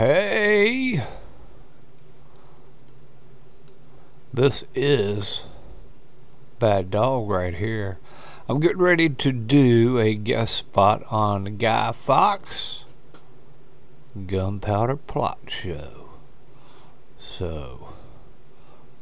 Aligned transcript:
Hey, 0.00 1.04
this 4.32 4.64
is 4.74 5.42
Bad 6.58 6.90
Dog 6.90 7.28
right 7.28 7.54
here. 7.54 7.98
I'm 8.48 8.60
getting 8.60 8.78
ready 8.78 9.10
to 9.10 9.30
do 9.30 9.98
a 9.98 10.14
guest 10.14 10.56
spot 10.56 11.02
on 11.10 11.58
Guy 11.58 11.92
Fawkes 11.92 12.86
Gunpowder 14.26 14.96
Plot 14.96 15.38
Show. 15.48 16.08
So, 17.18 17.90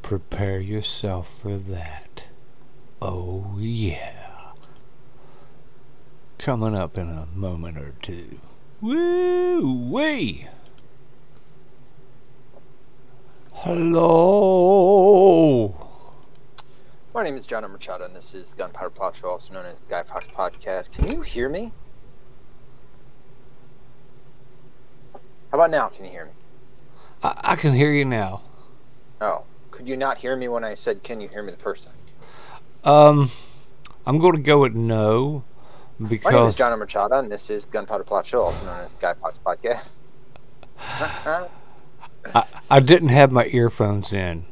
prepare 0.02 0.58
yourself 0.58 1.32
for 1.42 1.58
that. 1.58 2.24
Oh, 3.00 3.54
yeah. 3.60 4.50
Coming 6.38 6.74
up 6.74 6.98
in 6.98 7.08
a 7.08 7.28
moment 7.36 7.78
or 7.78 7.94
two. 8.02 8.40
Woo 8.80 9.90
wee! 9.92 10.48
Hello. 13.62 14.54
My 17.12 17.24
name 17.24 17.36
is 17.36 17.44
John 17.44 17.68
Machado, 17.72 18.04
and 18.04 18.14
this 18.14 18.32
is 18.32 18.54
Gunpowder 18.56 18.90
Plot 18.90 19.16
Show, 19.16 19.30
also 19.30 19.52
known 19.52 19.66
as 19.66 19.80
the 19.80 19.86
Guy 19.90 20.04
Fawkes 20.04 20.28
Podcast. 20.28 20.92
Can 20.92 21.10
you 21.10 21.22
hear 21.22 21.48
me? 21.48 21.72
How 25.12 25.18
about 25.50 25.72
now? 25.72 25.88
Can 25.88 26.04
you 26.04 26.12
hear 26.12 26.26
me? 26.26 26.30
I, 27.24 27.40
I 27.42 27.56
can 27.56 27.72
hear 27.72 27.90
you 27.90 28.04
now. 28.04 28.42
Oh, 29.20 29.42
could 29.72 29.88
you 29.88 29.96
not 29.96 30.18
hear 30.18 30.36
me 30.36 30.46
when 30.46 30.62
I 30.62 30.74
said, 30.74 31.02
"Can 31.02 31.20
you 31.20 31.26
hear 31.26 31.42
me?" 31.42 31.50
the 31.50 31.58
first 31.58 31.82
time? 31.82 31.94
Um, 32.84 33.28
I'm 34.06 34.18
going 34.20 34.34
to 34.34 34.40
go 34.40 34.60
with 34.60 34.74
no 34.76 35.42
because 36.00 36.32
My 36.32 36.38
name 36.38 36.48
is 36.48 36.54
John 36.54 36.78
Machado, 36.78 37.18
and 37.18 37.28
this 37.28 37.50
is 37.50 37.64
Gunpowder 37.64 38.04
Plot 38.04 38.24
Show, 38.24 38.42
also 38.42 38.64
known 38.66 38.84
as 38.84 38.92
the 38.92 39.00
Guy 39.00 39.14
Fawkes 39.14 39.38
Podcast. 39.44 39.82
I, 42.34 42.44
I 42.70 42.80
didn't 42.80 43.08
have 43.08 43.32
my 43.32 43.46
earphones 43.46 44.12
in. 44.12 44.44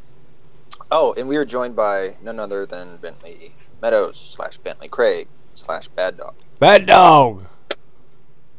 oh, 0.91 1.13
and 1.15 1.29
we 1.29 1.37
are 1.37 1.45
joined 1.45 1.77
by 1.77 2.15
none 2.23 2.39
other 2.41 2.65
than 2.67 2.97
Bentley 2.99 3.53
Meadows 3.83 4.33
slash 4.35 4.57
Bentley 4.59 4.89
Craig 4.89 5.29
slash 5.55 5.89
Bad 5.89 6.17
Dog. 6.17 6.35
Bad 6.59 6.87
dog, 6.87 7.45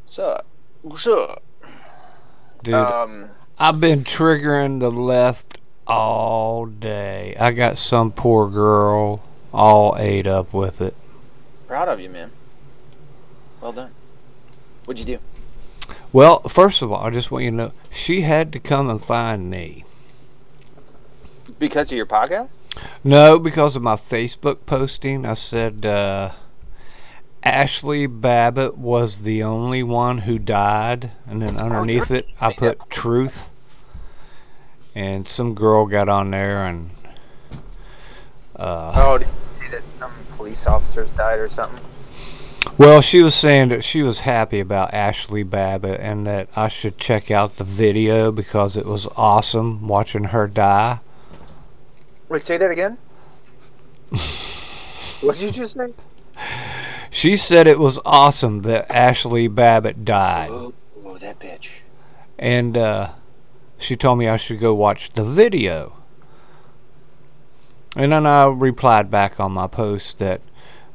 What's 0.04 0.18
up? 0.18 0.46
What's 0.82 1.06
up? 1.06 1.42
dude. 2.62 2.74
Um, 2.74 3.28
I've 3.58 3.80
been 3.80 4.04
triggering 4.04 4.80
the 4.80 4.90
left 4.90 5.58
all 5.86 6.66
day. 6.66 7.34
I 7.38 7.52
got 7.52 7.78
some 7.78 8.12
poor 8.12 8.48
girl 8.48 9.22
all 9.52 9.96
ate 9.98 10.26
up 10.26 10.52
with 10.52 10.80
it. 10.80 10.94
proud 11.66 11.88
of 11.88 11.98
you, 12.00 12.08
man. 12.10 12.30
Well 13.60 13.72
done. 13.72 13.90
What'd 14.84 15.00
you 15.06 15.16
do? 15.16 15.22
Well, 16.12 16.40
first 16.42 16.82
of 16.82 16.90
all, 16.90 17.04
I 17.04 17.10
just 17.10 17.30
want 17.30 17.44
you 17.44 17.50
to 17.50 17.56
know 17.56 17.72
she 17.90 18.22
had 18.22 18.52
to 18.52 18.58
come 18.58 18.88
and 18.88 19.02
find 19.02 19.50
me. 19.50 19.84
Because 21.58 21.90
of 21.90 21.96
your 21.96 22.06
podcast? 22.06 22.48
No, 23.04 23.38
because 23.38 23.76
of 23.76 23.82
my 23.82 23.96
Facebook 23.96 24.58
posting, 24.64 25.26
I 25.26 25.34
said 25.34 25.84
uh, 25.84 26.32
Ashli 27.42 28.06
Babbitt 28.08 28.78
was 28.78 29.22
the 29.22 29.42
only 29.42 29.82
one 29.82 30.18
who 30.18 30.38
died, 30.38 31.10
and 31.26 31.42
then 31.42 31.56
underneath 31.56 32.10
it, 32.10 32.26
I 32.40 32.52
put 32.52 32.88
truth. 32.88 33.50
And 34.94 35.28
some 35.28 35.54
girl 35.54 35.86
got 35.86 36.08
on 36.08 36.30
there 36.30 36.64
and 36.64 36.90
uh, 38.56 38.92
Oh, 38.96 39.18
did 39.18 39.28
you 39.28 39.66
see 39.66 39.70
that 39.70 39.82
some 39.98 40.12
police 40.36 40.66
officers 40.66 41.08
died 41.10 41.38
or 41.38 41.48
something? 41.50 41.84
Well, 42.76 43.00
she 43.00 43.22
was 43.22 43.34
saying 43.34 43.70
that 43.70 43.84
she 43.84 44.02
was 44.02 44.20
happy 44.20 44.60
about 44.60 44.92
Ashli 44.92 45.48
Babbitt 45.48 46.00
and 46.00 46.26
that 46.26 46.48
I 46.54 46.68
should 46.68 46.98
check 46.98 47.30
out 47.30 47.56
the 47.56 47.64
video 47.64 48.30
because 48.30 48.76
it 48.76 48.86
was 48.86 49.08
awesome 49.16 49.88
watching 49.88 50.24
her 50.24 50.46
die. 50.46 51.00
Wait, 52.28 52.44
say 52.44 52.56
that 52.58 52.70
again. 52.70 52.98
what 55.22 55.38
did 55.38 55.40
you 55.56 55.62
just 55.62 55.74
say? 55.74 55.92
She 57.10 57.36
said 57.36 57.66
it 57.66 57.78
was 57.78 57.98
awesome 58.04 58.60
that 58.60 58.88
Ashli 58.88 59.52
Babbitt 59.52 60.04
died. 60.04 60.50
Oh, 60.50 60.74
oh, 61.04 61.18
that 61.18 61.38
bitch. 61.40 61.68
and 62.38 62.76
uh, 62.76 63.12
she 63.78 63.96
told 63.96 64.18
me 64.18 64.28
I 64.28 64.36
should 64.36 64.60
go 64.60 64.74
watch 64.74 65.10
the 65.10 65.24
video. 65.24 65.94
And 67.96 68.12
then 68.12 68.26
I 68.26 68.46
replied 68.46 69.10
back 69.10 69.40
on 69.40 69.52
my 69.52 69.66
post 69.66 70.18
that, 70.18 70.42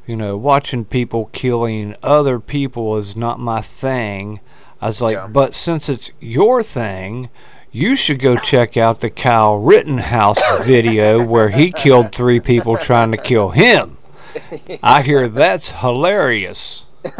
you 0.06 0.16
know, 0.16 0.36
watching 0.36 0.84
people 0.84 1.26
killing 1.32 1.96
other 2.02 2.38
people 2.40 2.96
is 2.96 3.16
not 3.16 3.40
my 3.40 3.60
thing. 3.60 4.40
I 4.80 4.88
was 4.88 5.00
like, 5.00 5.14
Yeah. 5.16 5.26
but 5.28 5.54
since 5.54 5.88
it's 5.88 6.10
your 6.20 6.62
thing, 6.62 7.30
you 7.70 7.96
should 7.96 8.18
go 8.18 8.36
check 8.36 8.76
out 8.76 9.00
the 9.00 9.10
Kyle 9.10 9.58
Rittenhouse 9.58 10.38
video 10.66 11.22
where 11.24 11.48
he 11.50 11.72
killed 11.72 12.12
three 12.14 12.40
people 12.40 12.76
trying 12.76 13.10
to 13.10 13.16
kill 13.16 13.50
him. 13.50 13.96
I 14.82 15.02
hear 15.02 15.28
that's 15.28 15.70
hilarious. 15.80 16.84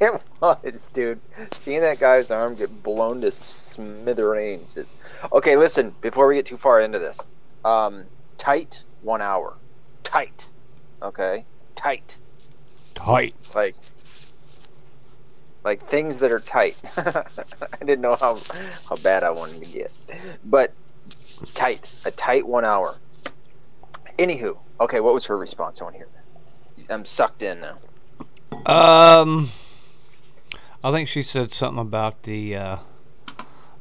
It 0.00 0.20
was, 0.40 0.90
dude. 0.92 1.20
Seeing 1.62 1.80
that 1.80 1.98
guy's 2.00 2.30
arm 2.30 2.54
get 2.56 2.82
blown 2.82 3.20
to 3.20 3.30
smithereens 3.30 4.76
is 4.76 4.92
okay. 5.32 5.56
Listen, 5.56 5.94
before 6.00 6.26
we 6.26 6.34
get 6.36 6.46
too 6.46 6.56
far 6.56 6.80
into 6.80 6.98
this, 6.98 7.16
um, 7.64 8.04
tight 8.38 8.80
one 9.04 9.22
hour, 9.22 9.54
tight. 10.02 10.48
Okay, 11.02 11.44
tight. 11.76 12.16
Tight. 12.94 13.34
Like, 13.54 13.76
like 15.64 15.86
things 15.88 16.18
that 16.18 16.32
are 16.32 16.40
tight. 16.40 16.76
I 16.96 17.24
didn't 17.80 18.00
know 18.00 18.16
how 18.16 18.38
how 18.88 18.96
bad 18.96 19.22
I 19.22 19.30
wanted 19.30 19.60
to 19.62 19.70
get, 19.70 19.92
but 20.44 20.72
tight. 21.54 21.92
A 22.04 22.10
tight 22.10 22.46
one 22.46 22.64
hour. 22.64 22.96
Anywho, 24.18 24.56
okay. 24.80 25.00
What 25.00 25.14
was 25.14 25.26
her 25.26 25.36
response? 25.36 25.80
I 25.80 25.84
want 25.84 25.94
to 25.94 25.98
hear. 25.98 26.08
I'm 26.88 27.04
sucked 27.04 27.42
in 27.42 27.60
now. 27.60 27.78
Um, 28.66 29.48
I 30.82 30.92
think 30.92 31.08
she 31.08 31.22
said 31.22 31.52
something 31.52 31.80
about 31.80 32.22
the. 32.22 32.56
Uh, 32.56 32.76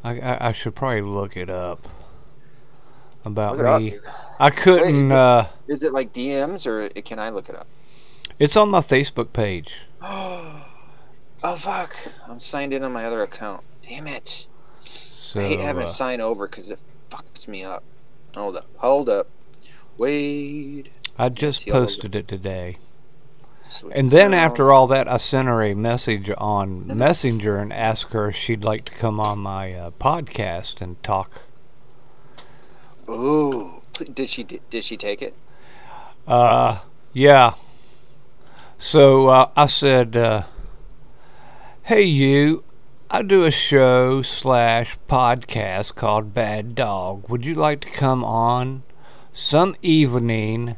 I, 0.04 0.20
I 0.20 0.48
I 0.50 0.52
should 0.52 0.76
probably 0.76 1.02
look 1.02 1.38
it 1.38 1.50
up. 1.50 1.88
About 3.26 3.58
Look 3.58 3.82
me. 3.82 3.98
I 4.40 4.50
couldn't. 4.50 5.10
Wait, 5.10 5.16
uh, 5.16 5.46
Is 5.68 5.84
it 5.84 5.94
like 5.94 6.14
DMs 6.14 6.66
or 6.66 6.90
can 7.02 7.20
I 7.20 7.30
look 7.30 7.50
it 7.50 7.56
up? 7.56 7.68
it's 8.40 8.58
on 8.58 8.70
my 8.70 8.80
Facebook 8.80 9.32
page. 9.32 9.74
oh 10.02 10.66
fuck! 11.58 11.96
I'm 12.28 12.40
signed 12.40 12.74
in 12.74 12.84
on 12.84 12.92
my 12.92 13.06
other 13.06 13.22
account. 13.22 13.64
Damn 13.88 14.08
it! 14.08 14.46
So 15.12 15.40
I 15.40 15.46
hate 15.46 15.60
having 15.60 15.84
uh, 15.84 15.88
to 15.88 15.94
sign 15.94 16.20
over 16.20 16.48
because 16.48 16.70
it 16.70 16.80
fucks 17.12 17.48
me 17.48 17.64
up. 17.64 17.84
Hold 18.36 18.58
up! 18.58 18.68
Hold 18.78 19.10
up! 19.10 19.28
Wait. 19.98 20.90
I 21.18 21.30
just 21.30 21.64
see 21.64 21.72
all 21.72 21.80
the- 21.82 21.86
posted 21.86 22.16
it 22.16 22.28
today, 22.28 22.78
Switch 23.70 23.94
and 23.96 24.10
then 24.10 24.32
down. 24.32 24.40
after 24.40 24.72
all 24.72 24.88
that, 24.88 25.08
I 25.08 25.18
sent 25.18 25.48
her 25.48 25.64
a 25.64 25.76
message 25.76 26.32
on 26.38 26.88
Messenger 26.98 27.58
and 27.58 27.72
asked 27.72 28.12
her 28.14 28.30
if 28.30 28.36
she'd 28.36 28.64
like 28.64 28.86
to 28.86 28.92
come 28.92 29.20
on 29.20 29.40
my 29.40 29.74
uh, 29.74 29.92
podcast 29.92 30.82
and 30.82 31.02
talk. 31.04 31.32
Ooh. 33.10 33.82
Did 34.14 34.28
she 34.28 34.44
did 34.44 34.84
she 34.84 34.98
take 34.98 35.22
it? 35.22 35.36
Uh, 36.26 36.80
yeah. 37.14 37.54
So 38.78 39.28
uh, 39.28 39.50
I 39.56 39.68
said, 39.68 40.16
uh, 40.16 40.44
"Hey, 41.84 42.02
you! 42.04 42.64
I 43.12 43.22
do 43.22 43.44
a 43.44 43.52
show 43.52 44.24
slash 44.24 44.98
podcast 45.08 45.94
called 45.94 46.34
Bad 46.34 46.74
Dog. 46.74 47.30
Would 47.30 47.46
you 47.46 47.54
like 47.54 47.82
to 47.82 47.90
come 47.92 48.24
on 48.24 48.82
some 49.32 49.76
evening 49.84 50.76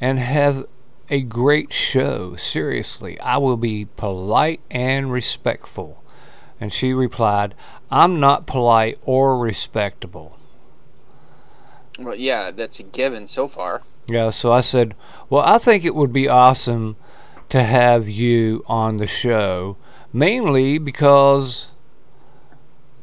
and 0.00 0.20
have 0.20 0.66
a 1.08 1.22
great 1.22 1.72
show? 1.72 2.36
Seriously, 2.36 3.18
I 3.18 3.38
will 3.38 3.56
be 3.56 3.86
polite 3.96 4.60
and 4.70 5.10
respectful." 5.10 6.04
And 6.60 6.72
she 6.72 6.92
replied, 6.92 7.54
"I'm 7.90 8.20
not 8.20 8.46
polite 8.46 8.98
or 9.02 9.36
respectable." 9.36 10.36
Well, 12.00 12.16
yeah, 12.16 12.50
that's 12.50 12.80
a 12.80 12.82
given 12.82 13.26
so 13.26 13.46
far. 13.46 13.82
Yeah, 14.08 14.30
so 14.30 14.50
I 14.50 14.62
said, 14.62 14.94
Well, 15.28 15.42
I 15.42 15.58
think 15.58 15.84
it 15.84 15.94
would 15.94 16.14
be 16.14 16.28
awesome 16.28 16.96
to 17.50 17.62
have 17.62 18.08
you 18.08 18.64
on 18.66 18.96
the 18.96 19.06
show, 19.06 19.76
mainly 20.10 20.78
because 20.78 21.72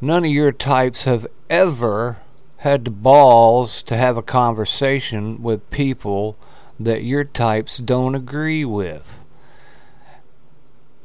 none 0.02 0.26
of 0.26 0.32
your 0.32 0.52
types 0.52 1.04
have 1.04 1.28
ever 1.48 2.18
had 2.58 2.86
the 2.86 2.92
balls 2.92 3.84
to 3.84 3.96
have 3.96 4.18
a 4.18 4.24
conversation 4.24 5.44
with 5.44 5.70
people 5.70 6.36
that 6.80 7.04
your 7.04 7.24
types 7.24 7.78
don't 7.78 8.16
agree 8.16 8.66
with. 8.66 9.08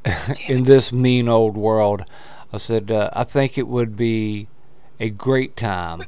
In 0.49 0.63
this 0.63 0.95
mean 0.95 1.29
old 1.29 1.59
world, 1.59 2.05
I 2.53 2.57
said, 2.57 2.91
uh, 2.91 3.11
I 3.13 3.25
think 3.25 3.59
it 3.59 3.69
would 3.69 3.97
be 3.97 4.49
a 5.01 5.11
great 5.11 5.57
time. 5.57 6.05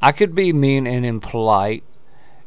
I 0.00 0.12
could 0.12 0.34
be 0.34 0.52
mean 0.52 0.86
and 0.86 1.04
impolite 1.04 1.82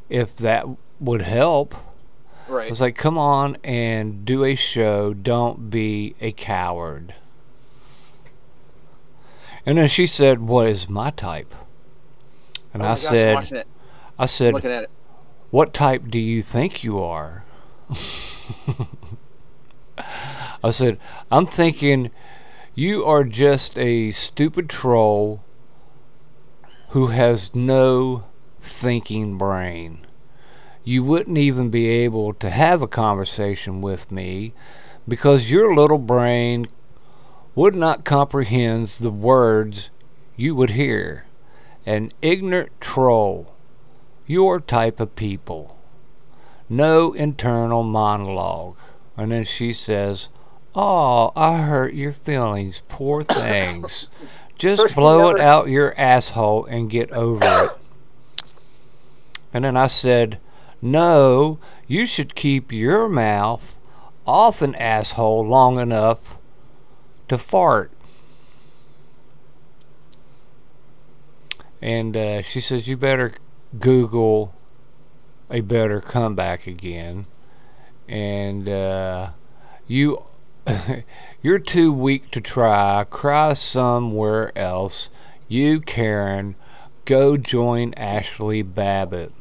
if 0.10 0.36
that 0.38 0.66
would 1.00 1.22
help. 1.22 1.76
I 1.76 2.52
Right. 2.52 2.70
was 2.70 2.80
like, 2.80 2.96
come 2.96 3.18
on 3.18 3.58
and 3.64 4.24
do 4.24 4.46
a 4.46 4.56
show. 4.56 5.14
Don't 5.14 5.70
be 5.70 6.16
a 6.22 6.32
coward. 6.32 7.14
And 9.66 9.78
then 9.78 9.90
she 9.90 10.08
said, 10.08 10.40
What 10.40 10.68
is 10.68 10.90
my 10.90 11.12
type? 11.12 11.54
And 12.74 12.82
Oh 12.82 12.86
I 12.86 12.90
gosh, 12.92 13.00
said. 13.02 13.66
I 14.18 14.26
said, 14.26 14.54
at 14.56 14.84
it. 14.84 14.90
What 15.52 15.74
type 15.74 16.08
do 16.10 16.20
you 16.20 16.42
think 16.42 16.86
you 16.86 17.00
are? 17.00 17.44
I 20.64 20.72
said, 20.72 21.00
I'm 21.30 21.46
thinking 21.46 22.12
you 22.76 23.04
are 23.06 23.24
just 23.26 23.78
a 23.78 24.12
stupid 24.12 24.70
troll 24.70 25.44
who 26.90 27.08
has 27.08 27.54
no 27.54 28.24
thinking 28.62 29.38
brain. 29.38 30.06
You 30.84 31.04
wouldn't 31.04 31.38
even 31.38 31.70
be 31.70 31.88
able 31.88 32.34
to 32.36 32.50
have 32.50 32.82
a 32.82 32.88
conversation 32.88 33.82
with 33.82 34.12
me 34.12 34.54
because 35.08 35.52
your 35.52 35.76
little 35.76 35.98
brain 35.98 36.68
would 37.56 37.76
not 37.76 38.06
comprehend 38.06 38.88
the 38.88 39.12
words 39.12 39.90
you 40.36 40.56
would 40.56 40.72
hear. 40.72 41.26
An 41.86 42.12
ignorant 42.22 42.72
troll 42.80 43.54
your 44.28 44.60
type 44.60 45.00
of 45.00 45.16
people. 45.16 45.78
No 46.70 47.14
internal 47.14 47.82
monologue. 47.82 48.78
And 49.16 49.32
then 49.32 49.46
she 49.46 49.74
says, 49.74 50.30
Oh, 50.76 51.32
I 51.36 51.58
hurt 51.58 51.94
your 51.94 52.14
feelings, 52.14 52.84
poor 52.88 53.24
things. 53.24 54.10
Just 54.58 54.82
First, 54.82 54.96
blow 54.96 55.30
it 55.30 55.40
out 55.40 55.70
your 55.70 55.94
asshole 56.00 56.66
and 56.66 56.90
get 56.90 57.12
over 57.12 57.66
it. 57.66 57.72
And 59.54 59.64
then 59.64 59.78
I 59.78 59.88
said, 59.88 60.40
No, 60.82 61.60
you 61.88 62.06
should 62.06 62.36
keep 62.36 62.72
your 62.72 63.08
mouth 63.08 63.76
off 64.26 64.62
an 64.62 64.76
asshole 64.76 65.46
long 65.46 65.80
enough 65.80 66.38
to 67.28 67.38
fart. 67.38 67.92
And 71.82 72.18
uh, 72.18 72.42
she 72.42 72.60
says, 72.60 72.88
You 72.88 72.98
better 72.98 73.34
Google 73.80 74.56
a 75.50 75.62
better 75.62 76.02
comeback 76.02 76.68
again. 76.68 77.26
And 78.08 78.68
uh, 78.68 79.30
you. 79.88 80.24
You're 81.42 81.60
too 81.60 81.92
weak 81.92 82.32
to 82.32 82.42
try. 82.42 83.04
Cry 83.10 83.54
somewhere 83.54 84.58
else. 84.58 85.10
You, 85.48 85.80
Karen, 85.80 86.56
go 87.06 87.38
join 87.38 87.92
Ashli 87.94 88.64
Babbitt. 88.64 89.34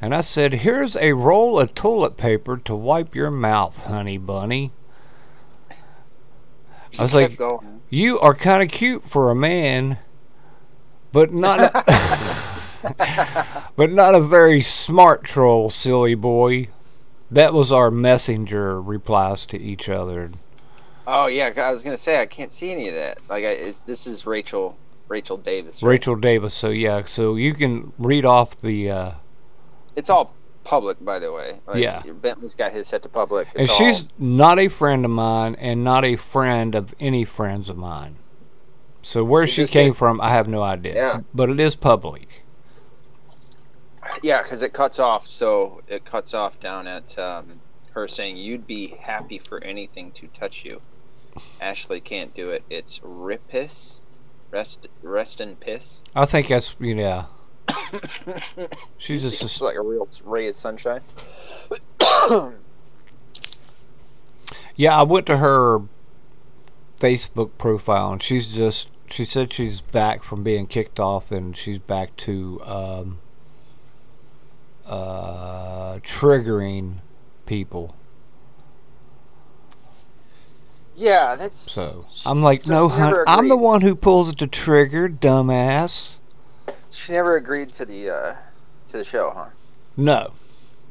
And 0.00 0.14
I 0.14 0.22
said, 0.22 0.54
Here's 0.54 0.96
a 0.96 1.12
roll 1.12 1.60
of 1.60 1.74
toilet 1.74 2.16
paper 2.16 2.56
to 2.58 2.74
wipe 2.74 3.14
your 3.14 3.30
mouth, 3.30 3.76
honey 3.76 4.18
bunny. 4.18 4.72
I 6.98 7.02
was 7.02 7.14
like, 7.14 7.36
going. 7.36 7.82
You 7.90 8.18
are 8.20 8.34
kind 8.34 8.62
of 8.62 8.70
cute 8.70 9.04
for 9.04 9.30
a 9.30 9.34
man, 9.34 9.98
but 11.12 11.32
not 11.32 11.60
a, 11.60 11.84
but 13.76 13.90
not 13.90 14.14
a 14.14 14.20
very 14.20 14.62
smart 14.62 15.24
troll, 15.24 15.70
silly 15.70 16.14
boy. 16.14 16.68
That 17.30 17.52
was 17.54 17.70
our 17.72 17.90
messenger 17.90 18.80
replies 18.80 19.46
to 19.46 19.58
each 19.60 19.88
other. 19.88 20.30
Oh 21.06 21.26
yeah, 21.26 21.52
I 21.56 21.72
was 21.72 21.82
gonna 21.82 21.96
say 21.98 22.20
I 22.20 22.26
can't 22.26 22.52
see 22.52 22.70
any 22.72 22.88
of 22.88 22.94
that. 22.94 23.18
Like 23.28 23.44
I, 23.44 23.48
it, 23.48 23.76
this 23.86 24.06
is 24.06 24.26
Rachel, 24.26 24.76
Rachel 25.08 25.36
Davis. 25.36 25.82
right? 25.82 25.90
Rachel 25.90 26.16
Davis. 26.16 26.54
So 26.54 26.70
yeah, 26.70 27.02
so 27.04 27.36
you 27.36 27.54
can 27.54 27.92
read 27.98 28.24
off 28.24 28.60
the 28.60 28.90
uh, 28.90 29.12
It's 29.96 30.10
all 30.10 30.34
public, 30.64 31.02
by 31.04 31.18
the 31.18 31.32
way. 31.32 31.58
Like, 31.66 31.78
Yeah. 31.82 32.02
Bentley's 32.02 32.54
got 32.54 32.72
his 32.72 32.86
set 32.88 33.02
to 33.02 33.08
public. 33.08 33.48
and 33.54 33.64
It's 33.64 33.74
she's 33.76 34.02
all- 34.02 34.08
not 34.18 34.58
a 34.58 34.68
friend 34.68 35.04
of 35.04 35.10
mine 35.10 35.56
and 35.58 35.82
not 35.82 36.04
a 36.04 36.16
friend 36.16 36.74
of 36.74 36.94
any 37.00 37.24
friends 37.24 37.68
of 37.68 37.76
mine. 37.76 38.16
So 39.02 39.24
where 39.24 39.46
she 39.46 39.66
came 39.66 39.94
from, 39.94 40.20
I 40.20 40.28
have 40.30 40.46
no 40.46 40.62
idea. 40.62 40.94
Yeah. 40.94 41.20
But 41.32 41.48
it 41.48 41.58
is 41.58 41.74
public. 41.74 42.39
Yeah, 44.22 44.42
because 44.42 44.62
it 44.62 44.72
cuts 44.72 44.98
off. 44.98 45.26
So 45.28 45.82
it 45.88 46.04
cuts 46.04 46.34
off 46.34 46.58
down 46.60 46.86
at 46.86 47.18
um, 47.18 47.60
her 47.92 48.08
saying 48.08 48.36
you'd 48.36 48.66
be 48.66 48.88
happy 49.00 49.38
for 49.38 49.62
anything 49.62 50.12
to 50.12 50.28
touch 50.28 50.64
you. 50.64 50.80
Ashli 51.60 52.02
can't 52.02 52.34
do 52.34 52.50
it. 52.50 52.64
It's 52.70 52.98
ripis, 53.00 53.92
rest, 54.50 54.88
rest 55.02 55.40
and 55.40 55.58
piss. 55.58 55.98
I 56.14 56.26
think 56.26 56.48
that's 56.48 56.76
you 56.80 56.94
know. 56.94 57.26
She's 58.98 59.22
just 59.22 59.60
like 59.60 59.76
a 59.76 59.82
real 59.82 60.08
ray 60.24 60.48
of 60.48 60.56
sunshine. 60.56 61.02
Yeah, 64.80 64.98
I 64.98 65.02
went 65.02 65.26
to 65.26 65.36
her 65.36 65.80
Facebook 66.98 67.50
profile 67.58 68.12
and 68.12 68.22
she's 68.22 68.46
just 68.46 68.88
she 69.10 69.26
said 69.26 69.52
she's 69.52 69.82
back 69.82 70.22
from 70.22 70.42
being 70.42 70.66
kicked 70.66 70.98
off 70.98 71.30
and 71.30 71.54
she's 71.54 71.78
back 71.78 72.16
to 72.16 72.62
um, 72.64 73.18
uh, 74.90 75.98
triggering 76.00 76.96
people. 77.46 77.94
yeah, 80.96 81.34
that's 81.36 81.72
So 81.72 82.04
I'm 82.26 82.42
like, 82.42 82.64
So 82.64 82.72
no, 82.72 82.88
hun, 82.88 83.14
I'm 83.26 83.48
the 83.48 83.56
one 83.56 83.80
who 83.80 83.94
pulls 83.94 84.28
at 84.28 84.38
the 84.38 84.46
trigger, 84.46 85.08
dumbass. 85.08 86.16
She 86.90 87.12
never 87.12 87.36
agreed 87.36 87.70
to 87.74 87.86
the 87.86 88.10
uh, 88.10 88.34
to 88.90 88.98
the 88.98 89.04
show, 89.04 89.32
huh? 89.34 89.46
No, 89.96 90.32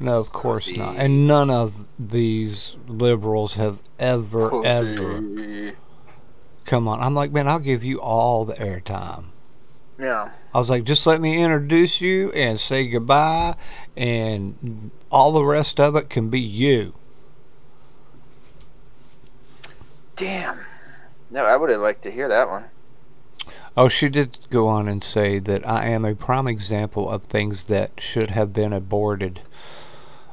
no, 0.00 0.18
of 0.18 0.30
course 0.30 0.68
not. 0.74 0.96
And 0.96 1.26
none 1.26 1.50
of 1.50 1.88
these 1.98 2.76
liberals 2.88 3.54
have 3.54 3.82
ever, 3.98 4.64
ever 4.64 5.74
come 6.64 6.88
on. 6.88 7.00
I'm 7.00 7.14
like, 7.14 7.32
man, 7.32 7.46
I'll 7.46 7.58
give 7.58 7.84
you 7.84 8.00
all 8.00 8.44
the 8.44 8.54
airtime. 8.54 9.26
Yeah. 10.00 10.30
I 10.54 10.58
was 10.58 10.70
like, 10.70 10.84
just 10.84 11.06
let 11.06 11.20
me 11.20 11.42
introduce 11.42 12.00
you 12.00 12.32
and 12.32 12.58
say 12.58 12.88
goodbye, 12.88 13.54
and 13.96 14.90
all 15.10 15.32
the 15.32 15.44
rest 15.44 15.78
of 15.78 15.94
it 15.94 16.08
can 16.08 16.30
be 16.30 16.40
you. 16.40 16.94
Damn. 20.16 20.60
No, 21.30 21.44
I 21.44 21.56
would 21.56 21.70
have 21.70 21.80
liked 21.80 22.02
to 22.02 22.10
hear 22.10 22.28
that 22.28 22.48
one. 22.48 22.64
Oh, 23.76 23.88
she 23.88 24.08
did 24.08 24.38
go 24.50 24.66
on 24.66 24.88
and 24.88 25.04
say 25.04 25.38
that 25.38 25.66
I 25.68 25.86
am 25.86 26.04
a 26.04 26.14
prime 26.14 26.48
example 26.48 27.08
of 27.08 27.24
things 27.24 27.64
that 27.64 28.00
should 28.00 28.30
have 28.30 28.52
been 28.52 28.72
aborted. 28.72 29.40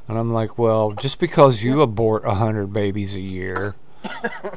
And 0.07 0.17
I'm 0.17 0.33
like, 0.33 0.57
well, 0.57 0.93
just 0.93 1.19
because 1.19 1.61
you 1.61 1.81
abort 1.81 2.25
a 2.25 2.35
hundred 2.35 2.73
babies 2.73 3.15
a 3.15 3.21
year, 3.21 3.75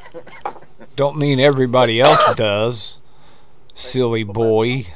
don't 0.97 1.19
mean 1.19 1.41
everybody 1.41 2.01
else 2.01 2.35
does. 2.37 2.99
Silly 3.75 4.25
boy. 4.25 4.87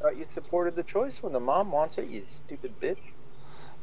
Thought 0.00 0.16
you 0.16 0.26
supported 0.34 0.76
the 0.76 0.82
choice 0.82 1.14
when 1.20 1.32
the 1.32 1.40
mom 1.40 1.70
wants 1.72 1.98
it, 1.98 2.08
you 2.08 2.24
stupid 2.46 2.72
bitch. 2.80 2.98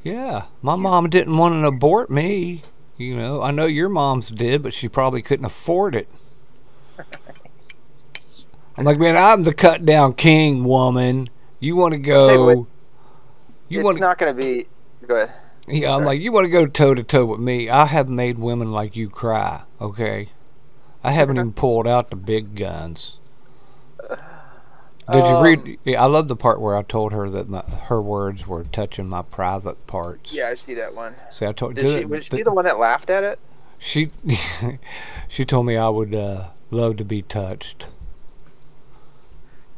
Yeah, 0.03 0.45
my 0.61 0.75
mom 0.75 1.09
didn't 1.09 1.37
want 1.37 1.61
to 1.61 1.67
abort 1.67 2.09
me. 2.09 2.63
You 2.97 3.15
know, 3.15 3.41
I 3.41 3.51
know 3.51 3.65
your 3.65 3.89
mom's 3.89 4.29
did, 4.29 4.63
but 4.63 4.73
she 4.73 4.89
probably 4.89 5.21
couldn't 5.21 5.45
afford 5.45 5.95
it. 5.95 6.07
I'm 8.75 8.85
like, 8.85 8.99
man, 8.99 9.17
I'm 9.17 9.43
the 9.43 9.53
cut 9.53 9.85
down 9.85 10.13
king, 10.13 10.63
woman. 10.63 11.29
You 11.59 11.75
want 11.75 11.93
to 11.93 11.99
you 11.99 12.05
go? 12.05 12.67
You 13.69 13.79
it's 13.79 13.85
want 13.85 13.97
to? 13.97 14.01
not 14.01 14.17
going 14.17 14.35
to 14.35 14.41
be. 14.41 14.67
Go 15.05 15.15
ahead. 15.15 15.35
Yeah, 15.67 15.95
I'm 15.95 16.05
like, 16.05 16.21
you 16.21 16.31
want 16.31 16.45
to 16.45 16.49
go 16.51 16.65
toe 16.65 16.93
to 16.93 17.03
toe 17.03 17.25
with 17.25 17.39
me? 17.39 17.69
I 17.69 17.85
have 17.85 18.07
made 18.07 18.39
women 18.39 18.69
like 18.69 18.95
you 18.95 19.09
cry. 19.09 19.63
Okay, 19.81 20.29
I 21.03 21.11
haven't 21.11 21.37
even 21.37 21.53
pulled 21.53 21.87
out 21.87 22.09
the 22.09 22.15
big 22.15 22.55
guns. 22.55 23.19
Did 25.11 25.25
you 25.25 25.35
Um, 25.35 25.43
read? 25.43 25.79
Yeah, 25.85 26.03
I 26.03 26.07
love 26.07 26.27
the 26.27 26.35
part 26.35 26.59
where 26.59 26.75
I 26.75 26.83
told 26.83 27.13
her 27.13 27.29
that 27.29 27.47
my, 27.47 27.61
her 27.61 28.01
words 28.01 28.45
were 28.45 28.65
touching 28.65 29.07
my 29.07 29.21
private 29.21 29.87
parts. 29.87 30.33
Yeah, 30.33 30.49
I 30.49 30.55
see 30.55 30.73
that 30.73 30.93
one. 30.93 31.15
See, 31.29 31.45
I 31.45 31.53
told 31.53 31.75
Did 31.75 31.81
did 31.81 31.93
she, 31.93 32.01
it- 32.01 32.09
was 32.09 32.23
she 32.25 32.29
th- 32.31 32.43
the 32.43 32.51
one 32.53 32.65
that 32.65 32.77
laughed 32.77 33.09
at 33.09 33.23
it? 33.23 33.39
She 33.79 34.11
she 35.29 35.45
told 35.45 35.65
me 35.65 35.77
I 35.77 35.87
would 35.87 36.13
uh, 36.13 36.47
love 36.71 36.97
to 36.97 37.05
be 37.05 37.21
touched. 37.21 37.87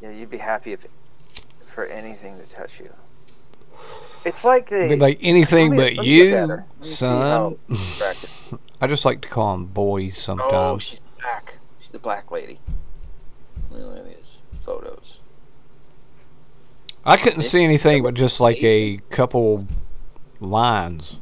Yeah, 0.01 0.11
you'd 0.11 0.29
be 0.31 0.37
happy 0.37 0.71
if 0.73 0.79
for 1.75 1.85
anything 1.85 2.37
to 2.39 2.45
touch 2.47 2.71
you. 2.79 2.89
It's 4.25 4.43
like 4.43 4.69
they. 4.69 4.95
Like 4.95 5.19
anything 5.21 5.71
me- 5.71 5.77
but 5.77 6.05
you, 6.05 6.31
her. 6.35 6.47
Let 6.47 6.59
me 6.81 6.87
see 6.87 6.93
son. 6.95 7.57
I 8.81 8.87
just 8.87 9.05
like 9.05 9.21
to 9.21 9.27
call 9.27 9.51
them 9.57 9.65
boys 9.65 10.17
sometimes. 10.17 10.49
Oh, 10.53 10.79
sometimes. 10.79 10.83
she's 10.83 10.99
black. 11.19 11.53
She's 11.81 11.91
the 11.91 11.99
black 11.99 12.31
lady. 12.31 12.59
Let 13.69 13.79
me 13.81 13.85
look 13.85 13.97
at 13.97 14.05
these 14.05 14.15
photos. 14.65 15.18
I 17.09 17.17
couldn't 17.17 17.41
see 17.41 17.63
anything 17.63 18.03
but 18.03 18.13
just 18.13 18.39
like 18.39 18.63
a 18.63 18.97
couple 19.09 19.67
lines. 20.39 21.15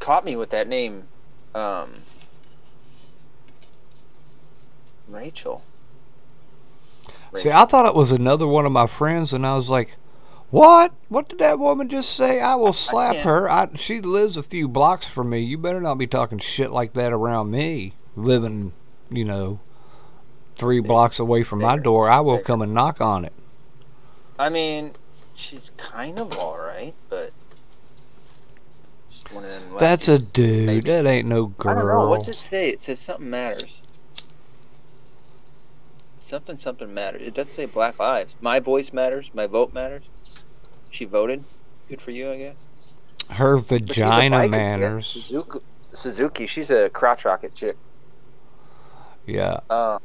Caught 0.00 0.24
me 0.24 0.34
with 0.34 0.48
that 0.48 0.66
name, 0.66 1.04
um, 1.54 1.92
Rachel. 5.08 5.62
See, 7.36 7.50
I 7.50 7.66
thought 7.66 7.84
it 7.84 7.94
was 7.94 8.12
another 8.12 8.46
one 8.46 8.64
of 8.64 8.72
my 8.72 8.86
friends, 8.86 9.34
and 9.34 9.46
I 9.46 9.56
was 9.56 9.68
like, 9.68 9.96
What? 10.48 10.92
What 11.10 11.28
did 11.28 11.38
that 11.40 11.58
woman 11.58 11.90
just 11.90 12.16
say? 12.16 12.40
I 12.40 12.54
will 12.54 12.72
slap 12.72 13.16
can't- 13.16 13.24
her. 13.26 13.50
I, 13.50 13.68
she 13.74 14.00
lives 14.00 14.38
a 14.38 14.42
few 14.42 14.68
blocks 14.68 15.06
from 15.06 15.28
me. 15.28 15.40
You 15.40 15.58
better 15.58 15.82
not 15.82 15.98
be 15.98 16.06
talking 16.06 16.38
shit 16.38 16.70
like 16.70 16.94
that 16.94 17.12
around 17.12 17.50
me. 17.50 17.92
Living, 18.16 18.72
you 19.10 19.26
know, 19.26 19.60
three 20.54 20.80
blocks 20.80 21.18
away 21.18 21.42
from 21.42 21.60
my 21.60 21.76
door. 21.76 22.08
I 22.08 22.20
will 22.20 22.38
come 22.38 22.62
and 22.62 22.72
knock 22.72 23.02
on 23.02 23.26
it. 23.26 23.34
I 24.38 24.48
mean, 24.48 24.92
she's 25.34 25.70
kind 25.76 26.18
of 26.18 26.36
all 26.38 26.58
right, 26.58 26.94
but 27.08 27.32
one 29.32 29.44
of 29.44 29.50
them. 29.50 29.76
That's 29.78 30.08
a 30.08 30.18
dude. 30.18 30.68
Maybe. 30.68 30.80
That 30.80 31.06
ain't 31.06 31.28
no 31.28 31.46
girl. 31.46 31.72
I 31.72 31.78
don't 31.78 31.88
know. 31.88 32.08
What's 32.08 32.28
it 32.28 32.34
say? 32.34 32.70
It 32.70 32.82
says 32.82 33.00
something 33.00 33.28
matters. 33.28 33.80
Something 36.24 36.58
something 36.58 36.92
matters. 36.92 37.22
It 37.22 37.34
doesn't 37.34 37.54
say 37.54 37.66
Black 37.66 37.98
Lives. 37.98 38.34
My 38.40 38.60
voice 38.60 38.92
matters. 38.92 39.30
My 39.32 39.46
vote 39.46 39.72
matters. 39.72 40.04
She 40.90 41.04
voted. 41.04 41.44
Good 41.88 42.00
for 42.00 42.10
you, 42.10 42.30
I 42.30 42.38
guess. 42.38 42.56
Her 43.30 43.56
But 43.56 43.88
she's 43.88 43.98
a 43.98 44.06
vagina 44.06 44.48
manners. 44.48 45.06
Suzuki, 45.06 45.58
Suzuki. 45.94 46.46
She's 46.46 46.70
a 46.70 46.88
crotch 46.90 47.24
rocket 47.24 47.54
chick. 47.54 47.76
Yeah. 49.26 49.60
Uh, 49.68 49.98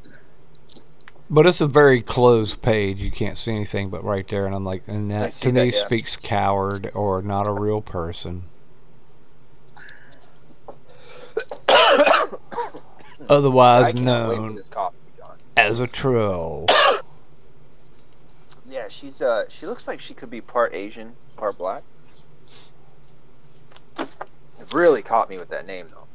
But 1.33 1.47
it's 1.47 1.61
a 1.61 1.65
very 1.65 2.01
closed 2.01 2.61
page. 2.61 2.99
You 2.99 3.09
can't 3.09 3.37
see 3.37 3.51
anything 3.55 3.89
but 3.89 4.03
right 4.03 4.27
there. 4.27 4.45
And 4.45 4.53
I'm 4.53 4.65
like, 4.65 4.83
and 4.85 5.09
that 5.11 5.31
to 5.35 5.47
me 5.47 5.61
that, 5.61 5.77
yeah. 5.77 5.85
speaks 5.85 6.17
coward 6.17 6.91
or 6.93 7.21
not 7.21 7.47
a 7.47 7.53
real 7.53 7.79
person. 7.79 8.43
Otherwise 13.29 13.85
I 13.85 13.91
cannot 13.93 14.29
wait 14.29 14.35
for 14.35 14.41
known 14.41 14.63
coffee 14.71 14.97
to 14.97 15.11
be 15.13 15.21
gone. 15.21 15.37
as 15.55 15.79
a 15.79 15.87
troll. 15.87 16.67
Yeah, 18.69 18.87
she's 18.87 19.21
uh, 19.21 19.43
she 19.49 19.65
looks 19.65 19.85
like 19.85 19.99
she 19.99 20.13
could 20.13 20.29
be 20.29 20.39
part 20.39 20.73
Asian, 20.73 21.13
part 21.35 21.57
black. 21.57 21.83
It 23.99 24.07
really 24.73 25.01
caught 25.01 25.29
me 25.29 25.37
with 25.37 25.49
that 25.49 25.67
name 25.67 25.87
though. 25.89 26.07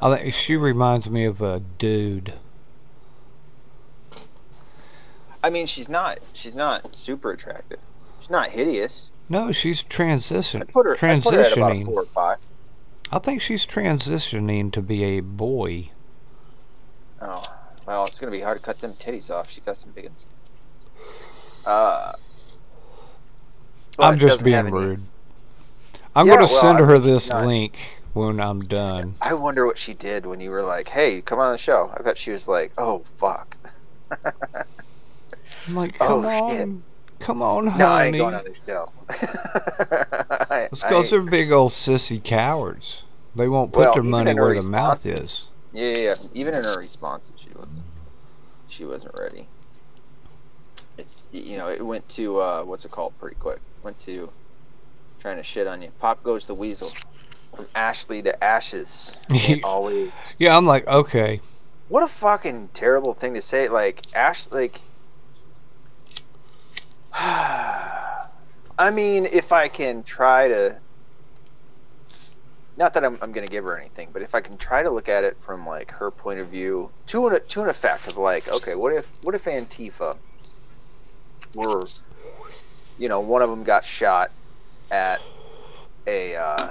I 0.00 0.16
think 0.16 0.32
she 0.32 0.54
reminds 0.56 1.10
me 1.10 1.24
of 1.24 1.40
a 1.40 1.58
dude. 1.58 2.34
I 5.46 5.50
mean, 5.50 5.68
she's 5.68 5.88
not 5.88 6.18
she's 6.32 6.56
not 6.56 6.92
super 6.92 7.30
attractive. 7.30 7.78
She's 8.20 8.30
not 8.30 8.48
hideous. 8.50 9.10
No, 9.28 9.52
she's 9.52 9.84
transition 9.84 10.62
I 10.62 10.64
put 10.64 10.86
her 10.86 10.96
I 11.00 11.20
put 11.20 11.34
her 11.34 11.40
at 11.42 11.52
about 11.56 11.70
transitioning. 11.72 11.84
four 11.86 12.02
or 12.02 12.06
five. 12.06 12.38
I 13.12 13.20
think 13.20 13.40
she's 13.42 13.64
transitioning 13.64 14.72
to 14.72 14.82
be 14.82 15.04
a 15.04 15.20
boy. 15.20 15.90
Oh, 17.22 17.44
well, 17.86 18.04
it's 18.06 18.18
gonna 18.18 18.32
be 18.32 18.40
hard 18.40 18.58
to 18.58 18.64
cut 18.64 18.80
them 18.80 18.94
titties 18.94 19.30
off. 19.30 19.48
She 19.48 19.60
got 19.60 19.78
some 19.78 19.90
big 19.90 20.06
ones. 20.06 20.24
Uh, 21.64 22.14
I'm 24.00 24.18
just 24.18 24.42
being 24.42 24.68
rude. 24.72 25.02
I'm 26.16 26.26
Yeah, 26.26 26.34
gonna 26.34 26.46
well, 26.46 26.60
send 26.60 26.78
I 26.78 26.86
her 26.86 26.98
this 26.98 27.28
not- 27.28 27.46
link 27.46 28.00
when 28.14 28.40
I'm 28.40 28.62
done. 28.62 29.14
I 29.20 29.34
wonder 29.34 29.64
what 29.64 29.78
she 29.78 29.94
did 29.94 30.26
when 30.26 30.40
you 30.40 30.50
were 30.50 30.62
like, 30.62 30.88
"Hey, 30.88 31.20
come 31.20 31.38
on 31.38 31.52
the 31.52 31.58
show." 31.58 31.92
I 31.96 32.02
bet 32.02 32.18
she 32.18 32.32
was 32.32 32.48
like, 32.48 32.72
"Oh 32.76 33.04
fuck." 33.18 33.56
I'm 35.66 35.74
like, 35.74 35.96
Oh, 36.00 36.06
come 36.06 36.22
shit. 36.22 36.60
on, 36.62 36.82
come 37.18 37.42
on, 37.42 37.66
honey. 37.66 37.78
no, 37.78 37.88
I 37.90 38.04
ain't 38.06 38.16
going 38.16 38.34
on 38.34 38.44
this 38.44 38.58
show. 38.66 38.88
I- 39.08 40.68
It's 40.72 40.82
because 40.82 41.10
they're 41.10 41.22
big 41.22 41.52
old 41.52 41.72
sissy 41.72 42.22
cowards. 42.22 43.02
They 43.34 43.48
won't 43.48 43.72
put 43.72 43.80
Well, 43.86 43.94
their 43.94 44.02
money 44.02 44.30
in 44.30 44.36
her 44.38 44.44
where 44.44 44.54
the 44.54 44.62
mouth 44.68 45.04
is. 45.04 45.50
Yeah, 45.72 45.88
yeah, 45.90 45.98
yeah. 45.98 46.14
Even 46.34 46.54
in 46.54 46.64
her 46.64 46.78
response, 46.78 47.30
she 47.36 47.48
wasn't. 47.54 47.82
She 48.68 48.84
wasn't 48.84 49.14
ready. 49.18 49.46
It's 50.98 51.24
you 51.32 51.58
know 51.58 51.68
it 51.68 51.84
went 51.84 52.08
to 52.10 52.38
uh, 52.40 52.62
what's 52.64 52.84
it 52.86 52.90
called 52.90 53.12
pretty 53.18 53.36
quick. 53.36 53.60
Went 53.82 53.98
to 54.00 54.30
trying 55.20 55.36
to 55.36 55.42
shit 55.42 55.66
on 55.66 55.82
you. 55.82 55.90
Pop 56.00 56.22
goes 56.22 56.46
the 56.46 56.54
weasel. 56.54 56.92
From 57.54 57.66
Ashley 57.74 58.22
to 58.22 58.42
ashes. 58.44 59.12
Always. 59.64 60.12
Yeah, 60.38 60.56
I'm 60.56 60.64
like, 60.66 60.86
okay. 60.86 61.40
What 61.88 62.02
a 62.02 62.08
fucking 62.08 62.70
terrible 62.74 63.12
thing 63.14 63.34
to 63.34 63.42
say. 63.42 63.68
Like 63.68 64.02
Ash, 64.14 64.46
like. 64.50 64.80
I 67.18 68.90
mean, 68.92 69.24
if 69.24 69.50
I 69.50 69.68
can 69.68 70.02
try 70.02 70.48
to. 70.48 70.76
Not 72.76 72.92
that 72.92 73.06
I'm, 73.06 73.18
I'm 73.22 73.32
going 73.32 73.46
to 73.46 73.50
give 73.50 73.64
her 73.64 73.78
anything, 73.78 74.10
but 74.12 74.20
if 74.20 74.34
I 74.34 74.42
can 74.42 74.58
try 74.58 74.82
to 74.82 74.90
look 74.90 75.08
at 75.08 75.24
it 75.24 75.38
from 75.40 75.66
like 75.66 75.90
her 75.92 76.10
point 76.10 76.40
of 76.40 76.48
view, 76.48 76.90
to 77.06 77.28
an 77.28 77.40
to 77.48 77.62
an 77.62 77.70
effect 77.70 78.06
of 78.08 78.18
like, 78.18 78.48
okay, 78.48 78.74
what 78.74 78.92
if 78.92 79.06
what 79.22 79.34
if 79.34 79.44
Antifa 79.44 80.18
were, 81.54 81.84
you 82.98 83.08
know, 83.08 83.20
one 83.20 83.40
of 83.40 83.48
them 83.48 83.64
got 83.64 83.82
shot 83.82 84.30
at 84.90 85.22
a 86.06 86.36
uh, 86.36 86.70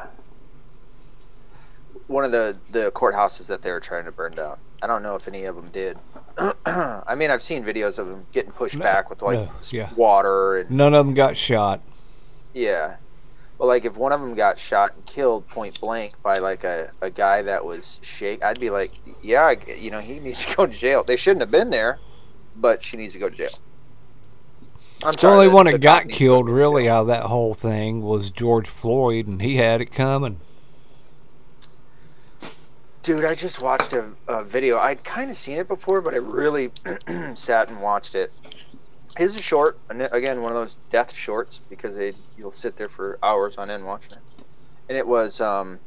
one 2.05 2.23
of 2.23 2.31
the 2.31 2.55
the 2.69 2.91
courthouses 2.91 3.47
that 3.47 3.63
they 3.63 3.71
were 3.71 3.79
trying 3.79 4.05
to 4.05 4.11
burn 4.11 4.33
down. 4.33 4.57
I 4.83 4.85
don't 4.85 5.01
know 5.01 5.15
if 5.15 5.27
any 5.27 5.45
of 5.45 5.55
them 5.55 5.69
did. 5.69 5.97
I 6.65 7.15
mean, 7.15 7.31
I've 7.31 7.43
seen 7.43 7.63
videos 7.63 7.97
of 7.97 8.07
them 8.07 8.25
getting 8.33 8.51
pushed 8.51 8.77
No, 8.77 8.83
back 8.83 9.09
with 9.09 9.21
like 9.21 9.39
no, 9.39 9.51
yeah. 9.69 9.89
water 9.95 10.57
and 10.57 10.69
None 10.69 10.93
of 10.93 11.05
them 11.05 11.15
got 11.15 11.37
shot. 11.37 11.81
yeah. 12.53 12.97
But 13.57 13.67
like 13.67 13.85
if 13.85 13.95
one 13.95 14.11
of 14.11 14.19
them 14.19 14.35
got 14.35 14.59
shot 14.59 14.93
and 14.95 15.05
killed 15.05 15.47
point 15.47 15.79
blank 15.79 16.21
by 16.21 16.35
like 16.39 16.65
a, 16.65 16.91
a 17.01 17.09
guy 17.09 17.41
that 17.43 17.63
was 17.63 17.99
shake, 18.01 18.43
I'd 18.43 18.59
be 18.59 18.69
like, 18.69 18.91
yeah, 19.21 19.51
you 19.77 19.91
know, 19.91 20.01
he 20.01 20.19
needs 20.19 20.45
to 20.45 20.55
go 20.55 20.65
to 20.65 20.73
jail. 20.73 21.03
They 21.05 21.15
shouldn't 21.15 21.41
have 21.41 21.51
been 21.51 21.69
there, 21.69 21.99
but 22.55 22.83
she 22.83 22.97
needs 22.97 23.13
to 23.13 23.19
go 23.19 23.29
to 23.29 23.35
jail. 23.35 23.57
I'm 25.03 25.13
The 25.13 25.27
only 25.27 25.47
one 25.47 25.67
that 25.67 25.79
got 25.81 26.09
killed 26.09 26.49
really. 26.49 26.83
really 26.83 26.89
out 26.89 27.01
of 27.01 27.07
that 27.07 27.23
whole 27.23 27.53
thing 27.53 28.01
was 28.01 28.29
George 28.31 28.67
Floyd, 28.67 29.27
and 29.27 29.41
he 29.41 29.57
had 29.57 29.79
it 29.81 29.91
coming. 29.91 30.39
Dude, 33.05 33.23
I 33.23 33.35
just 33.35 33.61
watched 33.61 33.93
a, 33.93 34.03
a 34.27 34.43
video. 34.43 34.79
I'd 34.79 35.03
kind 35.03 35.29
of 35.29 35.37
seen 35.37 35.57
it 35.57 35.67
before, 35.67 36.01
but 36.01 36.15
I 36.15 36.17
really 36.17 36.71
sat 37.35 37.69
and 37.69 37.79
watched 37.79 38.15
it. 38.15 38.33
His 39.15 39.35
is 39.35 39.41
short, 39.41 39.77
again, 39.91 40.41
one 40.41 40.51
of 40.51 40.57
those 40.57 40.75
death 40.89 41.13
shorts 41.13 41.59
because 41.69 41.95
they 41.95 42.15
you'll 42.35 42.51
sit 42.51 42.77
there 42.77 42.89
for 42.89 43.19
hours 43.21 43.57
on 43.59 43.69
end 43.69 43.85
watching 43.85 44.13
it. 44.13 44.45
And 44.89 44.97
it 44.97 45.05
was 45.05 45.39
um, 45.39 45.79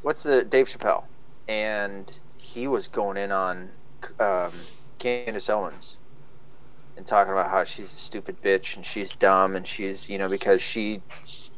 what's 0.00 0.22
the 0.22 0.44
Dave 0.44 0.70
Chappelle, 0.70 1.04
and 1.46 2.10
he 2.38 2.68
was 2.68 2.86
going 2.86 3.18
in 3.18 3.30
on 3.30 3.68
um, 4.18 4.52
Candace 4.98 5.50
Owens 5.50 5.98
and 6.96 7.06
talking 7.06 7.34
about 7.34 7.50
how 7.50 7.64
she's 7.64 7.92
a 7.92 7.98
stupid 7.98 8.40
bitch 8.42 8.76
and 8.76 8.84
she's 8.86 9.12
dumb 9.12 9.56
and 9.56 9.66
she's 9.66 10.08
you 10.08 10.16
know 10.16 10.30
because 10.30 10.62
she 10.62 11.02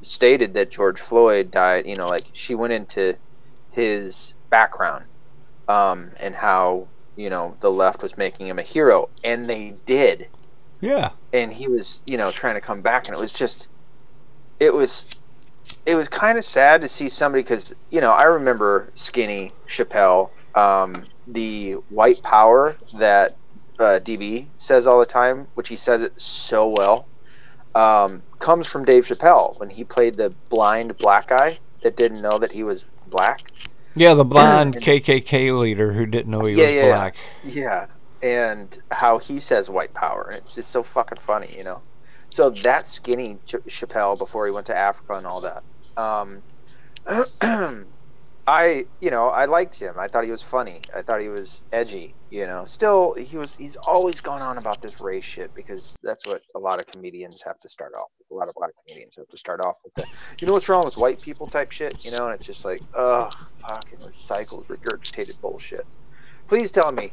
stated 0.03 0.55
that 0.55 0.73
George 0.73 1.01
Floyd 1.01 1.53
died. 1.53 1.87
You 1.87 1.95
know, 1.95 2.09
like 2.09 2.27
she 2.33 2.57
went 2.57 2.73
into 2.73 3.17
his 3.71 4.35
background 4.51 5.05
um, 5.69 6.11
and 6.19 6.35
how 6.35 6.89
you 7.17 7.31
know 7.31 7.57
the 7.61 7.71
left 7.71 8.03
was 8.03 8.17
making 8.17 8.47
him 8.49 8.59
a 8.59 8.63
hero, 8.63 9.09
and 9.25 9.47
they 9.47 9.75
did, 9.87 10.29
Yeah. 10.81 11.11
and 11.33 11.53
he 11.53 11.69
was 11.69 12.01
you 12.07 12.17
know 12.17 12.31
trying 12.31 12.55
to 12.55 12.61
come 12.61 12.81
back, 12.81 13.09
and 13.09 13.17
it 13.17 13.21
was 13.21 13.33
just, 13.33 13.69
it 14.59 14.73
was, 14.75 15.07
it 15.87 15.95
was 15.95 16.09
kind 16.09 16.39
of 16.39 16.45
sad 16.45 16.81
to 16.81 16.89
see 16.89 17.09
somebody 17.09 17.43
because 17.43 17.75
you 17.91 18.01
know 18.01 18.11
I 18.13 18.25
remember 18.25 18.91
Skinny 18.95 19.53
Chappelle, 19.69 20.31
um, 20.55 21.05
the 21.27 21.73
white 21.91 22.23
power 22.23 22.77
that 22.99 23.37
uh, 23.79 24.01
DB 24.03 24.47
says 24.57 24.87
all 24.87 24.99
the 24.99 25.07
time, 25.07 25.47
which 25.55 25.69
he 25.69 25.77
says 25.77 26.03
it 26.03 26.19
so 26.21 26.75
well, 26.77 27.07
um, 27.75 28.23
comes 28.39 28.67
from 28.69 28.85
Dave 28.85 29.07
Chappelle 29.07 29.59
when 29.61 29.71
he 29.71 29.85
played 29.85 30.15
the 30.15 30.35
blind 30.49 30.97
black 30.99 31.29
guy 31.29 31.59
that 31.83 31.97
didn't 31.97 32.21
know 32.23 32.39
that 32.39 32.53
he 32.53 32.63
was 32.63 32.85
black. 33.09 33.41
Yeah, 33.95 34.15
the 34.15 34.25
blind 34.25 34.81
KKK 34.81 35.59
leader 35.59 35.93
who 35.93 36.07
didn't 36.07 36.31
know 36.31 36.45
he 36.45 36.57
Yeah, 36.57 36.57
was 36.57 36.75
yeah, 36.75 36.87
yeah. 36.87 37.03
black. 37.03 37.17
Yeah, 37.43 37.87
and 38.23 38.77
how 38.91 39.19
he 39.19 39.41
says 39.41 39.71
white 39.71 39.95
power. 39.95 40.29
and 40.31 40.39
It's 40.39 40.55
just 40.55 40.71
so 40.71 40.83
fucking 40.83 41.19
funny, 41.27 41.55
you 41.57 41.65
know. 41.65 41.83
So 42.31 42.51
that 42.51 42.89
skinny 42.89 43.41
Ch- 43.47 43.57
Chappelle 43.69 44.19
before 44.19 44.47
he 44.47 44.53
went 44.53 44.67
to 44.67 44.77
Africa 44.77 45.15
and 45.15 45.27
all 45.27 45.43
that. 45.43 45.65
Um, 45.97 46.43
I, 48.47 48.87
you 49.01 49.11
know, 49.11 49.29
I 49.29 49.45
liked 49.45 49.79
him. 49.79 49.95
I 49.99 50.09
thought 50.09 50.25
he 50.25 50.31
was 50.31 50.43
funny. 50.43 50.81
I 50.95 51.03
thought 51.03 51.21
he 51.21 51.29
was 51.29 51.63
edgy. 51.73 52.15
You 52.31 52.47
know, 52.47 52.65
still 52.65 53.15
he 53.15 53.37
was. 53.37 53.55
He's 53.57 53.77
always 53.77 54.21
gone 54.21 54.41
on 54.41 54.59
about 54.59 54.83
this 54.83 55.01
race 55.01 55.25
shit 55.25 55.55
because 55.55 55.97
that's 56.03 56.27
what 56.27 56.43
a 56.55 56.59
lot 56.59 56.81
of 56.81 56.87
comedians 56.87 57.43
have 57.43 57.59
to 57.61 57.69
start 57.69 57.93
off. 57.97 58.09
with. 58.19 58.31
A 58.31 58.35
lot 58.35 58.49
of 58.49 58.55
black 58.55 58.71
comedians 58.87 59.15
have 59.17 59.29
to 59.29 59.37
start 59.37 59.61
off 59.65 59.77
with 59.85 59.95
the, 59.95 60.07
you 60.41 60.47
know, 60.47 60.55
what's 60.55 60.69
wrong 60.69 60.83
with 60.85 60.97
white 60.97 61.21
people 61.21 61.47
type 61.47 61.71
shit. 61.71 62.05
You 62.05 62.13
know, 62.13 62.27
and 62.27 62.35
it's 62.35 62.45
just 62.45 62.65
like, 62.65 62.81
oh, 62.95 63.29
fucking 63.61 63.99
recycled, 63.99 64.67
regurgitated 64.67 65.41
bullshit. 65.41 65.87
Please 66.49 66.73
tell 66.73 66.91
me, 66.93 67.13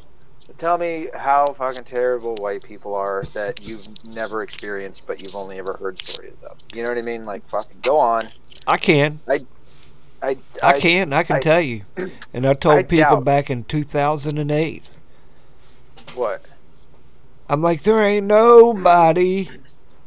tell 0.57 0.77
me 0.77 1.10
how 1.13 1.48
fucking 1.48 1.84
terrible 1.84 2.36
white 2.36 2.63
people 2.63 2.96
are 2.96 3.24
that 3.34 3.62
you've 3.62 3.86
never 4.07 4.43
experienced, 4.43 5.03
but 5.05 5.22
you've 5.25 5.36
only 5.36 5.60
ever 5.60 5.77
heard 5.79 6.01
stories 6.01 6.34
of. 6.50 6.57
You 6.74 6.84
know 6.84 6.89
what 6.89 6.98
I 6.98 7.03
mean? 7.03 7.25
Like, 7.25 7.48
fucking 7.50 7.79
go 7.81 8.00
on. 8.00 8.29
I 8.65 8.77
can. 8.77 9.19
I, 9.27 9.39
I, 10.22 10.38
I 10.64 10.80
can. 10.80 11.14
I 11.14 11.24
can 11.24 11.38
I- 11.38 11.40
tell 11.40 11.62
you. 11.62 11.84
And 12.34 12.46
I 12.46 12.54
told 12.54 12.76
I 12.76 12.84
people 12.84 13.16
doubt- 13.18 13.26
back 13.26 13.50
in 13.50 13.64
2008. 13.64 14.84
What? 16.16 16.42
I'm 17.50 17.62
like, 17.62 17.84
there 17.84 18.02
ain't 18.02 18.28
nobody 18.28 19.50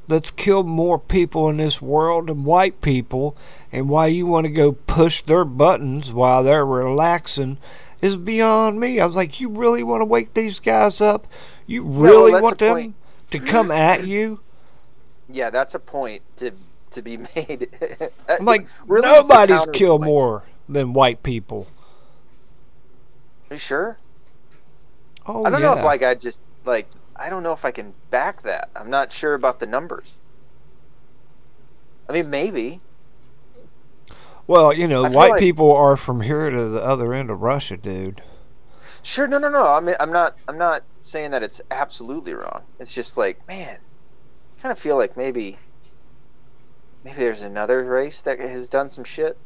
that's 0.09 0.31
killed 0.31 0.67
more 0.67 0.99
people 0.99 1.49
in 1.49 1.57
this 1.59 1.81
world 1.81 2.26
than 2.26 2.45
white 2.45 2.81
people, 2.81 3.37
and 3.73 3.88
why 3.88 4.07
you 4.09 4.26
want 4.26 4.45
to 4.47 4.52
go 4.52 4.73
push 4.73 5.23
their 5.23 5.45
buttons 5.45 6.12
while 6.12 6.43
they're 6.43 6.67
relaxing 6.67 7.57
is 8.02 8.17
beyond 8.17 8.81
me. 8.81 8.99
I 8.99 9.07
was 9.07 9.14
like, 9.17 9.40
you 9.40 9.49
really 9.49 9.83
want 9.85 10.00
to 10.00 10.05
wake 10.07 10.35
these 10.35 10.59
guys 10.59 11.00
up? 11.00 11.26
You 11.67 11.85
really 11.85 12.33
that's 12.33 12.43
want 12.43 12.59
them 12.59 12.75
point. 12.75 12.95
to 13.31 13.38
come 13.38 13.71
at 13.71 14.05
you? 14.07 14.40
Yeah, 15.29 15.50
that's 15.50 15.75
a 15.75 15.79
point 15.79 16.23
to 16.38 16.50
to 16.92 17.02
be 17.02 17.16
made. 17.35 17.68
I'm 18.28 18.44
like, 18.44 18.66
Really, 18.87 19.09
nobody's 19.09 19.64
killed 19.73 20.04
more 20.04 20.44
than 20.68 20.92
white 20.92 21.23
people. 21.23 21.66
Are 23.50 23.54
you 23.54 23.61
sure? 23.61 23.97
Oh 25.26 25.44
I 25.44 25.50
don't 25.50 25.61
yeah. 25.61 25.75
know 25.75 25.78
if 25.78 25.85
like 25.85 26.02
I 26.02 26.14
just 26.14 26.40
like 26.64 26.88
I 27.16 27.28
don't 27.28 27.42
know 27.42 27.52
if 27.52 27.64
I 27.64 27.70
can 27.70 27.92
back 28.11 28.42
that. 28.42 28.70
I'm 28.75 28.90
not 28.90 29.12
sure 29.12 29.35
about 29.35 29.61
the 29.61 29.66
numbers. 29.66 30.06
I 32.09 32.12
mean, 32.12 32.30
maybe. 32.30 32.80
well, 34.47 34.73
you 34.73 34.88
know, 34.88 35.02
white 35.02 35.32
like- 35.32 35.40
people 35.40 35.73
are 35.73 35.97
from 35.97 36.23
here 36.23 36.50
to 36.50 36.68
the 36.68 36.82
other 36.82 37.12
end 37.14 37.30
of 37.30 37.40
Russia, 37.40 37.76
dude. 37.76 38.23
Sure, 39.02 39.26
no, 39.26 39.38
no, 39.38 39.49
no. 39.49 39.64
I 39.64 39.80
mean, 39.80 39.94
I'm 39.99 40.12
not. 40.12 40.37
I'm 40.49 40.59
not 40.59 40.82
saying 41.00 41.30
that 41.30 41.42
it's 41.42 41.61
absolutely 41.70 42.35
wrong. 42.35 42.62
It's 42.78 42.92
just 42.92 43.16
like, 43.16 43.47
man, 43.49 43.78
I 43.78 44.61
kind 44.62 44.73
of 44.73 44.78
feel 44.78 44.97
like 44.97 45.16
maybe, 45.16 45.59
maybe 47.04 47.16
there's 47.19 47.42
another 47.42 47.85
race 47.85 48.21
that 48.23 48.38
has 48.38 48.69
done 48.69 48.90
some 48.90 49.04
shit 49.04 49.38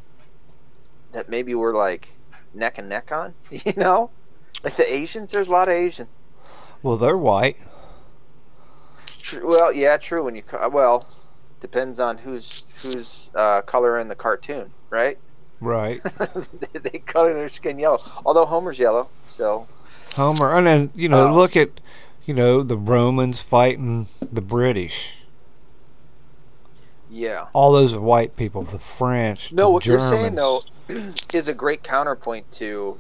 that 1.13 1.29
maybe 1.29 1.55
we're 1.55 1.77
like 1.77 2.11
neck 2.53 2.79
and 2.79 2.89
neck 2.89 3.11
on. 3.13 3.35
You 3.51 3.73
know, 3.77 4.11
like 4.63 4.77
the 4.77 4.93
Asians. 4.93 5.31
There's 5.31 5.49
a 5.49 5.53
lot 5.53 5.69
of 5.69 5.75
Asians. 5.75 6.21
Well, 6.83 6.97
they're 6.97 7.17
white. 7.17 7.57
True, 9.21 9.49
well, 9.49 9.73
yeah, 9.73 9.97
true. 9.97 10.25
When 10.25 10.37
you 10.37 10.43
well, 10.71 11.07
depends 11.61 11.99
on 11.99 12.19
who's 12.19 12.65
who's 12.83 13.31
uh, 13.35 13.63
color 13.63 13.99
in 13.99 14.09
the 14.09 14.15
cartoon, 14.15 14.71
right? 14.91 15.19
Right. 15.61 16.03
they, 16.73 16.79
they 16.91 16.99
color 16.99 17.33
their 17.33 17.49
skin 17.49 17.79
yellow. 17.79 18.01
Although 18.27 18.45
Homer's 18.45 18.79
yellow, 18.79 19.09
so 19.29 19.67
Homer, 20.15 20.55
and 20.55 20.67
then 20.67 20.91
you 20.95 21.09
know, 21.09 21.33
look 21.35 21.57
at, 21.57 21.81
you 22.27 22.35
know, 22.35 22.63
the 22.63 22.77
Romans 22.77 23.41
fighting 23.41 24.07
the 24.21 24.43
British. 24.43 25.24
Yeah. 27.15 27.47
All 27.53 27.73
those 27.73 27.95
white 27.95 28.37
people. 28.37 28.65
The 28.65 28.79
French. 28.79 29.53
No, 29.53 29.65
the 29.67 29.71
what 29.71 29.83
Germans. 29.85 30.11
you're 30.11 30.21
saying 30.21 30.35
though 30.35 30.61
is 31.33 31.49
a 31.49 31.55
great 31.55 31.85
counterpoint 31.85 32.51
to 32.53 32.99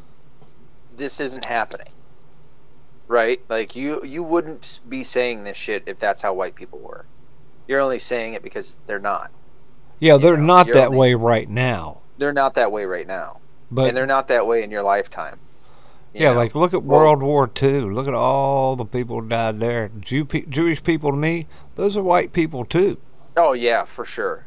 this 0.96 1.20
isn't 1.20 1.44
happening. 1.44 1.88
Right? 3.08 3.40
Like 3.48 3.74
you 3.74 4.02
you 4.04 4.22
wouldn't 4.22 4.78
be 4.88 5.02
saying 5.02 5.44
this 5.44 5.56
shit 5.56 5.82
if 5.86 5.98
that's 5.98 6.22
how 6.22 6.32
white 6.32 6.54
people 6.54 6.78
were. 6.78 7.04
You're 7.66 7.80
only 7.80 7.98
saying 7.98 8.34
it 8.34 8.42
because 8.42 8.76
they're 8.86 9.00
not. 9.00 9.30
Yeah, 9.98 10.16
they're 10.16 10.36
know, 10.36 10.44
not 10.44 10.66
you're 10.66 10.74
that 10.74 10.88
only- 10.88 10.98
way 10.98 11.14
right 11.14 11.48
now. 11.48 11.98
They're 12.16 12.32
not 12.32 12.54
that 12.54 12.70
way 12.70 12.84
right 12.84 13.06
now. 13.06 13.40
But 13.70 13.88
and 13.88 13.96
they're 13.96 14.06
not 14.06 14.28
that 14.28 14.46
way 14.46 14.62
in 14.62 14.70
your 14.70 14.84
lifetime. 14.84 15.40
You 16.14 16.20
yeah, 16.22 16.30
know? 16.30 16.36
like 16.36 16.54
look 16.54 16.72
at 16.72 16.84
Well- 16.84 17.00
World 17.00 17.22
War 17.22 17.50
II. 17.60 17.80
Look 17.80 18.06
at 18.06 18.14
all 18.14 18.76
the 18.76 18.84
people 18.84 19.20
who 19.20 19.28
died 19.28 19.58
there. 19.58 19.90
Jew 20.00 20.24
Jewish 20.24 20.84
people 20.84 21.10
to 21.10 21.16
me, 21.16 21.48
those 21.74 21.96
are 21.96 22.02
white 22.02 22.32
people 22.32 22.64
too. 22.64 22.98
Oh 23.36 23.52
yeah, 23.52 23.84
for 23.84 24.04
sure. 24.04 24.46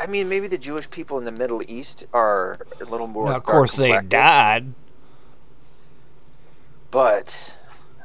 I 0.00 0.06
mean, 0.06 0.28
maybe 0.28 0.48
the 0.48 0.58
Jewish 0.58 0.88
people 0.88 1.18
in 1.18 1.24
the 1.24 1.32
Middle 1.32 1.62
East 1.68 2.06
are 2.14 2.58
a 2.80 2.84
little 2.84 3.06
more. 3.06 3.26
Now, 3.26 3.36
of 3.36 3.44
course, 3.44 3.76
they 3.76 4.00
died. 4.00 4.72
But 6.90 7.52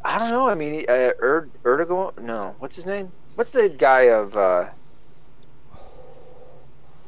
I 0.03 0.19
don't 0.19 0.29
know. 0.29 0.49
I 0.49 0.55
mean, 0.55 0.85
uh, 0.87 1.11
Erd- 1.19 1.51
Erdogan. 1.63 2.17
No, 2.19 2.55
what's 2.59 2.75
his 2.75 2.85
name? 2.85 3.11
What's 3.35 3.51
the 3.51 3.69
guy 3.69 4.09
of? 4.09 4.35
uh 4.35 4.65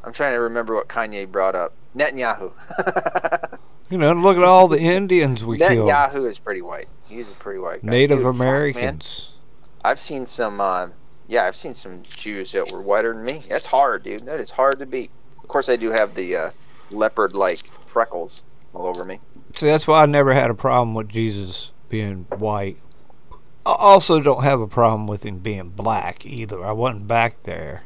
I'm 0.04 0.14
trying 0.14 0.34
to 0.34 0.40
remember 0.40 0.76
what 0.76 0.88
Kanye 0.88 1.30
brought 1.30 1.56
up. 1.56 1.74
Netanyahu. 1.96 2.52
You 3.90 3.98
know, 3.98 4.14
look 4.14 4.38
at 4.38 4.44
all 4.44 4.68
the 4.68 4.80
Indians 4.80 5.44
we 5.44 5.58
killed. 5.58 5.90
Netanyahu 5.90 6.30
is 6.30 6.38
pretty 6.38 6.62
white. 6.62 6.88
He's 7.06 7.28
a 7.28 7.34
pretty 7.34 7.60
white 7.60 7.84
guy. 7.84 7.90
Native 7.90 8.20
Dude, 8.20 8.26
fuck. 8.28 8.36
Americans. 8.36 9.34
I've 9.84 10.00
seen 10.00 10.28
some. 10.28 10.62
Uh, 10.62 10.90
yeah, 11.30 11.46
I've 11.46 11.56
seen 11.56 11.76
some 11.76 12.02
Jews 12.04 12.52
that 12.54 12.72
were 12.72 12.82
whiter 12.82 13.14
than 13.14 13.24
me. 13.24 13.44
That's 13.48 13.68
hard, 13.68 14.04
dude. 14.04 14.26
That 14.26 14.40
is 14.40 14.50
hard 14.50 14.80
to 14.80 14.86
beat. 14.88 15.12
Of 15.42 15.48
course, 15.48 15.70
I 15.70 15.76
do 15.76 15.92
have 15.92 16.16
the 16.16 16.36
uh, 16.36 16.52
leopard-like 16.90 17.70
freckles 17.86 18.42
all 18.74 18.88
over 18.88 19.06
me. 19.06 19.20
See, 19.56 19.68
that's 19.68 19.88
why 19.88 20.02
I 20.02 20.06
never 20.08 20.34
had 20.34 20.50
a 20.50 20.56
problem 20.56 20.96
with 20.96 21.08
Jesus 21.08 21.72
being 21.88 22.26
white. 22.30 22.78
I 23.64 23.76
also 23.78 24.22
don't 24.22 24.44
have 24.44 24.60
a 24.60 24.68
problem 24.68 25.06
with 25.06 25.24
him 25.24 25.38
being 25.38 25.70
black 25.70 26.26
either. 26.26 26.66
I 26.66 26.72
wasn't 26.72 27.08
back 27.08 27.44
there. 27.44 27.84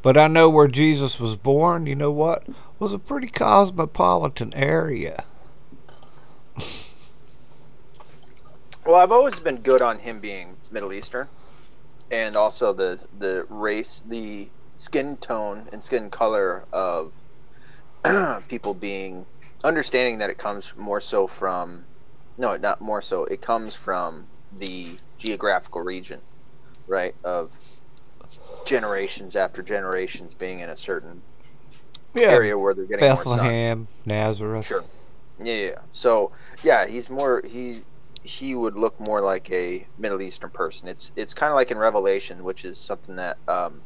But 0.00 0.16
I 0.16 0.28
know 0.28 0.48
where 0.48 0.68
Jesus 0.68 1.18
was 1.18 1.34
born, 1.34 1.86
you 1.86 1.96
know 1.96 2.12
what? 2.12 2.44
Was 2.78 2.92
a 2.92 2.98
pretty 3.00 3.26
cosmopolitan 3.26 4.54
area. 4.54 5.24
Well, 8.86 8.94
I've 8.94 9.10
always 9.10 9.40
been 9.40 9.56
good 9.56 9.82
on 9.82 9.98
him 9.98 10.20
being 10.20 10.56
Middle 10.70 10.92
Eastern, 10.92 11.26
and 12.10 12.36
also 12.36 12.72
the 12.72 13.00
the 13.18 13.46
race, 13.48 14.02
the 14.06 14.52
skin 14.78 15.16
tone 15.18 15.68
and 15.72 15.82
skin 15.82 16.10
color 16.10 16.66
of 16.72 17.12
people 18.48 18.74
being 18.74 19.26
understanding 19.64 20.18
that 20.18 20.30
it 20.30 20.38
comes 20.38 20.72
more 20.76 21.00
so 21.00 21.26
from 21.26 21.86
no, 22.38 22.56
not 22.56 22.80
more 22.80 23.02
so. 23.02 23.24
It 23.24 23.42
comes 23.42 23.74
from 23.74 24.28
the 24.52 25.00
geographical 25.18 25.82
region, 25.82 26.22
right? 26.86 27.14
Of 27.24 27.52
generations 28.66 29.36
after 29.36 29.62
generations 29.62 30.34
being 30.34 30.60
in 30.60 30.70
a 30.70 30.76
certain 30.76 31.22
Yeah. 32.14 32.28
area 32.28 32.58
where 32.58 32.74
they're 32.74 32.86
getting 32.86 33.10
more 33.10 33.26
sun. 33.26 33.50
Bethlehem, 33.50 33.88
Nazareth. 34.06 34.66
Sure. 34.66 34.84
Yeah, 35.42 35.54
yeah. 35.54 35.68
yeah. 35.70 35.78
So 35.92 36.32
yeah, 36.62 36.86
he's 36.86 37.10
more 37.10 37.42
he 37.46 37.84
he 38.28 38.54
would 38.54 38.76
look 38.76 39.00
more 39.00 39.22
like 39.22 39.50
a 39.50 39.86
Middle 39.96 40.20
Eastern 40.20 40.50
person. 40.50 40.86
It's 40.88 41.10
it's 41.16 41.32
kind 41.32 41.50
of 41.50 41.56
like 41.56 41.70
in 41.70 41.78
Revelation, 41.78 42.44
which 42.44 42.64
is 42.66 42.78
something 42.78 43.16
that 43.16 43.38
um, 43.48 43.80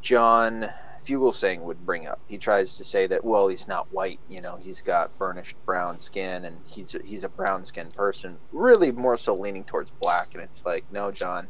John 0.00 0.70
Fugelsang 1.06 1.60
would 1.60 1.84
bring 1.84 2.06
up. 2.06 2.20
He 2.26 2.38
tries 2.38 2.74
to 2.76 2.84
say 2.84 3.06
that 3.06 3.22
well, 3.22 3.48
he's 3.48 3.68
not 3.68 3.86
white. 3.90 4.20
You 4.28 4.40
know, 4.40 4.56
he's 4.56 4.80
got 4.80 5.18
burnished 5.18 5.56
brown 5.66 5.98
skin, 6.00 6.46
and 6.46 6.56
he's 6.64 6.96
he's 7.04 7.24
a 7.24 7.28
brown 7.28 7.66
skinned 7.66 7.94
person. 7.94 8.38
Really, 8.50 8.92
more 8.92 9.18
so 9.18 9.34
leaning 9.34 9.64
towards 9.64 9.92
black. 10.00 10.28
And 10.32 10.42
it's 10.42 10.62
like, 10.64 10.86
no, 10.90 11.12
John, 11.12 11.48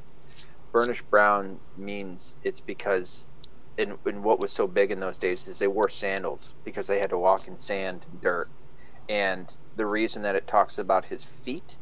burnished 0.73 1.09
brown 1.11 1.61
means 1.77 2.35
it's 2.43 2.61
because. 2.61 3.25
In, 3.77 3.99
in 4.07 4.23
what 4.23 4.39
was 4.39 4.53
so 4.53 4.69
big 4.69 4.93
in 4.93 5.01
those 5.01 5.19
days 5.19 5.49
is 5.49 5.59
they 5.59 5.67
wore 5.67 5.89
sandals 5.89 6.55
because 6.65 6.87
they 6.87 7.01
had 7.01 7.11
to 7.11 7.19
walk 7.19 7.49
in 7.49 7.59
sand 7.59 8.07
and 8.09 8.21
dirt 8.21 8.47
and 9.09 9.53
the 9.75 9.87
reason 9.87 10.23
that 10.23 10.37
it 10.37 10.47
talks 10.47 10.79
about 10.79 11.05
his 11.05 11.25
feet 11.25 11.77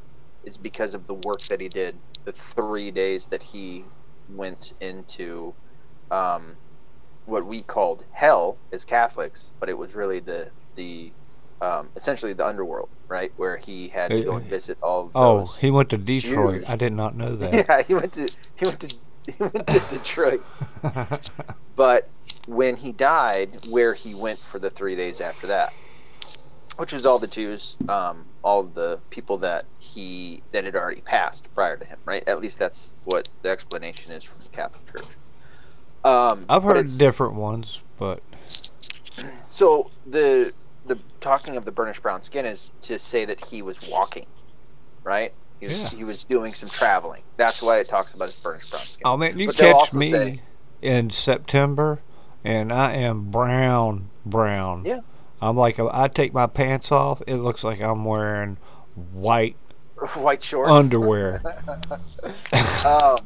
is 0.44 0.56
because 0.56 0.94
of 0.94 1.06
the 1.06 1.14
work 1.14 1.42
that 1.42 1.60
he 1.60 1.68
did 1.68 1.96
the 2.24 2.32
three 2.32 2.90
days 2.90 3.26
that 3.26 3.42
he 3.42 3.84
went 4.28 4.72
into 4.80 5.54
um, 6.10 6.56
what 7.26 7.46
we 7.46 7.62
called 7.62 8.04
hell 8.12 8.56
as 8.72 8.84
Catholics, 8.84 9.50
but 9.60 9.68
it 9.68 9.76
was 9.76 9.94
really 9.94 10.20
the 10.20 10.48
the 10.76 11.12
um, 11.60 11.88
essentially 11.96 12.32
the 12.32 12.46
underworld, 12.46 12.88
right, 13.08 13.32
where 13.36 13.56
he 13.56 13.88
had 13.88 14.10
to 14.10 14.22
go 14.22 14.36
and 14.36 14.46
visit 14.46 14.78
all 14.82 15.06
of 15.06 15.10
Oh, 15.14 15.46
he 15.60 15.70
went 15.70 15.90
to 15.90 15.96
Detroit. 15.98 16.60
Jews. 16.60 16.64
I 16.68 16.76
did 16.76 16.92
not 16.92 17.16
know 17.16 17.36
that. 17.36 17.52
yeah, 17.68 17.82
he 17.82 17.94
went 17.94 18.12
to 18.14 18.28
he 18.56 18.66
went 18.66 18.80
to 18.80 18.96
he 19.26 19.34
went 19.38 19.66
to 19.68 19.80
Detroit. 19.90 20.42
But 21.74 22.10
when 22.46 22.76
he 22.76 22.92
died, 22.92 23.66
where 23.70 23.94
he 23.94 24.14
went 24.14 24.38
for 24.38 24.58
the 24.58 24.70
three 24.70 24.94
days 24.94 25.20
after 25.20 25.46
that, 25.46 25.72
which 26.76 26.92
is 26.92 27.04
all 27.04 27.18
the 27.18 27.26
Jews, 27.26 27.76
um, 27.88 28.24
all 28.42 28.62
the 28.62 28.98
people 29.10 29.38
that 29.38 29.64
he 29.78 30.42
that 30.52 30.64
had 30.64 30.74
already 30.74 31.00
passed 31.02 31.46
prior 31.54 31.76
to 31.76 31.84
him, 31.84 31.98
right? 32.04 32.26
At 32.26 32.40
least 32.40 32.58
that's 32.58 32.90
what 33.04 33.28
the 33.42 33.50
explanation 33.50 34.12
is 34.12 34.24
from 34.24 34.38
the 34.42 34.48
Catholic 34.48 34.84
Church. 34.92 35.06
Um, 36.04 36.46
I've 36.48 36.62
heard 36.64 36.96
different 36.98 37.34
ones, 37.34 37.80
but 37.98 38.22
So 39.50 39.90
the 40.06 40.52
the 40.86 40.98
talking 41.20 41.56
of 41.56 41.64
the 41.64 41.70
burnished 41.70 42.02
brown 42.02 42.22
skin 42.22 42.44
is 42.44 42.72
to 42.82 42.98
say 42.98 43.24
that 43.24 43.44
he 43.44 43.62
was 43.62 43.76
walking, 43.90 44.26
right? 45.04 45.32
He 45.60 45.68
was, 45.68 45.78
Yeah. 45.78 45.88
he 45.90 46.02
was 46.02 46.24
doing 46.24 46.54
some 46.54 46.68
traveling. 46.70 47.22
That's 47.36 47.62
why 47.62 47.78
it 47.78 47.88
talks 47.88 48.14
about 48.14 48.30
his 48.30 48.34
burnished 48.36 48.70
brown 48.70 48.82
skin. 48.82 49.02
oh 49.04 49.16
man, 49.16 49.38
you 49.38 49.46
But 49.46 49.56
catch 49.56 49.92
me 49.92 50.10
say- 50.10 50.40
in 50.80 51.10
September, 51.10 52.00
and 52.42 52.72
I 52.72 52.94
am 52.94 53.30
brown, 53.30 54.10
brown. 54.26 54.84
Yeah. 54.84 55.00
I'm 55.42 55.56
like 55.56 55.78
I 55.78 56.08
take 56.08 56.32
my 56.32 56.46
pants 56.46 56.92
off. 56.92 57.20
It 57.26 57.36
looks 57.36 57.64
like 57.64 57.80
I'm 57.82 58.04
wearing 58.04 58.56
white 59.12 59.56
White 60.14 60.42
shorts. 60.42 60.70
underwear. 60.70 61.42
um, 62.86 63.18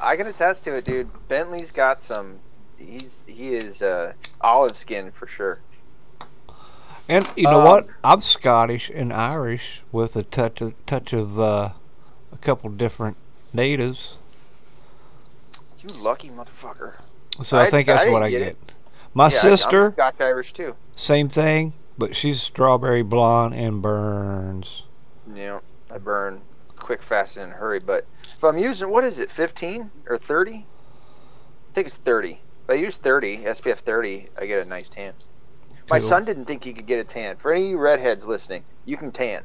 I 0.00 0.16
can 0.16 0.26
attest 0.26 0.64
to 0.64 0.74
it, 0.76 0.84
dude. 0.84 1.08
Bentley's 1.28 1.70
got 1.72 2.00
some. 2.02 2.38
He's 2.78 3.16
he 3.26 3.54
is 3.54 3.80
uh, 3.82 4.12
olive 4.40 4.76
skin 4.76 5.10
for 5.10 5.26
sure. 5.26 5.58
And 7.08 7.28
you 7.36 7.44
know 7.44 7.60
Um, 7.60 7.64
what? 7.66 7.86
I'm 8.02 8.20
Scottish 8.22 8.90
and 8.94 9.12
Irish 9.12 9.82
with 9.92 10.16
a 10.16 10.22
touch 10.22 10.60
of 10.60 10.74
touch 10.86 11.12
of 11.12 11.38
uh, 11.38 11.70
a 12.32 12.36
couple 12.38 12.70
different 12.70 13.16
natives. 13.52 14.16
You 15.80 15.88
lucky 15.98 16.30
motherfucker. 16.30 16.94
So 17.42 17.58
I, 17.58 17.66
I- 17.66 17.70
think 17.70 17.86
that's 17.86 18.04
I 18.04 18.10
what 18.10 18.22
I 18.22 18.30
get. 18.30 18.38
get 18.40 18.73
My 19.14 19.24
Yeah, 19.24 19.28
I'm 19.28 19.30
sister, 19.42 19.92
Scotch 19.92 20.20
Irish 20.20 20.52
too. 20.52 20.74
same 20.96 21.28
thing, 21.28 21.72
but 21.96 22.16
she's 22.16 22.42
strawberry 22.42 23.02
blonde 23.02 23.54
and 23.54 23.80
burns. 23.80 24.84
Yeah, 25.32 25.60
I 25.90 25.98
burn 25.98 26.40
quick, 26.76 27.02
fast, 27.02 27.36
and 27.36 27.46
in 27.46 27.50
a 27.52 27.54
hurry. 27.54 27.80
But 27.80 28.06
if 28.36 28.42
I'm 28.44 28.58
using, 28.58 28.90
what 28.90 29.04
is 29.04 29.18
it, 29.18 29.30
15 29.30 29.90
or 30.08 30.18
30? 30.18 30.52
I 30.52 31.74
think 31.74 31.86
it's 31.86 31.96
30. 31.96 32.40
If 32.64 32.70
I 32.70 32.74
use 32.74 32.96
30, 32.96 33.38
SPF 33.38 33.78
30, 33.78 34.28
I 34.38 34.46
get 34.46 34.64
a 34.64 34.68
nice 34.68 34.88
tan. 34.88 35.14
My 35.90 35.98
Cool. 36.00 36.08
son 36.08 36.24
didn't 36.24 36.46
think 36.46 36.64
he 36.64 36.72
could 36.72 36.86
get 36.86 36.98
a 36.98 37.04
tan. 37.04 37.36
For 37.36 37.52
any 37.52 37.64
of 37.66 37.70
you 37.70 37.78
redheads 37.78 38.24
listening, 38.24 38.64
you 38.84 38.96
can 38.96 39.12
tan. 39.12 39.42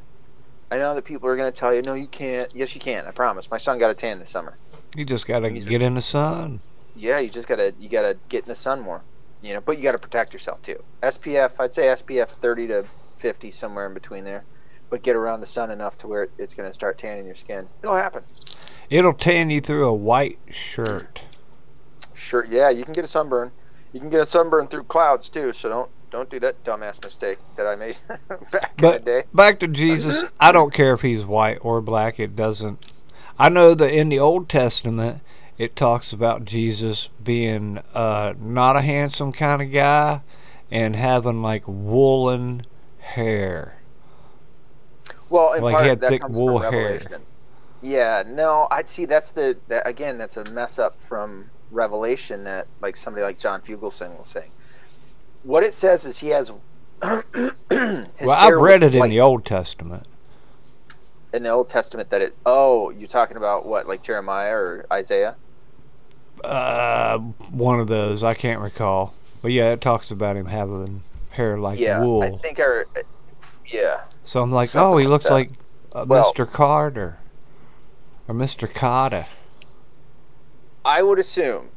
I 0.72 0.78
know 0.78 0.96
that 0.96 1.04
people 1.06 1.28
are 1.30 1.36
going 1.36 1.52
to 1.52 1.58
tell 1.58 1.74
you, 1.74 1.82
no, 1.82 1.94
you 1.96 2.08
can't. 2.08 2.54
Yes, 2.56 2.74
you 2.76 2.82
can. 2.82 3.06
I 3.06 3.12
promise. 3.12 3.50
My 3.52 3.58
son 3.58 3.78
got 3.80 3.92
a 3.92 3.94
tan 3.96 4.20
this 4.20 4.32
summer. 4.32 4.58
You 4.96 5.06
just 5.06 5.28
gotta 5.28 5.50
get 5.52 5.82
in 5.84 5.94
the 5.96 6.02
sun. 6.02 6.62
Yeah, 6.96 7.20
you 7.20 7.30
just 7.30 7.48
gotta 7.48 7.74
you 7.80 7.90
gotta 7.90 8.18
get 8.28 8.44
in 8.44 8.50
the 8.50 8.56
sun 8.56 8.82
more, 8.82 9.02
you 9.42 9.54
know. 9.54 9.62
But 9.62 9.78
you 9.78 9.84
gotta 9.84 9.98
protect 9.98 10.34
yourself 10.34 10.62
too. 10.62 10.82
SPF, 11.04 11.52
I'd 11.60 11.74
say 11.74 11.84
SPF 11.84 12.30
30 12.30 12.68
to 12.68 12.86
50, 13.20 13.52
somewhere 13.52 13.88
in 13.88 13.94
between 13.94 14.24
there. 14.24 14.44
But 14.90 15.04
get 15.04 15.16
around 15.16 15.42
the 15.42 15.48
sun 15.48 15.70
enough 15.70 15.98
to 16.00 16.08
where 16.08 16.30
it's 16.38 16.54
gonna 16.54 16.74
start 16.74 16.98
tanning 16.98 17.26
your 17.26 17.36
skin. 17.36 17.68
It'll 17.84 17.96
happen. 17.96 18.24
It'll 18.90 19.14
tan 19.14 19.50
you 19.50 19.62
through 19.62 19.88
a 19.88 19.94
white 19.94 20.40
shirt. 20.50 21.22
Sure, 22.16 22.46
yeah, 22.46 22.70
you 22.70 22.84
can 22.84 22.94
get 22.94 23.06
a 23.06 23.08
sunburn. 23.08 23.52
You 23.94 24.00
can 24.00 24.10
get 24.10 24.22
a 24.22 24.26
sunburn 24.26 24.68
through 24.68 24.84
clouds 24.84 25.30
too. 25.30 25.54
So 25.54 25.70
don't 25.70 25.90
don't 26.12 26.30
do 26.30 26.40
that 26.40 26.64
dumbass 26.64 27.04
mistake 27.04 27.38
that 27.56 27.68
I 27.68 27.76
made 27.76 27.98
back 28.52 28.74
in 28.78 28.92
the 28.92 29.00
day. 29.00 29.24
back 29.34 29.60
to 29.60 29.68
Jesus, 29.68 30.26
I 30.40 30.52
don't 30.52 30.74
care 30.74 30.94
if 30.94 31.02
he's 31.02 31.26
white 31.26 31.60
or 31.62 31.82
black. 31.82 32.20
It 32.20 32.36
doesn't. 32.36 32.84
I 33.38 33.50
know 33.50 33.74
that 33.74 33.94
in 33.94 34.10
the 34.10 34.20
Old 34.20 34.50
Testament, 34.50 35.22
it 35.60 35.76
talks 35.76 36.14
about 36.14 36.46
Jesus 36.46 37.10
being 37.24 37.80
uh, 37.94 38.34
not 38.40 38.76
a 38.78 38.82
handsome 38.82 39.32
kind 39.34 39.62
of 39.62 39.72
guy 39.72 40.22
and 40.72 40.96
having 40.96 41.42
like 41.44 41.64
woolen 41.68 42.66
hair. 43.00 43.76
Well, 45.30 45.54
in 45.54 45.64
Like, 45.64 45.74
part 45.74 45.84
he 45.84 45.90
had 45.90 46.02
that 46.02 46.10
thick 46.10 46.22
comes 46.22 46.38
wool 46.38 46.60
from 46.60 46.74
hair. 46.74 47.02
Yeah, 47.82 48.24
no, 48.26 48.68
I'd 48.72 48.90
see 48.90 49.06
that's 49.06 49.32
the 49.32 49.58
that, 49.68 49.88
again 49.88 50.18
that's 50.18 50.38
a 50.38 50.46
mess 50.46 50.80
up 50.80 50.98
from 51.08 51.50
Revelation 51.72 52.46
that 52.46 52.68
like 52.82 52.98
somebody 52.98 53.24
like 53.24 53.38
John 53.38 53.62
Fugelsang 53.62 54.18
will 54.18 54.26
say. 54.26 54.46
What 55.44 55.64
it 55.64 55.74
says 55.74 56.06
is 56.06 56.18
he 56.20 56.30
has. 56.30 56.52
well, 57.02 57.26
I've 58.32 58.58
read 58.58 58.84
it 58.84 58.94
in 58.94 59.00
white. 59.00 59.10
the 59.10 59.22
Old 59.22 59.46
Testament. 59.46 60.06
in 61.34 61.44
the 61.44 61.50
Old 61.50 61.70
Testament 61.70 62.10
that 62.10 62.22
it. 62.22 62.36
Oh, 62.46 62.90
you're 62.92 63.08
talking 63.08 63.38
about 63.38 63.66
what, 63.66 63.88
like 63.88 64.04
Jeremiah 64.04 64.54
or 64.54 64.86
Isaiah? 64.92 65.36
Uh, 66.44 67.18
one 67.52 67.80
of 67.80 67.88
those 67.88 68.24
I 68.24 68.34
can't 68.34 68.62
recall, 68.62 69.14
but 69.42 69.52
yeah, 69.52 69.72
it 69.72 69.82
talks 69.82 70.12
about 70.12 70.36
him 70.38 70.46
having 70.46 71.04
hair 71.32 71.58
like 71.58 71.80
yeah, 71.80 72.02
wool. 72.02 72.24
I 72.24 72.38
think 72.38 72.60
I. 72.60 72.84
Yeah, 73.66 74.02
So 74.26 74.42
I'm 74.42 74.52
like, 74.52 74.70
Something 74.70 74.94
oh, 74.94 74.98
he 74.98 75.06
like 75.06 75.12
looks 75.12 75.24
that. 75.26 75.34
like 75.34 75.52
uh, 75.94 76.06
Well- 76.08 76.34
Mr. 76.34 76.52
Carter 76.52 77.20
or 78.28 78.34
Mr. 78.36 78.72
Carter. 78.72 79.28
I 80.84 81.04
would 81.04 81.20
assume. 81.20 81.70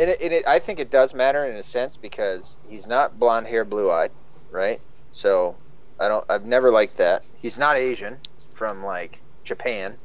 And 0.00 0.10
it, 0.10 0.20
and 0.20 0.32
it, 0.32 0.46
I 0.46 0.58
think 0.58 0.78
it 0.78 0.90
does 0.90 1.14
matter 1.14 1.44
in 1.44 1.56
a 1.56 1.62
sense 1.62 1.96
because 1.96 2.54
he's 2.68 2.86
not 2.86 3.18
blonde 3.18 3.46
hair, 3.46 3.64
blue 3.64 3.90
eyed, 3.90 4.10
right? 4.50 4.80
So 5.12 5.56
I 5.98 6.08
don't. 6.08 6.24
I've 6.28 6.44
never 6.44 6.70
liked 6.70 6.98
that. 6.98 7.22
He's 7.40 7.56
not 7.56 7.78
Asian 7.78 8.18
from 8.54 8.84
like 8.84 9.20
Japan. 9.44 9.96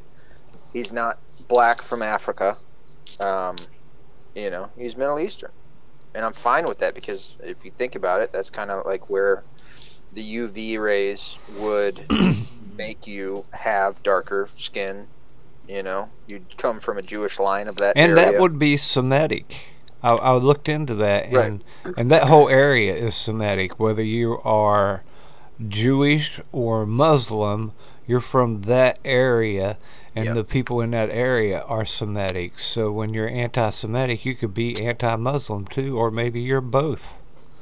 He's 0.72 0.92
not 0.92 1.20
black 1.48 1.82
from 1.82 2.02
Africa. 2.02 2.58
Um, 3.20 3.56
you 4.36 4.50
know, 4.50 4.70
he's 4.78 4.96
Middle 4.96 5.20
Eastern, 5.20 5.52
and 6.16 6.24
I'm 6.26 6.34
fine 6.34 6.66
with 6.66 6.80
that 6.80 6.96
because 6.96 7.36
if 7.44 7.58
you 7.64 7.72
think 7.78 7.96
about 7.96 8.22
it, 8.22 8.32
that's 8.32 8.50
kind 8.50 8.72
of 8.72 8.86
like 8.86 9.10
where 9.10 9.44
the 10.14 10.36
UV 10.38 10.80
rays 10.82 11.36
would 11.58 12.06
make 12.78 13.08
you 13.08 13.46
have 13.52 14.02
darker 14.04 14.50
skin. 14.58 15.08
You 15.68 15.84
know, 15.84 16.10
you'd 16.28 16.58
come 16.58 16.80
from 16.80 16.98
a 16.98 17.02
Jewish 17.02 17.40
line 17.40 17.68
of 17.68 17.76
that 17.78 17.94
And 17.96 18.18
area. 18.18 18.32
that 18.32 18.40
would 18.42 18.58
be 18.60 18.76
Semitic. 18.78 19.68
I, 20.04 20.14
I 20.14 20.34
looked 20.34 20.68
into 20.68 20.96
that, 20.96 21.32
Right. 21.32 21.48
and 21.48 21.64
and 21.96 22.10
that 22.10 22.24
whole 22.28 22.50
area 22.50 22.94
is 22.96 23.16
Semitic. 23.16 23.80
Whether 23.80 24.04
you 24.04 24.40
are 24.44 25.04
Jewish 25.68 26.40
or 26.52 26.86
Muslim, 26.86 27.74
you're 28.08 28.20
from 28.22 28.64
that 28.64 28.98
area, 29.06 29.78
and 30.16 30.26
Yep. 30.26 30.36
the 30.36 30.44
people 30.44 30.82
in 30.82 30.92
that 30.92 31.10
area 31.10 31.62
are 31.62 31.86
Semitic. 31.86 32.60
So 32.60 32.92
when 32.92 33.14
you're 33.14 33.30
anti-Semitic, 33.30 34.26
you 34.26 34.36
could 34.36 34.54
be 34.54 34.82
anti-Muslim 34.84 35.66
too, 35.68 35.98
or 35.98 36.12
maybe 36.12 36.42
you're 36.42 36.62
both. 36.62 37.16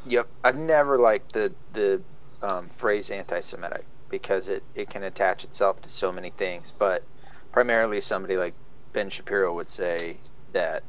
Yep, 0.06 0.28
I've 0.44 0.58
never 0.58 0.98
liked 0.98 1.34
the 1.34 1.54
the 1.74 2.02
um, 2.42 2.70
phrase 2.78 3.12
anti-Semitic 3.12 3.86
because 4.10 4.48
it 4.48 4.64
it 4.74 4.90
can 4.90 5.04
attach 5.04 5.44
itself 5.44 5.82
to 5.84 5.90
so 5.90 6.12
many 6.12 6.32
things. 6.32 6.74
But 6.78 7.04
primarily, 7.52 8.02
somebody 8.02 8.38
like 8.38 8.54
Ben 8.94 9.10
Shapiro 9.10 9.54
would 9.56 9.70
say 9.70 10.18
that 10.54 10.84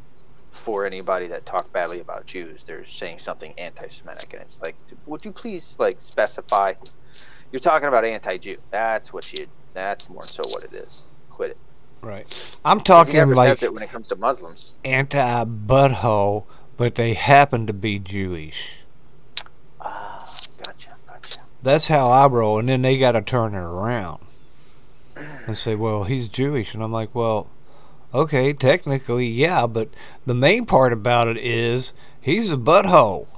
for 0.53 0.87
anybody 0.87 1.27
that 1.29 1.47
talk 1.47 1.73
badly 1.73 2.01
about 2.01 2.27
Jews, 2.27 2.65
they're 2.67 2.87
saying 2.87 3.19
something 3.19 3.53
anti-Semitic, 3.59 4.33
and 4.33 4.43
it's 4.43 4.61
like, 4.61 4.77
would 5.07 5.25
you 5.25 5.33
please 5.33 5.77
like 5.79 6.01
specify? 6.01 6.75
You're 7.53 7.61
talking 7.61 7.89
about 7.89 8.05
anti-Jew. 8.05 8.59
That's 8.71 9.13
what 9.13 9.33
you. 9.33 9.47
That's 9.75 10.09
more 10.09 10.27
so 10.27 10.43
what 10.49 10.65
it 10.65 10.73
is. 10.73 11.03
Quit 11.41 11.53
it. 11.53 11.57
Right. 12.03 12.27
I'm 12.67 12.81
talking 12.83 13.31
like 13.31 13.63
when 13.63 13.83
it 13.83 13.91
comes 13.91 14.09
to 14.09 14.17
Muslims. 14.17 14.73
anti 14.85 15.45
butthole, 15.47 16.45
but 16.77 16.97
they 16.97 17.15
happen 17.15 17.67
to 17.67 17.73
be 17.73 17.99
Jewish. 17.99 18.81
Ah, 19.81 20.31
gotcha, 20.63 20.91
gotcha. 21.09 21.39
That's 21.63 21.87
how 21.87 22.11
I 22.11 22.27
roll, 22.27 22.59
and 22.59 22.69
then 22.69 22.83
they 22.83 22.99
got 22.99 23.13
to 23.13 23.23
turn 23.23 23.55
it 23.55 23.59
around 23.59 24.21
and 25.47 25.57
say, 25.57 25.75
"Well, 25.77 26.05
he's 26.05 26.29
Jewish," 26.29 26.75
and 26.75 26.83
I'm 26.83 26.93
like, 26.93 27.15
"Well, 27.15 27.47
okay, 28.13 28.53
technically, 28.53 29.27
yeah, 29.29 29.67
but 29.67 29.89
the 30.27 30.35
main 30.35 30.67
part 30.67 30.93
about 30.93 31.27
it 31.27 31.39
is 31.39 31.95
he's 32.21 32.53
a 32.53 32.59
butthole. 32.59 33.29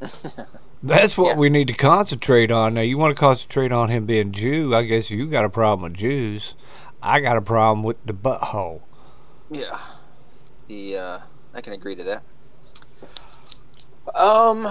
That's 0.82 1.16
what 1.16 1.34
Yeah. 1.34 1.38
we 1.38 1.50
need 1.50 1.68
to 1.68 1.72
concentrate 1.72 2.50
on. 2.50 2.74
Now, 2.74 2.80
you 2.80 2.98
want 2.98 3.14
to 3.16 3.20
concentrate 3.20 3.70
on 3.70 3.90
him 3.90 4.06
being 4.06 4.32
Jew? 4.32 4.74
I 4.74 4.82
guess 4.82 5.08
you 5.08 5.26
got 5.28 5.44
a 5.44 5.48
problem 5.48 5.84
with 5.92 5.98
Jews. 6.00 6.56
I 7.04 7.20
got 7.20 7.36
a 7.36 7.42
problem 7.42 7.82
with 7.82 8.04
the 8.04 8.14
butthole. 8.14 8.82
Yeah. 9.50 9.78
The 10.68 10.96
uh 10.96 11.18
I 11.52 11.60
can 11.60 11.74
agree 11.74 11.94
to 11.96 12.04
that. 12.04 12.22
Um 14.14 14.66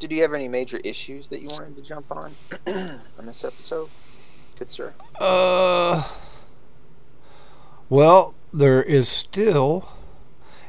did 0.00 0.10
you 0.10 0.22
have 0.22 0.32
any 0.32 0.48
major 0.48 0.78
issues 0.78 1.28
that 1.28 1.42
you 1.42 1.48
wanted 1.48 1.76
to 1.76 1.82
jump 1.82 2.10
on 2.10 2.34
on 3.18 3.26
this 3.26 3.44
episode? 3.44 3.90
Good 4.58 4.70
sir. 4.70 4.94
Uh, 5.20 6.02
well, 7.90 8.34
there 8.52 8.82
is 8.82 9.10
still, 9.10 9.88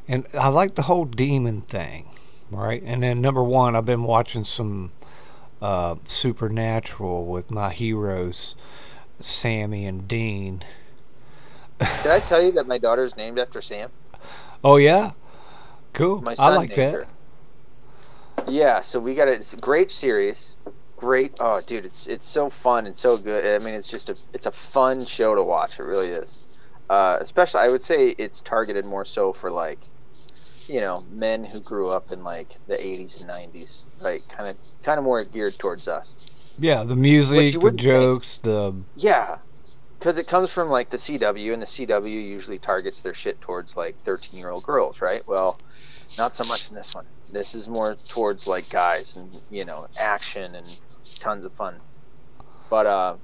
and 0.06 0.28
I 0.34 0.50
like 0.50 0.76
the 0.76 0.84
whole 0.84 1.06
demon 1.06 1.62
thing, 1.62 2.10
right? 2.50 2.84
And 2.86 3.04
then 3.04 3.22
number 3.22 3.42
one, 3.42 3.76
I've 3.76 3.86
been 3.86 4.04
watching 4.04 4.44
some 4.44 4.92
uh, 5.62 5.96
Supernatural 6.08 7.26
with 7.26 7.52
my 7.52 7.72
heroes, 7.72 8.58
Sammy 9.24 9.86
and 9.86 10.08
Dean. 10.08 10.64
Did 11.80 12.12
I 12.12 12.20
tell 12.20 12.42
you 12.42 12.52
that 12.54 12.68
my 12.68 12.78
daughter 12.78 13.04
is 13.04 13.16
named 13.16 13.40
after 13.40 13.62
Sam? 13.62 13.90
Oh 14.64 14.78
yeah, 14.78 15.12
cool. 15.94 16.22
My 16.22 16.36
I 16.38 16.50
like 16.50 16.76
that. 16.76 16.94
her. 16.94 17.08
Yeah, 18.48 18.82
so 18.82 19.00
we 19.00 19.16
got 19.16 19.28
a, 19.28 19.32
it's 19.32 19.54
a 19.54 19.58
great 19.58 19.92
series. 19.92 20.52
Great. 20.98 21.34
Oh, 21.40 21.62
dude, 21.62 21.86
it's 21.86 22.06
it's 22.06 22.28
so 22.28 22.50
fun 22.50 22.86
and 22.86 22.96
so 22.96 23.18
good. 23.18 23.60
I 23.60 23.64
mean, 23.64 23.74
it's 23.74 23.88
just 23.88 24.10
a 24.10 24.18
it's 24.34 24.46
a 24.46 24.52
fun 24.52 25.06
show 25.06 25.34
to 25.34 25.42
watch. 25.42 25.80
It 25.80 25.84
really 25.84 26.10
is. 26.10 26.38
Uh, 26.90 27.18
especially, 27.20 27.62
I 27.62 27.70
would 27.70 27.82
say 27.82 28.10
it's 28.18 28.42
targeted 28.42 28.86
more 28.86 29.06
so 29.06 29.34
for 29.34 29.50
like, 29.50 29.80
you 30.68 30.82
know, 30.82 31.04
men 31.10 31.44
who 31.44 31.60
grew 31.62 31.90
up 31.90 32.12
in 32.12 32.24
like 32.24 32.58
the 32.68 32.76
'80s 32.76 33.22
and 33.22 33.30
'90s, 33.30 33.84
right? 34.04 34.22
Kind 34.30 34.50
of 34.50 34.58
kind 34.84 35.00
of 35.00 35.04
more 35.04 35.24
geared 35.24 35.58
towards 35.58 35.88
us. 35.88 36.28
Yeah, 36.62 36.84
the 36.84 36.96
music, 36.96 37.54
the 37.54 37.60
wouldn't 37.60 37.82
think. 37.82 37.92
jokes, 37.92 38.40
the 38.44 38.84
Yeah, 38.96 39.40
because 39.98 40.18
it 40.18 40.28
comes 40.28 40.52
from 40.52 40.70
like 40.70 40.90
the 40.90 40.98
CW, 40.98 41.54
and 41.54 41.62
the 41.62 41.66
CW 41.66 42.10
usually 42.10 42.60
targets 42.60 43.02
their 43.02 43.14
shit 43.14 43.42
towards 43.42 43.76
like 43.76 43.98
13 44.06 44.40
year 44.40 44.50
old 44.50 44.64
girls, 44.64 45.02
right? 45.02 45.22
Well, 45.28 45.60
not 46.18 46.34
so 46.34 46.44
much 46.44 46.70
in 46.70 46.76
this 46.76 46.94
one. 46.94 47.06
This 47.32 47.56
is 47.56 47.68
more 47.68 47.96
towards 48.10 48.48
like 48.48 48.70
guys 48.70 49.16
and 49.16 49.34
you 49.50 49.66
know 49.66 49.88
action 50.00 50.56
and 50.56 50.80
tons 51.20 51.46
of 51.46 51.54
fun. 51.54 51.80
But 52.70 52.86
uh, 52.86 53.18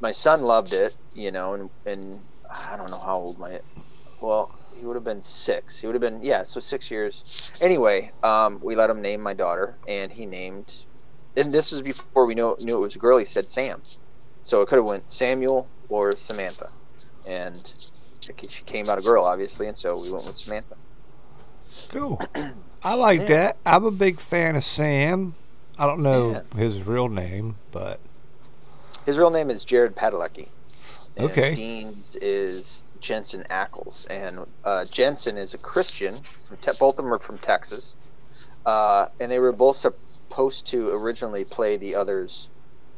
my 0.00 0.12
son 0.12 0.42
loved 0.42 0.72
it, 0.72 0.94
you 1.14 1.30
know, 1.30 1.54
and 1.54 1.70
and 1.86 2.20
I 2.50 2.76
don't 2.76 2.90
know 2.90 2.98
how 2.98 3.16
old 3.16 3.38
my 3.38 3.60
well 4.20 4.54
he 4.78 4.86
would 4.86 4.96
have 4.96 5.04
been 5.04 5.22
six. 5.22 5.78
He 5.78 5.86
would 5.86 5.94
have 5.94 6.02
been 6.02 6.22
yeah, 6.22 6.44
so 6.44 6.60
six 6.60 6.90
years. 6.90 7.52
Anyway, 7.60 8.10
um, 8.22 8.60
we 8.62 8.76
let 8.76 8.90
him 8.90 9.02
name 9.02 9.20
my 9.20 9.34
daughter, 9.34 9.78
and 9.86 10.12
he 10.12 10.26
named. 10.26 10.72
And 11.38 11.52
this 11.52 11.70
was 11.72 11.80
before 11.82 12.26
we 12.26 12.34
knew 12.34 12.56
knew 12.60 12.76
it 12.76 12.80
was 12.80 12.96
a 12.96 12.98
girl. 12.98 13.18
He 13.18 13.24
said 13.24 13.48
Sam. 13.48 13.82
So 14.44 14.62
it 14.62 14.68
could 14.68 14.76
have 14.76 14.84
went 14.84 15.12
Samuel 15.12 15.68
or 15.88 16.12
Samantha, 16.12 16.70
and 17.26 17.72
she 18.48 18.62
came 18.64 18.88
out 18.88 18.98
a 18.98 19.02
girl, 19.02 19.24
obviously, 19.24 19.68
and 19.68 19.76
so 19.76 20.00
we 20.00 20.10
went 20.10 20.24
with 20.24 20.36
Samantha. 20.38 20.74
Cool. 21.90 22.20
I 22.82 22.94
like 22.94 23.20
Yeah. 23.20 23.26
that. 23.26 23.56
I'm 23.66 23.84
a 23.84 23.90
big 23.90 24.20
fan 24.20 24.56
of 24.56 24.64
Sam. 24.64 25.34
I 25.78 25.86
don't 25.86 26.00
know 26.02 26.32
Yeah. 26.32 26.58
his 26.58 26.82
real 26.82 27.08
name, 27.08 27.56
but 27.72 28.00
His 29.06 29.16
real 29.16 29.30
name 29.30 29.50
is 29.50 29.64
Jared 29.64 29.96
Padalecki. 29.96 30.48
And 31.16 31.30
Okay. 31.30 31.54
Dean's 31.54 32.14
is 32.20 32.82
Jensen 33.00 33.44
Ackles, 33.50 34.06
and 34.10 34.46
uh, 34.64 34.84
Jensen 34.86 35.36
is 35.36 35.54
a 35.54 35.58
Christian. 35.58 36.14
From 36.44 36.56
te- 36.58 36.72
both 36.78 36.98
of 36.98 37.04
them 37.04 37.12
are 37.12 37.18
from 37.18 37.38
Texas, 37.38 37.94
uh, 38.66 39.06
and 39.20 39.30
they 39.30 39.38
were 39.38 39.52
both 39.52 39.76
supposed 40.28 40.66
to 40.66 40.90
originally 40.90 41.44
play 41.44 41.76
the 41.76 41.94
other's 41.94 42.48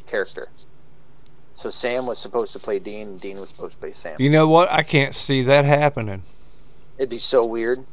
character. 0.06 0.48
So 1.54 1.70
Sam 1.70 2.06
was 2.06 2.18
supposed 2.18 2.52
to 2.54 2.58
play 2.58 2.78
Dean, 2.78 3.08
and 3.08 3.20
Dean 3.20 3.38
was 3.38 3.50
supposed 3.50 3.72
to 3.74 3.78
play 3.78 3.92
Sam. 3.92 4.16
you 4.18 4.30
know 4.30 4.48
what? 4.48 4.70
I 4.72 4.82
can't 4.82 5.14
see 5.14 5.42
that 5.42 5.64
happening. 5.64 6.22
It'd 6.98 7.10
be 7.10 7.18
so 7.18 7.46
weird, 7.46 7.84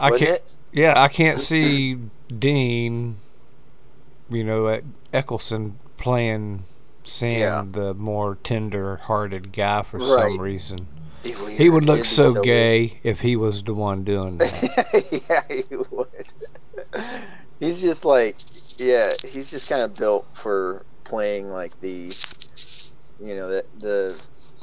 I 0.00 0.10
can't. 0.10 0.22
it? 0.22 0.52
Yeah, 0.72 0.94
I 0.96 1.08
can't 1.08 1.40
see 1.40 1.98
Dean. 2.36 3.16
You 4.30 4.44
know, 4.44 4.68
at 4.68 4.84
Eccleston 5.12 5.78
playing 5.96 6.64
Sam, 7.04 7.38
Yeah. 7.40 7.64
the 7.66 7.94
more 7.94 8.36
tender-hearted 8.44 9.52
guy 9.52 9.82
for 9.82 9.98
Right. 9.98 10.22
some 10.32 10.38
reason. 10.40 10.86
He 11.24 11.68
would 11.70 11.84
look 11.84 12.04
so 12.04 12.32
weird. 12.32 12.44
gay 12.44 13.00
if 13.02 13.20
he 13.20 13.36
was 13.36 13.62
the 13.62 13.74
one 13.74 14.04
doing 14.04 14.36
that. 14.38 15.24
yeah, 15.28 15.42
he 15.48 15.64
would. 15.90 16.08
He's 17.60 17.80
just 17.80 18.04
like, 18.04 18.36
yeah, 18.78 19.12
he's 19.24 19.50
just 19.50 19.68
kind 19.68 19.82
of 19.82 19.94
built 19.94 20.26
for 20.34 20.84
playing 21.04 21.50
like 21.50 21.78
the, 21.80 22.14
you 23.20 23.34
know, 23.34 23.48
the 23.48 23.64
the 23.78 24.20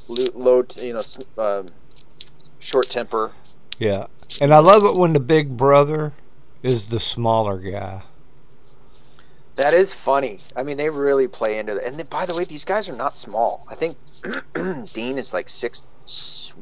low, 0.07 0.61
t- 0.61 0.87
you 0.87 0.93
know, 0.93 1.03
um, 1.43 1.67
short 2.59 2.89
temper. 2.89 3.31
yeah, 3.79 4.05
and 4.39 4.53
I 4.53 4.59
love 4.59 4.85
it 4.85 4.95
when 4.95 5.13
the 5.13 5.19
big 5.19 5.57
brother 5.57 6.13
is 6.63 6.87
the 6.87 6.99
smaller 6.99 7.59
guy. 7.59 8.03
That 9.55 9.73
is 9.73 9.93
funny. 9.93 10.39
I 10.55 10.63
mean, 10.63 10.75
they 10.77 10.89
really 10.89 11.27
play 11.27 11.59
into 11.59 11.77
it. 11.77 11.83
And 11.85 11.97
then, 11.97 12.07
by 12.07 12.25
the 12.25 12.35
way, 12.35 12.43
these 12.43 12.65
guys 12.65 12.89
are 12.89 12.95
not 12.95 13.15
small. 13.15 13.65
I 13.69 13.75
think 13.75 13.97
Dean 14.93 15.17
is 15.17 15.33
like 15.33 15.47
six 15.47 15.83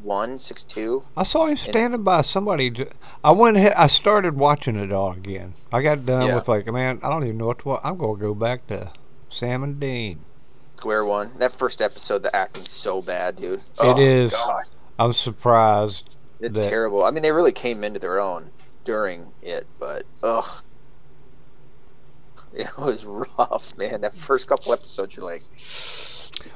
one, 0.02 0.38
six 0.38 0.64
two. 0.64 1.04
I 1.16 1.24
saw 1.24 1.46
him 1.48 1.58
standing 1.58 2.04
by 2.04 2.22
somebody. 2.22 2.74
I 3.24 3.32
went 3.32 3.58
ahead. 3.58 3.74
I 3.78 3.88
started 3.88 4.36
watching 4.36 4.76
it 4.76 4.92
all 4.92 5.12
again. 5.12 5.54
I 5.72 5.82
got 5.82 6.06
done 6.06 6.28
Yeah. 6.28 6.36
with 6.36 6.48
like, 6.48 6.66
man, 6.72 7.00
I 7.04 7.10
don't 7.10 7.24
even 7.24 7.38
know 7.38 7.48
what 7.48 7.60
to. 7.60 7.68
wa- 7.70 7.82
I'm 7.84 7.98
gonna 7.98 8.18
go 8.20 8.34
back 8.34 8.68
to 8.68 8.92
Sam 9.30 9.64
and 9.64 9.80
Dean. 9.80 10.20
Square 10.78 11.06
one. 11.06 11.32
That 11.38 11.54
first 11.58 11.82
episode, 11.82 12.24
the 12.24 12.36
acting's 12.36 12.70
so 12.72 13.02
bad, 13.02 13.38
dude. 13.38 13.60
It 13.60 13.66
oh, 13.80 13.98
is. 13.98 14.32
God. 14.34 14.64
I'm 15.00 15.14
surprised. 15.14 16.10
It's 16.40 16.58
that- 16.60 16.70
terrible. 16.70 17.04
I 17.04 17.12
mean, 17.12 17.24
they 17.24 17.32
really 17.32 17.54
came 17.54 17.84
into 17.84 18.00
their 18.00 18.20
own 18.20 18.50
during 18.86 19.28
it, 19.42 19.66
but 19.80 20.06
ugh, 20.22 20.64
it 22.54 22.78
was 22.78 23.06
rough, 23.38 23.78
man. 23.78 24.02
That 24.02 24.16
first 24.16 24.48
couple 24.48 24.74
episodes, 24.74 25.16
you're 25.16 25.26
like, 25.26 25.44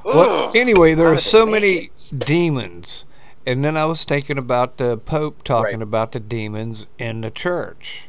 Well, 0.03 0.51
anyway, 0.55 0.93
there 0.93 1.07
are 1.11 1.17
so 1.17 1.45
many 1.45 1.89
demons, 2.17 3.05
and 3.45 3.63
then 3.63 3.75
I 3.75 3.85
was 3.85 4.03
thinking 4.03 4.37
about 4.37 4.77
the 4.77 4.97
Pope 4.97 5.43
talking 5.43 5.79
Right. 5.79 5.81
about 5.81 6.11
the 6.13 6.19
demons 6.19 6.87
in 6.97 7.21
the 7.21 7.31
church, 7.31 8.03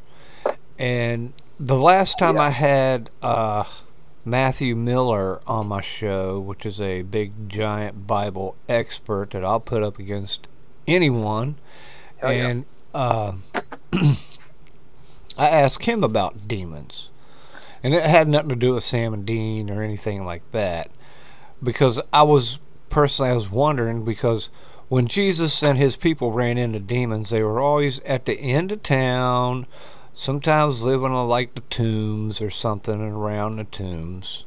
and 0.79 1.33
the 1.59 1.79
last 1.79 2.19
time 2.19 2.37
Yeah. 2.37 2.43
I 2.43 2.51
had 2.51 3.11
uh, 3.23 3.65
Matthew 4.25 4.77
Miller 4.77 5.41
on 5.47 5.67
my 5.67 5.81
show, 5.81 6.39
which 6.39 6.65
is 6.65 6.81
a 6.81 7.03
big 7.03 7.49
giant 7.49 8.07
Bible 8.07 8.55
expert 8.69 9.31
that 9.31 9.45
I'll 9.45 9.59
put 9.61 9.83
up 9.83 9.99
against 9.99 10.47
anyone, 10.87 11.57
Hell 12.19 12.33
yeah. 12.33 12.47
and 12.49 12.65
uh, 12.95 13.33
I 15.37 15.49
asked 15.49 15.85
him 15.85 16.03
about 16.05 16.47
demons, 16.49 17.11
and 17.83 17.95
it 17.95 18.05
had 18.05 18.29
nothing 18.29 18.49
to 18.51 18.57
do 18.57 18.75
with 18.75 18.85
Sam 18.85 19.15
and 19.15 19.27
Dean 19.27 19.71
or 19.71 19.83
anything 19.83 20.25
like 20.25 20.43
that 20.53 20.91
because 21.63 22.01
I 22.13 22.23
was 22.23 22.59
personally 22.91 23.31
I 23.31 23.35
was 23.35 23.51
wondering 23.51 24.05
because 24.05 24.51
when 24.89 25.07
Jesus 25.07 25.63
and 25.63 25.77
his 25.79 25.97
people 25.97 26.33
ran 26.33 26.57
into 26.57 26.79
demons, 26.79 27.31
they 27.31 27.43
were 27.43 27.61
always 27.61 28.01
at 28.01 28.25
the 28.25 28.39
end 28.41 28.73
of 28.73 28.83
town, 28.83 29.67
sometimes 30.15 30.83
living 30.83 31.13
on 31.13 31.29
like 31.29 31.55
the 31.55 31.61
tombs 31.63 32.41
or 32.41 32.51
something 32.51 33.01
around 33.01 33.57
the 33.57 33.65
tombs. 33.65 34.47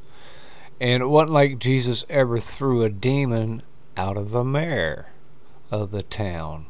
And 0.80 1.02
it 1.02 1.06
wasn't 1.06 1.34
like 1.34 1.60
Jesus 1.60 2.04
ever 2.08 2.40
threw 2.40 2.82
a 2.82 2.90
demon 2.90 3.62
out 3.96 4.16
of 4.16 4.30
the 4.30 4.42
mayor 4.42 5.08
of 5.70 5.92
the 5.92 6.02
town 6.02 6.66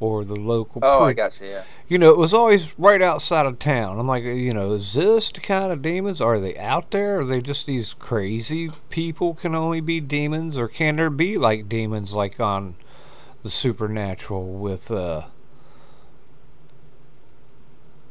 or 0.00 0.24
the 0.24 0.34
local 0.34 0.80
oh, 0.84 1.04
I 1.04 1.14
priest 1.14 1.16
got 1.16 1.40
you. 1.40 1.52
Yeah, 1.52 1.64
you 1.88 1.98
know, 1.98 2.10
it 2.10 2.16
was 2.16 2.32
always 2.34 2.78
right 2.78 3.02
outside 3.02 3.46
of 3.46 3.58
town. 3.58 3.98
I'm 3.98 4.06
like, 4.06 4.24
you 4.24 4.54
know, 4.54 4.72
is 4.72 4.94
this 4.94 5.30
the 5.30 5.40
kind 5.40 5.70
of 5.72 5.82
demons? 5.82 6.20
Are 6.20 6.40
they 6.40 6.56
out 6.56 6.90
there? 6.90 7.18
Are 7.20 7.24
they 7.24 7.40
just 7.40 7.66
these 7.66 7.94
crazy 7.94 8.70
people 8.90 9.34
can 9.34 9.54
only 9.54 9.80
be 9.80 10.00
demons? 10.00 10.56
Or 10.56 10.68
can 10.68 10.96
there 10.96 11.10
be 11.10 11.36
like 11.36 11.68
demons 11.68 12.12
like 12.12 12.40
on 12.40 12.76
the 13.42 13.50
supernatural 13.50 14.54
with 14.54 14.90
uh 14.90 15.24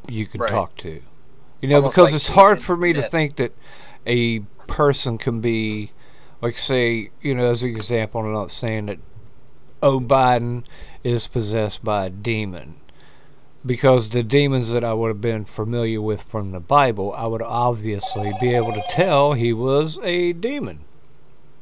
you 0.08 0.26
can 0.26 0.42
Right. 0.42 0.52
talk 0.52 0.76
to? 0.78 1.02
You 1.62 1.70
know, 1.70 1.78
Almost 1.78 1.96
because 1.96 2.08
like 2.10 2.16
it's 2.16 2.30
hard 2.30 2.62
for 2.64 2.76
me 2.76 2.94
to 2.94 3.10
think 3.10 3.38
that 3.38 3.54
a 4.06 4.40
person 4.68 5.18
can 5.18 5.40
be 5.40 5.92
like 6.42 6.58
say, 6.58 7.10
you 7.22 7.34
know, 7.34 7.46
as 7.46 7.64
an 7.64 7.70
example, 7.70 8.22
I'm 8.22 8.34
not 8.34 8.52
saying 8.52 8.88
that 8.88 9.00
oh 9.82 10.00
Biden 10.00 10.64
is 11.04 11.28
possessed 11.28 11.84
by 11.84 12.06
a 12.06 12.10
demon 12.10 12.76
because 13.66 14.10
the 14.10 14.24
demons 14.24 14.70
that 14.70 14.84
I 14.84 14.94
would 14.94 15.08
have 15.08 15.22
been 15.22 15.46
familiar 15.46 16.02
with 16.02 16.24
from 16.24 16.52
the 16.52 16.60
Bible, 16.60 17.14
I 17.14 17.28
would 17.28 17.42
obviously 17.42 18.34
be 18.40 18.54
able 18.54 18.74
to 18.74 18.84
tell 18.90 19.34
he 19.34 19.54
was 19.54 20.00
a 20.04 20.34
demon. 20.34 20.82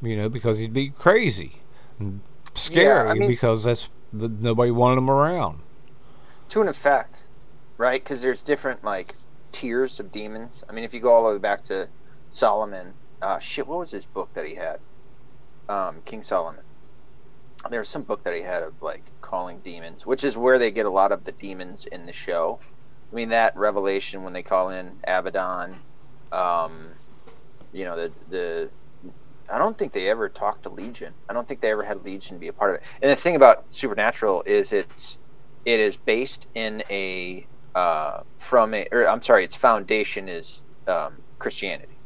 You 0.00 0.16
know, 0.16 0.28
because 0.28 0.58
he'd 0.58 0.72
be 0.72 0.90
crazy 0.90 1.60
and 2.00 2.20
scary 2.54 3.08
I 3.08 3.14
mean- 3.14 3.28
because 3.28 3.62
that's 3.64 3.88
the, 4.12 4.28
nobody 4.28 4.72
wanted 4.72 4.98
him 4.98 5.10
around. 5.10 5.60
to 6.50 6.60
an 6.60 6.68
effect, 6.68 7.24
right? 7.78 8.02
Because 8.02 8.20
there's 8.20 8.42
different 8.42 8.82
like 8.82 9.14
tiers 9.52 10.00
of 10.00 10.10
demons. 10.10 10.64
I 10.68 10.72
mean, 10.72 10.82
if 10.84 10.92
you 10.92 10.98
go 11.00 11.12
all 11.12 11.24
the 11.28 11.34
way 11.34 11.38
back 11.38 11.62
to 11.64 11.88
Solomon, 12.30 12.94
uh, 13.22 13.38
shit, 13.38 13.66
what 13.66 13.78
was 13.78 13.90
his 13.92 14.04
book 14.04 14.28
that 14.34 14.44
he 14.44 14.56
had? 14.56 14.80
Um, 15.68 16.02
King 16.04 16.24
Solomon. 16.24 16.64
There 17.70 17.78
was 17.78 17.88
some 17.88 18.02
book 18.02 18.24
that 18.24 18.34
he 18.34 18.42
had 18.42 18.64
of 18.64 18.82
like 18.82 19.04
calling 19.32 19.60
demons, 19.64 20.04
which 20.04 20.24
is 20.24 20.36
where 20.36 20.58
they 20.58 20.70
get 20.70 20.84
a 20.86 20.90
lot 20.90 21.10
of 21.10 21.24
the 21.24 21.32
demons 21.32 21.86
in 21.90 22.04
the 22.04 22.12
show. 22.12 22.60
I 23.12 23.16
mean, 23.16 23.30
that 23.30 23.56
revelation 23.56 24.24
when 24.24 24.34
they 24.34 24.42
call 24.42 24.70
in 24.70 24.98
Abaddon, 25.08 25.76
um, 26.32 26.90
you 27.72 27.84
know, 27.84 27.96
the 27.96 28.12
the. 28.28 28.70
I 29.50 29.58
don't 29.58 29.76
think 29.76 29.92
they 29.92 30.08
ever 30.08 30.28
talked 30.28 30.64
to 30.64 30.70
Legion. 30.70 31.14
I 31.28 31.32
don't 31.32 31.48
think 31.48 31.60
they 31.60 31.70
ever 31.72 31.82
had 31.82 32.04
Legion 32.04 32.38
be 32.38 32.48
a 32.48 32.52
part 32.52 32.70
of 32.70 32.76
it. 32.76 32.82
And 33.02 33.10
the 33.10 33.16
thing 33.16 33.36
about 33.36 33.64
Supernatural 33.70 34.44
is 34.46 34.72
it's 34.72 35.18
it 35.64 35.80
is 35.80 35.96
based 35.96 36.46
in 36.54 36.82
a 36.90 37.48
uh, 37.74 38.20
from 38.38 38.74
a 38.74 38.86
or 38.92 39.08
I'm 39.08 39.22
sorry, 39.22 39.44
its 39.44 39.56
foundation 39.56 40.28
is 40.28 40.62
um, 40.86 41.22
Christianity, 41.38 41.98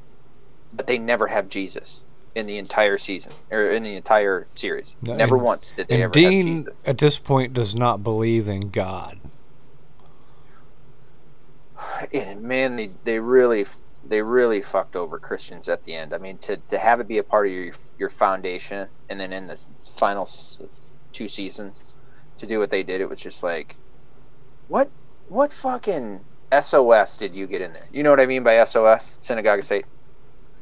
but 0.72 0.86
they 0.86 0.98
never 0.98 1.26
have 1.26 1.48
Jesus 1.48 2.02
in 2.36 2.46
the 2.46 2.58
entire 2.58 2.98
season 2.98 3.32
or 3.50 3.70
in 3.70 3.82
the 3.82 3.96
entire 3.96 4.46
series. 4.54 4.94
Never 5.00 5.36
and- 5.36 5.44
once 5.44 5.72
did 5.74 5.88
they 5.88 6.02
ever 6.02 6.12
Dean, 6.12 6.68
at 6.84 6.98
this 6.98 7.18
point, 7.18 7.54
does 7.54 7.74
not 7.74 8.02
believe 8.02 8.48
in 8.48 8.68
God. 8.70 9.18
And 12.12 12.42
man, 12.42 12.76
they 12.76 12.90
they 13.04 13.18
really 13.18 13.64
they 14.04 14.20
really 14.20 14.60
fucked 14.60 14.96
over 14.96 15.18
Christians 15.18 15.66
at 15.66 15.82
the 15.84 15.94
end. 15.94 16.12
I 16.12 16.18
mean, 16.18 16.36
to 16.38 16.58
to 16.68 16.78
have 16.78 17.00
it 17.00 17.08
be 17.08 17.18
a 17.18 17.22
part 17.22 17.46
of 17.46 17.52
your 17.52 17.72
your 17.98 18.10
foundation, 18.10 18.86
and 19.08 19.18
then 19.18 19.32
in 19.32 19.46
the 19.46 19.58
final 19.98 20.28
two 21.14 21.28
seasons, 21.30 21.74
to 22.36 22.46
do 22.46 22.58
what 22.58 22.68
they 22.68 22.82
did, 22.82 23.00
it 23.00 23.08
was 23.08 23.18
just 23.18 23.42
like, 23.42 23.76
what 24.68 24.90
what 25.28 25.54
fucking 25.54 26.20
SOS 26.60 27.16
did 27.16 27.34
you 27.34 27.46
get 27.46 27.62
in 27.62 27.72
there? 27.72 27.88
You 27.92 28.02
know 28.02 28.10
what 28.10 28.20
I 28.20 28.26
mean 28.26 28.42
by 28.42 28.62
SOS? 28.62 29.16
Synagogue 29.20 29.60
of 29.60 29.64
Satan. 29.64 29.88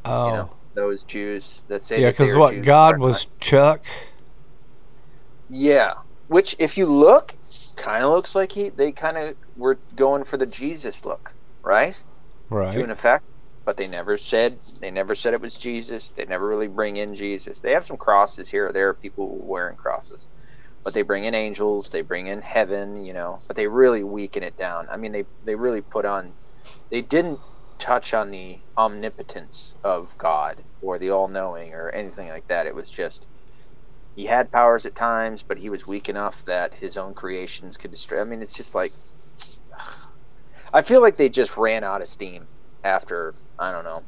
Oh, 0.05 0.27
You 0.27 0.33
know, 0.35 0.51
those 0.75 1.03
Jews 1.05 1.63
that 1.69 1.83
say 1.83 2.01
yeah, 2.01 2.11
because 2.11 2.37
what 2.37 2.55
Jews 2.55 2.67
God 2.67 2.99
was 2.99 3.27
not. 3.27 3.41
Chuck. 3.41 3.87
Yeah, 5.49 5.95
which 6.29 6.57
if 6.59 6.77
you 6.77 6.87
look, 6.87 7.35
kind 7.77 8.05
of 8.05 8.11
looks 8.11 8.35
like 8.35 8.53
he 8.53 8.71
they 8.71 8.93
kind 8.93 9.17
of 9.17 9.37
were 9.57 9.79
going 9.97 10.25
for 10.25 10.37
the 10.37 10.47
Jesus 10.47 11.05
look, 11.05 11.33
right? 11.63 11.97
Right. 12.51 12.75
to 12.75 12.85
an 12.85 12.91
effect, 12.91 13.25
but 13.65 13.77
they 13.77 13.87
never 13.87 14.19
said 14.19 14.57
they 14.81 14.91
never 14.91 15.15
said 15.15 15.35
it 15.35 15.41
was 15.41 15.55
Jesus. 15.55 16.13
They 16.17 16.25
never 16.25 16.47
really 16.47 16.69
bring 16.69 16.97
in 16.97 17.15
Jesus. 17.15 17.59
They 17.59 17.73
have 17.73 17.87
some 17.87 17.97
crosses 17.97 18.49
here 18.49 18.69
or 18.69 18.73
there, 18.73 18.93
people 18.95 19.39
wearing 19.39 19.77
crosses, 19.77 20.21
but 20.83 20.95
they 20.95 21.03
bring 21.03 21.25
in 21.25 21.35
angels. 21.35 21.89
They 21.89 22.03
bring 22.03 22.27
in 22.27 22.43
heaven, 22.43 23.05
you 23.05 23.13
know. 23.13 23.39
But 23.47 23.57
they 23.57 23.67
really 23.67 24.03
weaken 24.03 24.43
it 24.43 24.57
down. 24.57 24.89
I 24.91 24.97
mean, 24.97 25.13
they 25.13 25.25
they 25.45 25.55
really 25.55 25.83
put 25.83 26.05
on. 26.05 26.33
They 26.91 27.01
didn't 27.01 27.41
touch 27.85 28.15
on 28.15 28.31
the 28.31 28.59
omnipotence 28.79 29.75
of 29.85 30.09
God 30.17 30.57
or 30.81 30.99
the 30.99 31.11
all-knowing 31.11 31.75
or 31.75 31.91
anything 31.91 32.29
like 32.29 32.47
that. 32.47 32.67
It 32.67 32.75
was 32.75 32.89
just 32.89 33.27
he 34.17 34.25
had 34.25 34.51
powers 34.51 34.87
at 34.87 34.95
times, 34.95 35.43
but 35.47 35.59
he 35.59 35.69
was 35.69 35.87
weak 35.87 36.09
enough 36.09 36.43
that 36.47 36.73
his 36.73 36.97
own 36.97 37.13
creations 37.13 37.77
could 37.77 37.91
destroy. 37.91 38.23
I 38.23 38.25
mean, 38.25 38.41
it's 38.41 38.55
just 38.55 38.75
like 38.75 38.93
I 40.73 40.81
feel 40.81 41.03
like 41.03 41.19
they 41.19 41.29
just 41.29 41.59
ran 41.59 41.85
out 41.85 42.01
of 42.01 42.09
steam 42.09 42.47
after 42.85 43.35
I 43.59 43.71
don't 43.71 43.85
know, 43.85 44.03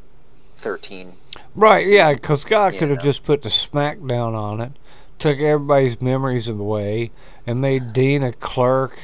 thirteen. 0.56 1.12
Right, 1.54 1.86
yeah, 1.86 2.14
because 2.14 2.44
God 2.44 2.74
could 2.74 2.88
have 2.88 3.02
just 3.02 3.24
put 3.24 3.42
the 3.42 3.50
smackdown 3.50 4.34
on 4.34 4.62
it, 4.62 4.72
took 5.18 5.38
everybody's 5.38 6.00
memories 6.00 6.48
away, 6.48 7.10
and 7.46 7.60
made 7.60 7.92
Dean 7.92 8.22
a 8.22 8.32
clerk, 8.32 8.98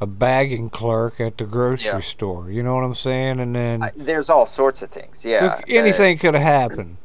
a 0.00 0.06
bagging 0.06 0.70
clerk 0.70 1.20
at 1.20 1.38
the 1.38 1.44
grocery 1.44 1.86
Yeah. 1.86 2.00
store. 2.00 2.50
You 2.50 2.62
know 2.62 2.74
what 2.74 2.84
I'm 2.84 2.94
saying? 2.94 3.40
And 3.40 3.54
then 3.54 3.82
I, 3.82 3.92
there's 3.96 4.30
all 4.30 4.46
sorts 4.46 4.82
of 4.82 4.90
things. 4.90 5.24
Yeah, 5.24 5.56
look, 5.56 5.64
anything 5.68 6.18
could 6.18 6.34
have 6.34 6.42
happened. 6.42 6.98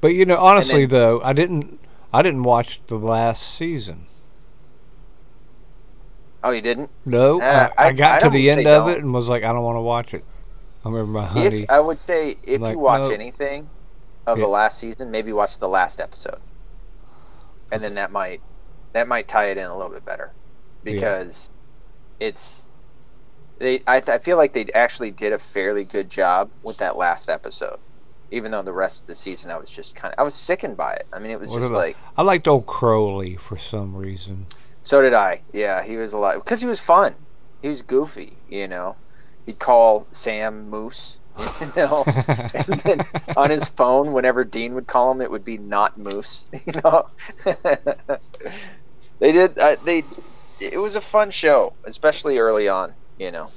But 0.00 0.08
you 0.08 0.24
know, 0.24 0.36
honestly 0.38 0.86
though, 0.86 1.20
I 1.22 1.32
didn't. 1.32 1.80
I 2.12 2.22
didn't 2.22 2.44
watch 2.44 2.80
the 2.86 2.96
last 2.96 3.56
season. 3.56 4.06
Uh, 6.42 6.48
oh, 6.48 6.50
you 6.52 6.60
didn't? 6.62 6.90
No, 7.04 7.40
Uh, 7.40 7.68
I, 7.76 7.88
I 7.88 7.92
got 7.92 8.22
I 8.22 8.26
to 8.26 8.30
the 8.30 8.50
end 8.50 8.60
of 8.66 8.86
don't. 8.86 8.90
it 8.90 8.98
and 9.02 9.12
was 9.12 9.28
like, 9.28 9.42
I 9.44 9.52
don't 9.52 9.62
want 9.64 9.76
to 9.76 9.82
watch 9.82 10.14
it. 10.14 10.24
I 10.84 10.88
remember 10.88 11.12
my 11.20 11.26
honey. 11.26 11.62
If 11.64 11.70
I 11.70 11.80
would 11.80 12.00
say 12.00 12.36
if 12.44 12.60
Like, 12.60 12.72
you 12.74 12.78
watch 12.78 13.00
no. 13.00 13.10
anything 13.10 13.68
of 14.26 14.38
Yeah. 14.38 14.44
the 14.44 14.48
last 14.48 14.78
season, 14.78 15.10
maybe 15.10 15.32
watch 15.32 15.58
the 15.58 15.68
last 15.68 16.00
episode, 16.00 16.38
and 17.72 17.82
then 17.82 17.94
that 17.94 18.10
might 18.12 18.40
that 18.92 19.08
might 19.08 19.28
tie 19.28 19.46
it 19.50 19.58
in 19.58 19.64
a 19.66 19.76
little 19.76 19.92
bit 19.92 20.04
better 20.04 20.32
because 20.84 21.50
it's 22.20 22.62
they. 23.58 23.82
I, 23.86 23.96
I 24.06 24.18
feel 24.18 24.36
like 24.36 24.52
they 24.52 24.66
actually 24.74 25.10
did 25.10 25.32
a 25.32 25.38
fairly 25.38 25.84
good 25.84 26.08
job 26.10 26.50
with 26.62 26.78
that 26.78 26.96
last 26.96 27.28
episode, 27.28 27.78
even 28.30 28.50
though 28.52 28.62
the 28.62 28.72
rest 28.72 29.02
of 29.02 29.06
the 29.08 29.16
season 29.16 29.50
I 29.50 29.58
was 29.58 29.70
just 29.70 29.94
kind 29.94 30.12
of 30.14 30.18
I 30.20 30.22
was 30.22 30.34
sickened 30.34 30.76
by 30.76 30.94
it. 30.94 31.06
I 31.12 31.18
mean, 31.18 31.30
it 31.30 31.40
was 31.40 31.48
What 31.48 31.60
just 31.60 31.72
like 31.72 31.96
I 32.16 32.22
liked 32.22 32.46
old 32.48 32.66
Crowley 32.66 33.36
for 33.36 33.56
some 33.56 33.94
reason. 33.96 34.46
so 34.82 35.02
did 35.02 35.14
I. 35.14 35.40
Yeah, 35.52 35.82
he 35.82 35.96
was 35.96 36.12
a 36.12 36.18
lot 36.18 36.34
because 36.36 36.60
he 36.60 36.66
was 36.66 36.80
fun. 36.80 37.14
He 37.62 37.68
was 37.68 37.82
goofy, 37.82 38.38
you 38.48 38.68
know. 38.68 38.96
He'd 39.46 39.58
call 39.58 40.06
Sam 40.12 40.68
Moose, 40.68 41.16
you 41.60 41.66
know. 41.74 42.04
and 42.06 42.80
then 42.84 43.00
on 43.36 43.50
his 43.50 43.66
phone, 43.68 44.12
whenever 44.12 44.44
Dean 44.44 44.74
would 44.74 44.86
call 44.86 45.10
him, 45.10 45.20
it 45.22 45.30
would 45.30 45.44
be 45.44 45.58
not 45.58 45.96
Moose. 45.98 46.48
You 46.66 46.72
know, 46.84 47.06
they 49.20 49.32
did. 49.32 49.58
Uh, 49.58 49.76
they. 49.84 50.04
It 50.60 50.78
was 50.78 50.96
a 50.96 51.00
fun 51.00 51.30
show, 51.30 51.76
especially 51.86 52.38
early 52.38 52.68
on. 52.68 52.94
You 53.18 53.32
know, 53.32 53.50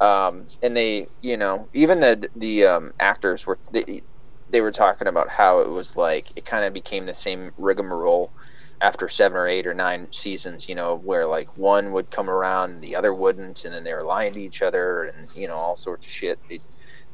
um, 0.00 0.46
and 0.62 0.76
they, 0.76 1.06
you 1.20 1.36
know, 1.36 1.68
even 1.74 2.00
the 2.00 2.28
the 2.36 2.66
um, 2.66 2.92
actors 3.00 3.46
were 3.46 3.58
they, 3.72 4.02
they 4.48 4.60
were 4.60 4.72
talking 4.72 5.08
about 5.08 5.28
how 5.28 5.60
it 5.60 5.68
was 5.68 5.96
like 5.96 6.26
it 6.36 6.44
kind 6.44 6.64
of 6.64 6.72
became 6.72 7.06
the 7.06 7.14
same 7.14 7.52
rigmarole 7.56 8.32
after 8.80 9.08
seven 9.08 9.38
or 9.38 9.48
eight 9.48 9.66
or 9.66 9.74
nine 9.74 10.08
seasons. 10.12 10.68
You 10.68 10.76
know, 10.76 10.96
where 10.96 11.26
like 11.26 11.56
one 11.56 11.92
would 11.92 12.10
come 12.10 12.30
around, 12.30 12.80
the 12.80 12.96
other 12.96 13.14
wouldn't, 13.14 13.64
and 13.64 13.74
then 13.74 13.84
they 13.84 13.94
were 13.94 14.04
lying 14.04 14.32
to 14.34 14.42
each 14.42 14.62
other, 14.62 15.04
and 15.04 15.28
you 15.34 15.48
know 15.48 15.54
all 15.54 15.76
sorts 15.76 16.06
of 16.06 16.10
shit. 16.12 16.38
They 16.50 16.60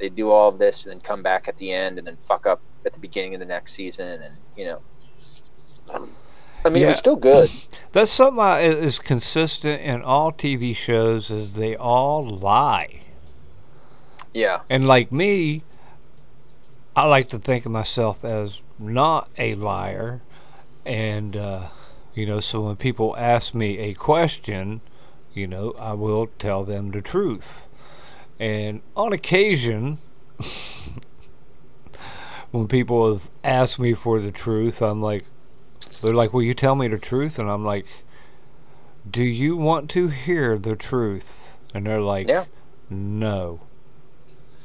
they 0.00 0.08
do 0.08 0.30
all 0.30 0.48
of 0.48 0.58
this 0.58 0.84
and 0.84 0.92
then 0.92 1.00
come 1.00 1.22
back 1.22 1.48
at 1.48 1.56
the 1.58 1.72
end 1.72 1.98
and 1.98 2.06
then 2.06 2.18
fuck 2.18 2.46
up 2.46 2.60
at 2.86 2.92
the 2.92 3.00
beginning 3.00 3.34
of 3.34 3.40
the 3.40 3.46
next 3.46 3.74
season 3.74 4.22
and 4.22 4.34
you 4.56 4.66
know 4.66 4.78
i 6.68 6.72
mean 6.72 6.82
it 6.82 6.86
Yeah. 6.86 6.90
was 6.90 6.98
still 6.98 7.16
good 7.16 7.48
That's 7.92 8.12
something 8.12 8.42
I, 8.42 8.60
is 8.60 8.98
consistent 8.98 9.80
in 9.82 10.02
all 10.02 10.30
TV 10.30 10.76
shows 10.76 11.30
is 11.30 11.54
they 11.54 11.74
all 11.74 12.28
lie. 12.28 13.00
yeah 14.34 14.60
And 14.68 14.86
like 14.86 15.10
me, 15.10 15.62
I 16.94 17.06
like 17.06 17.30
to 17.30 17.38
think 17.38 17.64
of 17.64 17.72
myself 17.72 18.22
as 18.24 18.60
not 18.78 19.30
a 19.38 19.54
liar. 19.54 20.20
And, 20.84 21.34
uh, 21.36 21.68
you 22.14 22.26
know, 22.26 22.40
so 22.40 22.60
when 22.60 22.76
people 22.76 23.16
ask 23.16 23.54
me 23.54 23.78
a 23.78 23.94
question, 23.94 24.82
you 25.32 25.46
know, 25.46 25.72
I 25.78 25.94
will 25.94 26.26
tell 26.38 26.64
them 26.64 26.90
the 26.90 27.00
truth. 27.00 27.66
And 28.38 28.82
on 28.96 29.12
occasion, 29.14 29.98
when 32.50 32.68
people 32.68 33.12
have 33.12 33.30
asked 33.44 33.78
me 33.78 33.94
for 33.94 34.20
the 34.20 34.32
truth, 34.32 34.80
I'm 34.82 35.00
like, 35.02 35.24
they're 36.02 36.14
like, 36.14 36.32
Will 36.32 36.42
you 36.42 36.54
tell 36.54 36.74
me 36.74 36.88
the 36.88 36.98
truth? 36.98 37.38
And 37.38 37.50
I'm 37.50 37.64
like, 37.64 37.86
Do 39.08 39.22
you 39.22 39.56
want 39.56 39.90
to 39.90 40.08
hear 40.08 40.58
the 40.58 40.76
truth? 40.76 41.58
And 41.74 41.86
they're 41.86 42.00
like, 42.00 42.28
Yeah. 42.28 42.44
No. 42.90 43.60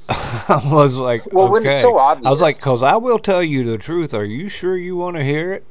I 0.10 0.62
was 0.66 0.98
like, 0.98 1.32
well 1.32 1.46
okay. 1.46 1.52
when 1.52 1.66
it's 1.66 1.82
so 1.82 1.98
obvious 1.98 2.28
I 2.28 2.30
was 2.30 2.42
like, 2.42 2.58
because 2.58 2.84
I 2.84 2.98
will 2.98 3.20
tell 3.20 3.42
you 3.42 3.64
the 3.64 3.78
truth. 3.78 4.14
Are 4.14 4.26
you 4.26 4.50
sure 4.50 4.76
you 4.76 4.98
want 4.98 5.16
to 5.16 5.24
hear 5.24 5.54
it? 5.54 5.66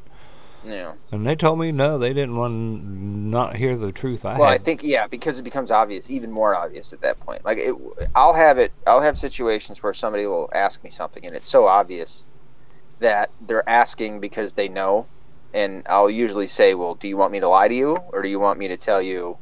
yeah 0.64 0.92
And 1.10 1.26
they 1.26 1.34
told 1.34 1.58
me 1.58 1.72
no, 1.72 1.98
they 1.98 2.12
didn't 2.12 2.36
want 2.36 2.52
to 2.52 2.88
not 2.88 3.56
hear 3.56 3.76
the 3.76 3.92
truth. 3.92 4.24
I 4.24 4.38
well 4.38 4.48
i 4.48 4.58
think 4.58 4.82
yeah 4.82 5.06
because 5.06 5.38
it 5.38 5.42
becomes 5.42 5.70
obvious 5.70 6.08
even 6.10 6.30
more 6.30 6.54
obvious 6.54 6.92
at 6.92 7.00
that 7.00 7.18
point 7.20 7.44
like 7.44 7.58
it, 7.58 7.74
i'll 8.14 8.34
have 8.34 8.58
it 8.58 8.72
i'll 8.86 9.00
have 9.00 9.18
situations 9.18 9.82
where 9.82 9.94
somebody 9.94 10.26
will 10.26 10.48
ask 10.54 10.82
me 10.84 10.90
something 10.90 11.24
and 11.24 11.34
it's 11.34 11.48
so 11.48 11.66
obvious 11.66 12.24
that 13.00 13.30
they're 13.46 13.68
asking 13.68 14.20
because 14.20 14.52
they 14.52 14.68
know 14.68 15.06
and 15.54 15.82
i'll 15.88 16.10
usually 16.10 16.48
say 16.48 16.74
well 16.74 16.94
do 16.94 17.08
you 17.08 17.16
want 17.16 17.32
me 17.32 17.40
to 17.40 17.48
lie 17.48 17.68
to 17.68 17.74
you 17.74 17.96
or 18.12 18.22
do 18.22 18.28
you 18.28 18.40
want 18.40 18.58
me 18.58 18.68
to 18.68 18.76
tell 18.76 19.02
you 19.02 19.36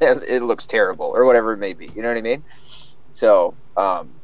that 0.00 0.22
it 0.28 0.42
looks 0.42 0.66
terrible 0.66 1.12
or 1.14 1.24
whatever 1.24 1.52
it 1.52 1.58
may 1.58 1.74
be 1.74 1.92
you 1.94 2.02
know 2.02 2.08
what 2.08 2.18
i 2.18 2.22
mean 2.22 2.44
so 3.10 3.56
um 3.76 4.14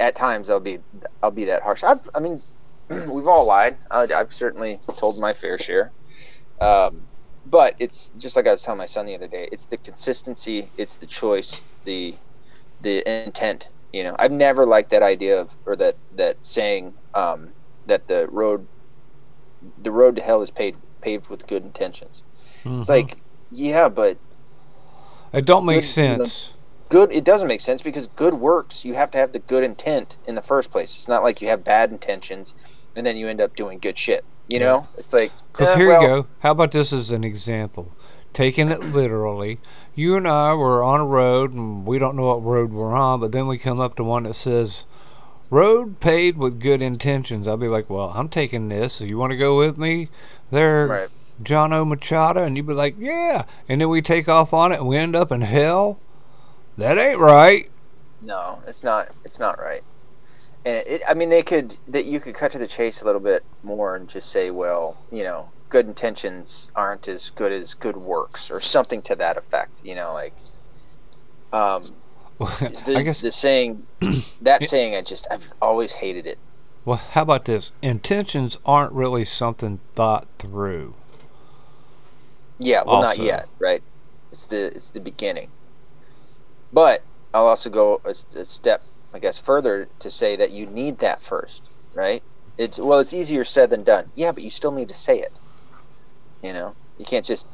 at 0.00 0.14
times 0.16 0.50
i'll 0.50 0.60
be 0.60 0.78
i'll 1.22 1.30
be 1.30 1.46
that 1.46 1.62
harsh 1.62 1.82
I've, 1.84 1.98
i 2.14 2.20
mean 2.20 2.38
we've 2.90 3.28
all 3.28 3.46
lied 3.46 3.78
I, 3.90 4.08
i've 4.14 4.32
certainly 4.32 4.78
told 4.98 5.18
my 5.20 5.32
fair 5.34 5.58
share 5.58 5.92
um 6.60 7.08
but 7.46 7.74
it's 7.80 8.10
just 8.18 8.36
like 8.36 8.46
I 8.46 8.52
was 8.52 8.62
telling 8.62 8.78
my 8.78 8.86
son 8.86 9.06
the 9.06 9.14
other 9.14 9.28
day. 9.28 9.48
It's 9.50 9.66
the 9.66 9.78
consistency, 9.78 10.70
it's 10.76 10.98
the 10.98 11.06
choice, 11.06 11.50
the 11.86 12.14
the 12.80 13.08
intent. 13.24 13.66
You 13.92 14.04
know, 14.04 14.16
I've 14.18 14.32
never 14.32 14.66
liked 14.66 14.90
that 14.90 15.02
idea 15.02 15.40
of 15.40 15.50
or 15.66 15.76
that 15.76 15.96
that 16.12 16.38
saying 16.42 16.94
um, 17.14 17.54
that 17.86 18.06
the 18.06 18.28
road 18.30 18.68
the 19.82 19.90
road 19.90 20.16
to 20.16 20.22
hell 20.22 20.42
is 20.42 20.50
paved 20.50 20.78
paved 21.00 21.28
with 21.28 21.46
good 21.46 21.62
intentions. 21.62 22.22
Mhm. 22.64 22.80
It's 22.80 22.88
like, 22.88 23.16
yeah, 23.52 23.88
but 23.88 24.16
it 25.32 25.44
don't 25.44 25.64
make 25.64 25.82
good- 25.82 25.86
sense. 25.86 26.52
good. 26.88 27.12
It 27.12 27.22
doesn't 27.24 27.46
make 27.48 27.60
sense 27.60 27.82
because 27.82 28.06
good 28.08 28.34
works. 28.34 28.84
You 28.84 28.94
have 28.94 29.10
to 29.12 29.18
have 29.18 29.32
the 29.32 29.38
good 29.38 29.62
intent 29.64 30.16
in 30.26 30.34
the 30.34 30.42
first 30.42 30.70
place. 30.70 30.96
It's 30.96 31.08
not 31.08 31.22
like 31.22 31.40
you 31.40 31.48
have 31.48 31.62
bad 31.64 31.90
intentions 31.92 32.54
and 32.96 33.06
then 33.06 33.16
you 33.16 33.28
end 33.28 33.40
up 33.40 33.54
doing 33.54 33.78
good 33.78 33.96
shit. 33.98 34.24
You 34.48 34.58
Yeah. 34.58 34.66
know, 34.66 34.86
it's 34.96 35.12
like 35.12 35.30
Because 35.52 35.68
eh, 35.68 35.76
here 35.76 35.88
well, 35.88 36.02
you 36.02 36.08
go. 36.08 36.26
How 36.40 36.52
about 36.52 36.72
this 36.72 36.92
as 36.92 37.10
an 37.10 37.22
example? 37.24 37.92
Taking 38.32 38.70
it 38.70 38.80
literally, 38.80 39.58
you 39.94 40.16
and 40.16 40.26
I 40.26 40.54
were 40.54 40.82
on 40.82 41.00
a 41.00 41.06
road, 41.06 41.52
and 41.52 41.84
we 41.86 41.98
don't 41.98 42.16
know 42.16 42.26
what 42.26 42.42
road 42.44 42.72
we're 42.72 42.94
on, 42.94 43.20
but 43.20 43.32
then 43.32 43.46
we 43.46 43.58
come 43.58 43.80
up 43.80 43.94
to 43.96 44.04
one 44.04 44.22
that 44.24 44.34
says, 44.34 44.84
Road 45.50 46.00
paved 46.00 46.38
with 46.38 46.60
good 46.60 46.82
intentions. 46.82 47.46
I'll 47.46 47.56
be 47.56 47.68
like, 47.68 47.88
Well, 47.88 48.12
I'm 48.14 48.28
taking 48.28 48.68
this. 48.68 48.94
So 48.94 49.04
you 49.04 49.18
want 49.18 49.30
to 49.30 49.36
go 49.36 49.56
with 49.56 49.78
me 49.78 50.08
there, 50.50 50.86
Right. 50.86 51.08
John 51.42 51.72
O. 51.72 51.84
Machado? 51.84 52.44
And 52.44 52.56
you'd 52.56 52.66
be 52.66 52.74
like, 52.74 52.96
Yeah. 52.98 53.44
And 53.68 53.80
then 53.80 53.88
we 53.88 54.02
take 54.02 54.28
off 54.28 54.52
on 54.52 54.72
it 54.72 54.80
and 54.80 54.88
we 54.88 54.96
end 54.96 55.16
up 55.16 55.32
in 55.32 55.40
hell? 55.40 55.98
That 56.76 56.98
ain't 56.98 57.18
right. 57.18 57.70
No, 58.20 58.60
it's 58.66 58.82
not. 58.82 59.08
It's 59.24 59.38
not 59.38 59.58
right. 59.58 59.82
And 60.64 60.86
it, 60.86 61.02
I 61.08 61.14
mean, 61.14 61.30
they 61.30 61.42
could 61.42 61.76
that 61.88 62.04
you 62.04 62.20
could 62.20 62.34
cut 62.34 62.52
to 62.52 62.58
the 62.58 62.66
chase 62.66 63.00
a 63.00 63.04
little 63.04 63.20
bit 63.20 63.44
more 63.62 63.96
and 63.96 64.08
just 64.08 64.30
say, 64.30 64.50
well, 64.50 64.96
you 65.10 65.24
know, 65.24 65.50
good 65.68 65.86
intentions 65.86 66.68
aren't 66.74 67.08
as 67.08 67.30
good 67.30 67.52
as 67.52 67.74
good 67.74 67.96
works, 67.96 68.50
or 68.50 68.60
something 68.60 69.02
to 69.02 69.16
that 69.16 69.36
effect. 69.36 69.72
You 69.84 69.94
know, 69.94 70.12
like, 70.12 70.34
um, 71.52 71.94
the, 72.86 72.94
I 72.96 73.02
guess. 73.02 73.20
the 73.20 73.32
saying, 73.32 73.84
that 74.42 74.68
saying, 74.68 74.94
I 74.94 75.02
just 75.02 75.26
I've 75.30 75.42
always 75.60 75.92
hated 75.92 76.26
it. 76.26 76.38
Well, 76.84 76.98
how 76.98 77.22
about 77.22 77.44
this? 77.44 77.72
Intentions 77.82 78.58
aren't 78.64 78.92
really 78.92 79.24
something 79.24 79.80
thought 79.94 80.28
through. 80.38 80.94
Yeah, 82.58 82.82
well, 82.86 83.02
not 83.02 83.18
yet, 83.18 83.48
right? 83.58 83.82
It's 84.32 84.46
the 84.46 84.66
it's 84.76 84.88
the 84.88 85.00
beginning. 85.00 85.50
But 86.72 87.02
I'll 87.34 87.46
also 87.46 87.70
go 87.70 88.00
a 88.04 88.44
step, 88.44 88.82
I 89.12 89.18
guess, 89.18 89.38
further 89.38 89.88
to 90.00 90.10
say 90.10 90.36
that 90.36 90.50
you 90.50 90.66
need 90.66 90.98
that 90.98 91.22
first, 91.22 91.62
right? 91.94 92.22
It's 92.56 92.78
well, 92.78 93.00
it's 93.00 93.12
easier 93.12 93.44
said 93.44 93.70
than 93.70 93.84
done. 93.84 94.10
Yeah, 94.14 94.32
but 94.32 94.42
you 94.42 94.50
still 94.50 94.72
need 94.72 94.88
to 94.88 94.94
say 94.94 95.20
it. 95.20 95.32
You 96.42 96.52
know, 96.52 96.74
you 96.98 97.04
can't 97.04 97.24
just 97.24 97.46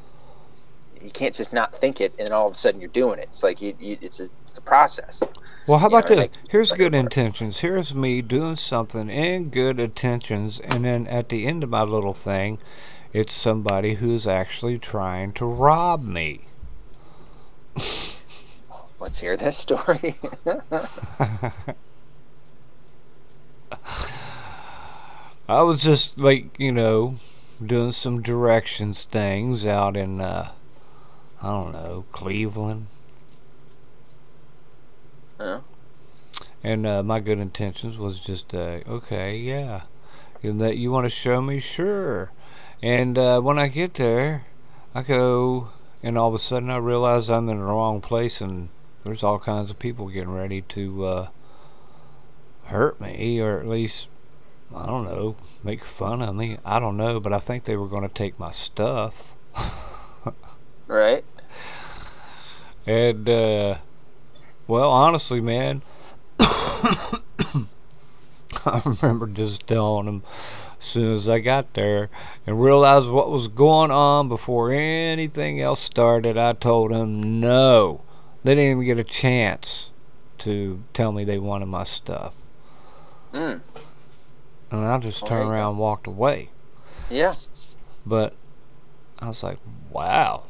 you 1.03 1.11
can't 1.11 1.35
just 1.35 1.53
not 1.53 1.75
think 1.81 2.01
it 2.01 2.15
and 2.19 2.31
all 2.31 2.47
of 2.47 2.55
a 2.55 2.57
sudden 2.57 2.81
you're 2.81 2.89
doing 2.89 3.19
it. 3.19 3.29
It's 3.31 3.43
like 3.43 3.61
you, 3.61 3.75
you 3.79 3.99
it's 4.01 4.21
a 4.21 4.29
a 4.59 4.63
process. 4.63 5.21
Well, 5.67 5.79
how 5.79 5.87
You 5.87 5.93
know, 5.93 5.99
about 5.99 6.09
this? 6.09 6.19
like- 6.19 6.33
Here's 6.49 6.71
like 6.71 6.79
good 6.79 6.95
intentions. 6.95 7.59
Here's 7.61 7.95
me 7.95 8.21
doing 8.23 8.57
something 8.57 9.09
in 9.11 9.51
good 9.51 9.81
intentions, 9.81 10.61
and 10.61 10.85
then 10.85 11.07
at 11.07 11.29
the 11.29 11.47
end 11.47 11.63
of 11.63 11.71
my 11.71 11.83
little 11.83 12.13
thing, 12.15 12.59
it's 13.13 13.35
somebody 13.35 13.95
who's 13.95 14.27
actually 14.27 14.79
trying 14.79 15.33
to 15.35 15.45
rob 15.47 16.03
me. 16.05 16.47
Let's 19.01 19.21
hear 19.21 19.37
this 19.37 19.57
story. 19.59 20.19
I 25.49 25.63
was 25.63 25.83
just 25.83 26.19
like, 26.19 26.59
you 26.59 26.73
know, 26.73 27.17
doing 27.65 27.93
some 27.93 28.23
directions 28.23 29.05
things 29.05 29.67
out 29.67 29.97
in, 29.97 30.21
uh, 30.21 30.51
I 31.43 31.47
don't 31.49 31.73
know, 31.73 32.05
Cleveland. 32.13 32.87
Yeah. 35.39 35.61
And 36.63 36.87
uh, 36.87 37.03
my 37.03 37.21
good 37.21 37.39
intentions 37.39 37.99
was 37.99 38.21
just, 38.21 38.55
uh, 38.55 38.81
okay, 38.89 39.37
yeah. 39.37 39.83
And 40.43 40.61
that 40.61 40.77
you 40.77 40.91
want 40.91 41.07
to 41.07 41.11
show 41.11 41.41
me? 41.41 41.61
Sure. 41.61 42.33
And 42.83 43.19
uh, 43.19 43.41
when 43.41 43.59
I 43.59 43.69
get 43.69 43.95
there, 43.95 44.47
I 44.95 45.03
go, 45.03 45.69
and 46.03 46.17
all 46.17 46.29
of 46.29 46.35
a 46.35 46.39
sudden 46.39 46.71
I 46.71 46.79
realize 46.79 47.29
I'm 47.29 47.49
in 47.49 47.59
the 47.59 47.65
wrong 47.65 48.01
place, 48.01 48.41
and 48.41 48.69
there's 49.05 49.23
all 49.23 49.39
kinds 49.39 49.71
of 49.71 49.79
people 49.79 50.09
getting 50.09 50.33
ready 50.33 50.63
to 50.63 51.05
uh, 51.05 51.29
hurt 52.65 53.01
me, 53.01 53.41
or 53.41 53.59
at 53.59 53.67
least, 53.67 54.09
I 54.75 54.87
don't 54.87 55.05
know, 55.05 55.37
make 55.63 55.85
fun 55.85 56.23
of 56.23 56.35
me. 56.35 56.59
I 56.65 56.79
don't 56.79 56.97
know, 56.97 57.21
but 57.21 57.33
I 57.33 57.39
think 57.39 57.65
they 57.65 57.77
were 57.77 57.89
going 57.89 58.07
to 58.07 58.15
take 58.15 58.39
my 58.39 58.53
stuff. 58.53 59.35
Right. 60.87 61.25
And, 62.87 63.29
uh, 63.29 63.79
well, 64.67 64.91
honestly, 64.91 65.41
man, 65.41 65.83
I 68.67 68.81
remember 68.85 69.27
just 69.27 69.67
telling 69.67 70.07
them 70.07 70.23
as 70.79 70.85
soon 70.85 71.15
as 71.15 71.29
I 71.29 71.41
got 71.41 71.75
there 71.75 72.09
and 72.47 72.63
realized 72.63 73.09
what 73.09 73.31
was 73.31 73.49
going 73.49 73.91
on 73.91 74.29
before 74.29 74.73
anything 74.73 75.61
else 75.61 75.81
started. 75.81 76.37
I 76.37 76.53
told 76.55 76.91
them 76.91 77.41
no. 77.41 78.03
They 78.43 78.55
didn't 78.55 78.71
even 78.73 78.85
get 78.85 78.99
a 78.99 79.05
chance 79.05 79.91
to 80.39 80.83
tell 80.93 81.13
me 81.13 81.25
they 81.25 81.39
wanted 81.39 81.67
my 81.67 81.85
stuff. 81.85 82.35
Mm. 83.33 83.61
And 84.71 84.85
I 84.85 84.99
just 84.99 85.27
turned 85.27 85.49
there 85.49 85.57
around 85.57 85.71
and 85.71 85.79
walked 85.79 86.07
away. 86.07 86.51
Yeah. 87.11 87.35
But 88.05 88.35
I 89.21 89.29
was 89.29 89.43
like, 89.43 89.59
wow. 89.91 90.45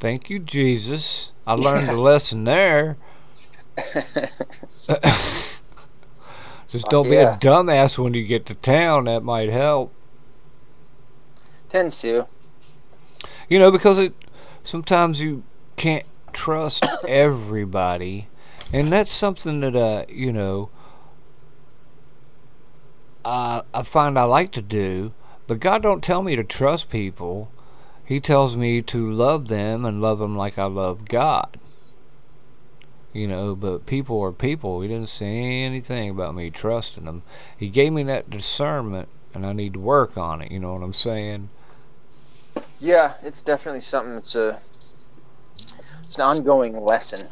Thank 0.00 0.28
you, 0.28 0.38
Jesus. 0.38 1.32
I 1.46 1.54
learned 1.56 1.86
Yeah. 1.86 1.94
a 1.94 1.96
lesson 1.96 2.44
there. 2.44 2.96
Just 6.74 6.88
don't 6.88 7.08
be 7.08 7.14
yeah. 7.14 7.36
a 7.36 7.38
dumbass 7.38 7.98
when 7.98 8.14
you 8.14 8.24
get 8.24 8.46
to 8.46 8.54
town. 8.54 9.04
That 9.04 9.22
might 9.22 9.48
help. 9.48 9.92
Tends 11.70 12.00
to. 12.00 12.26
You 13.48 13.58
know, 13.60 13.70
because 13.70 13.98
it 13.98 14.14
sometimes 14.64 15.20
you 15.20 15.44
can't 15.76 16.04
trust 16.32 16.84
everybody, 17.06 18.28
and 18.72 18.92
that's 18.92 19.12
something 19.12 19.60
that 19.60 19.76
uh, 19.76 20.04
you 20.08 20.32
know, 20.32 20.70
uh, 23.24 23.62
I 23.72 23.82
find 23.82 24.18
I 24.18 24.24
like 24.24 24.50
to 24.52 24.62
do. 24.62 25.12
But 25.46 25.60
God 25.60 25.82
don't 25.82 26.02
tell 26.02 26.22
me 26.22 26.36
to 26.36 26.42
trust 26.42 26.88
people. 26.88 27.52
He 28.04 28.18
tells 28.18 28.56
me 28.56 28.82
to 28.82 29.10
love 29.10 29.48
them 29.48 29.84
and 29.84 30.00
love 30.00 30.18
them 30.18 30.36
like 30.36 30.58
I 30.58 30.64
love 30.64 31.06
God. 31.06 31.58
You 33.14 33.26
know, 33.26 33.54
but 33.54 33.86
people 33.86 34.20
are 34.20 34.32
people. 34.32 34.82
He 34.82 34.88
didn't 34.88 35.08
say 35.08 35.62
anything 35.62 36.10
about 36.10 36.34
me 36.34 36.50
trusting 36.50 37.06
them. 37.06 37.22
He 37.56 37.70
gave 37.70 37.92
me 37.92 38.02
that 38.02 38.28
discernment, 38.28 39.08
and 39.32 39.46
I 39.46 39.54
need 39.54 39.72
to 39.74 39.80
work 39.80 40.18
on 40.18 40.42
it. 40.42 40.52
You 40.52 40.58
know 40.58 40.74
what 40.74 40.82
I'm 40.82 40.92
saying? 40.92 41.48
Yeah, 42.80 43.14
it's 43.22 43.40
definitely 43.40 43.80
something 43.80 44.14
that's 44.14 44.34
a 44.34 44.60
it's 46.04 46.16
an 46.16 46.22
ongoing 46.22 46.84
lesson 46.84 47.28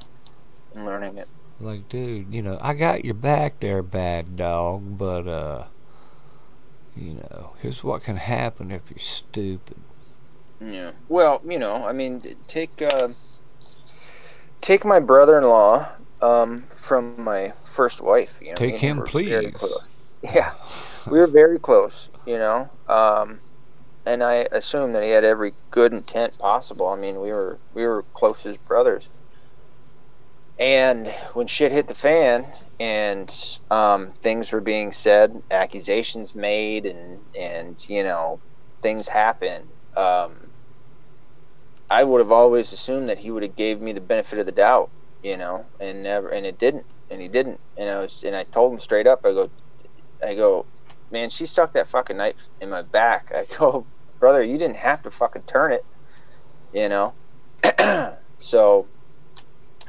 in 0.74 0.86
learning 0.86 1.18
it. 1.18 1.28
Like, 1.60 1.88
dude, 1.88 2.32
you 2.32 2.42
know, 2.42 2.58
I 2.60 2.74
got 2.74 3.04
your 3.04 3.14
back 3.14 3.60
there, 3.60 3.82
bad 3.82 4.36
dog, 4.36 4.98
but, 4.98 5.28
uh, 5.28 5.64
you 6.96 7.14
know, 7.14 7.52
here's 7.60 7.84
what 7.84 8.02
can 8.02 8.16
happen 8.16 8.72
if 8.72 8.82
you're 8.90 8.98
stupid. 8.98 9.76
Yeah. 10.60 10.92
Well, 11.08 11.40
you 11.46 11.58
know, 11.60 11.84
I 11.84 11.92
mean, 11.92 12.36
take 12.48 12.82
uh, 12.82 13.08
take 14.62 14.84
my 14.84 15.00
brother-in-law 15.00 15.88
um, 16.22 16.64
from 16.80 17.22
my 17.22 17.52
first 17.74 18.00
wife. 18.00 18.32
You 18.40 18.50
know, 18.50 18.54
Take 18.54 18.78
him 18.78 19.02
please. 19.02 19.54
Yeah, 20.22 20.52
we 21.10 21.18
were 21.18 21.26
very 21.26 21.58
close. 21.58 22.06
You 22.24 22.38
know, 22.38 22.70
um, 22.88 23.40
and 24.06 24.22
I 24.22 24.46
assume 24.52 24.92
that 24.92 25.02
he 25.02 25.10
had 25.10 25.24
every 25.24 25.52
good 25.72 25.92
intent 25.92 26.38
possible. 26.38 26.88
I 26.88 26.96
mean, 26.96 27.20
we 27.20 27.32
were 27.32 27.58
we 27.74 27.84
were 27.84 28.04
close 28.14 28.46
as 28.46 28.56
brothers. 28.56 29.08
And 30.58 31.08
when 31.32 31.48
shit 31.48 31.72
hit 31.72 31.88
the 31.88 31.94
fan, 31.94 32.46
and 32.78 33.34
um, 33.70 34.12
things 34.22 34.52
were 34.52 34.60
being 34.60 34.92
said, 34.92 35.42
accusations 35.50 36.34
made, 36.36 36.86
and 36.86 37.18
and 37.36 37.76
you 37.88 38.04
know, 38.04 38.38
things 38.80 39.08
happened. 39.08 39.66
Um, 39.96 40.41
I 41.92 42.04
would 42.04 42.20
have 42.20 42.32
always 42.32 42.72
assumed 42.72 43.10
that 43.10 43.18
he 43.18 43.30
would 43.30 43.42
have 43.42 43.54
gave 43.54 43.82
me 43.82 43.92
the 43.92 44.00
benefit 44.00 44.38
of 44.38 44.46
the 44.46 44.52
doubt, 44.52 44.88
you 45.22 45.36
know, 45.36 45.66
and 45.78 46.02
never, 46.02 46.30
and 46.30 46.46
it 46.46 46.58
didn't, 46.58 46.86
and 47.10 47.20
he 47.20 47.28
didn't, 47.28 47.60
and 47.76 47.90
I 47.90 47.98
was, 48.00 48.22
and 48.24 48.34
I 48.34 48.44
told 48.44 48.72
him 48.72 48.80
straight 48.80 49.06
up, 49.06 49.20
I 49.26 49.32
go, 49.32 49.50
I 50.26 50.34
go, 50.34 50.64
man, 51.10 51.28
she 51.28 51.44
stuck 51.44 51.74
that 51.74 51.90
fucking 51.90 52.16
knife 52.16 52.48
in 52.62 52.70
my 52.70 52.80
back. 52.80 53.30
I 53.36 53.44
go, 53.58 53.86
brother, 54.18 54.42
you 54.42 54.56
didn't 54.56 54.78
have 54.78 55.02
to 55.02 55.10
fucking 55.10 55.42
turn 55.42 55.72
it, 55.72 55.84
you 56.72 56.88
know. 56.88 57.14
so, 58.40 58.88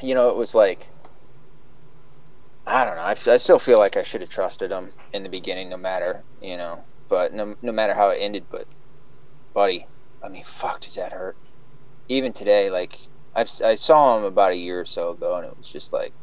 you 0.01 0.13
know, 0.13 0.27
it 0.27 0.35
was 0.35 0.53
like, 0.53 0.85
I 2.67 2.83
don't 2.83 2.97
know. 2.97 3.31
I 3.33 3.37
still 3.37 3.59
feel 3.59 3.77
like 3.77 3.95
I 3.95 4.03
should 4.03 4.19
have 4.19 4.29
trusted 4.29 4.71
him 4.71 4.89
in 5.13 5.23
the 5.23 5.29
beginning, 5.29 5.69
no 5.69 5.77
matter, 5.77 6.25
you 6.41 6.57
know, 6.57 6.83
but 7.09 7.33
no, 7.33 7.55
no 7.61 7.71
matter 7.71 7.93
how 7.93 8.09
it 8.09 8.17
ended. 8.19 8.47
But, 8.51 8.67
buddy, 9.53 9.87
I 10.21 10.27
mean, 10.27 10.43
fuck, 10.45 10.81
does 10.81 10.95
that 10.95 11.13
hurt? 11.13 11.37
Even 12.09 12.33
today, 12.33 12.69
like, 12.69 12.97
I've, 13.35 13.49
I 13.63 13.75
saw 13.75 14.17
him 14.17 14.25
about 14.25 14.51
a 14.51 14.57
year 14.57 14.81
or 14.81 14.85
so 14.85 15.11
ago, 15.11 15.35
and 15.37 15.45
it 15.45 15.57
was 15.57 15.67
just 15.67 15.93
like, 15.93 16.13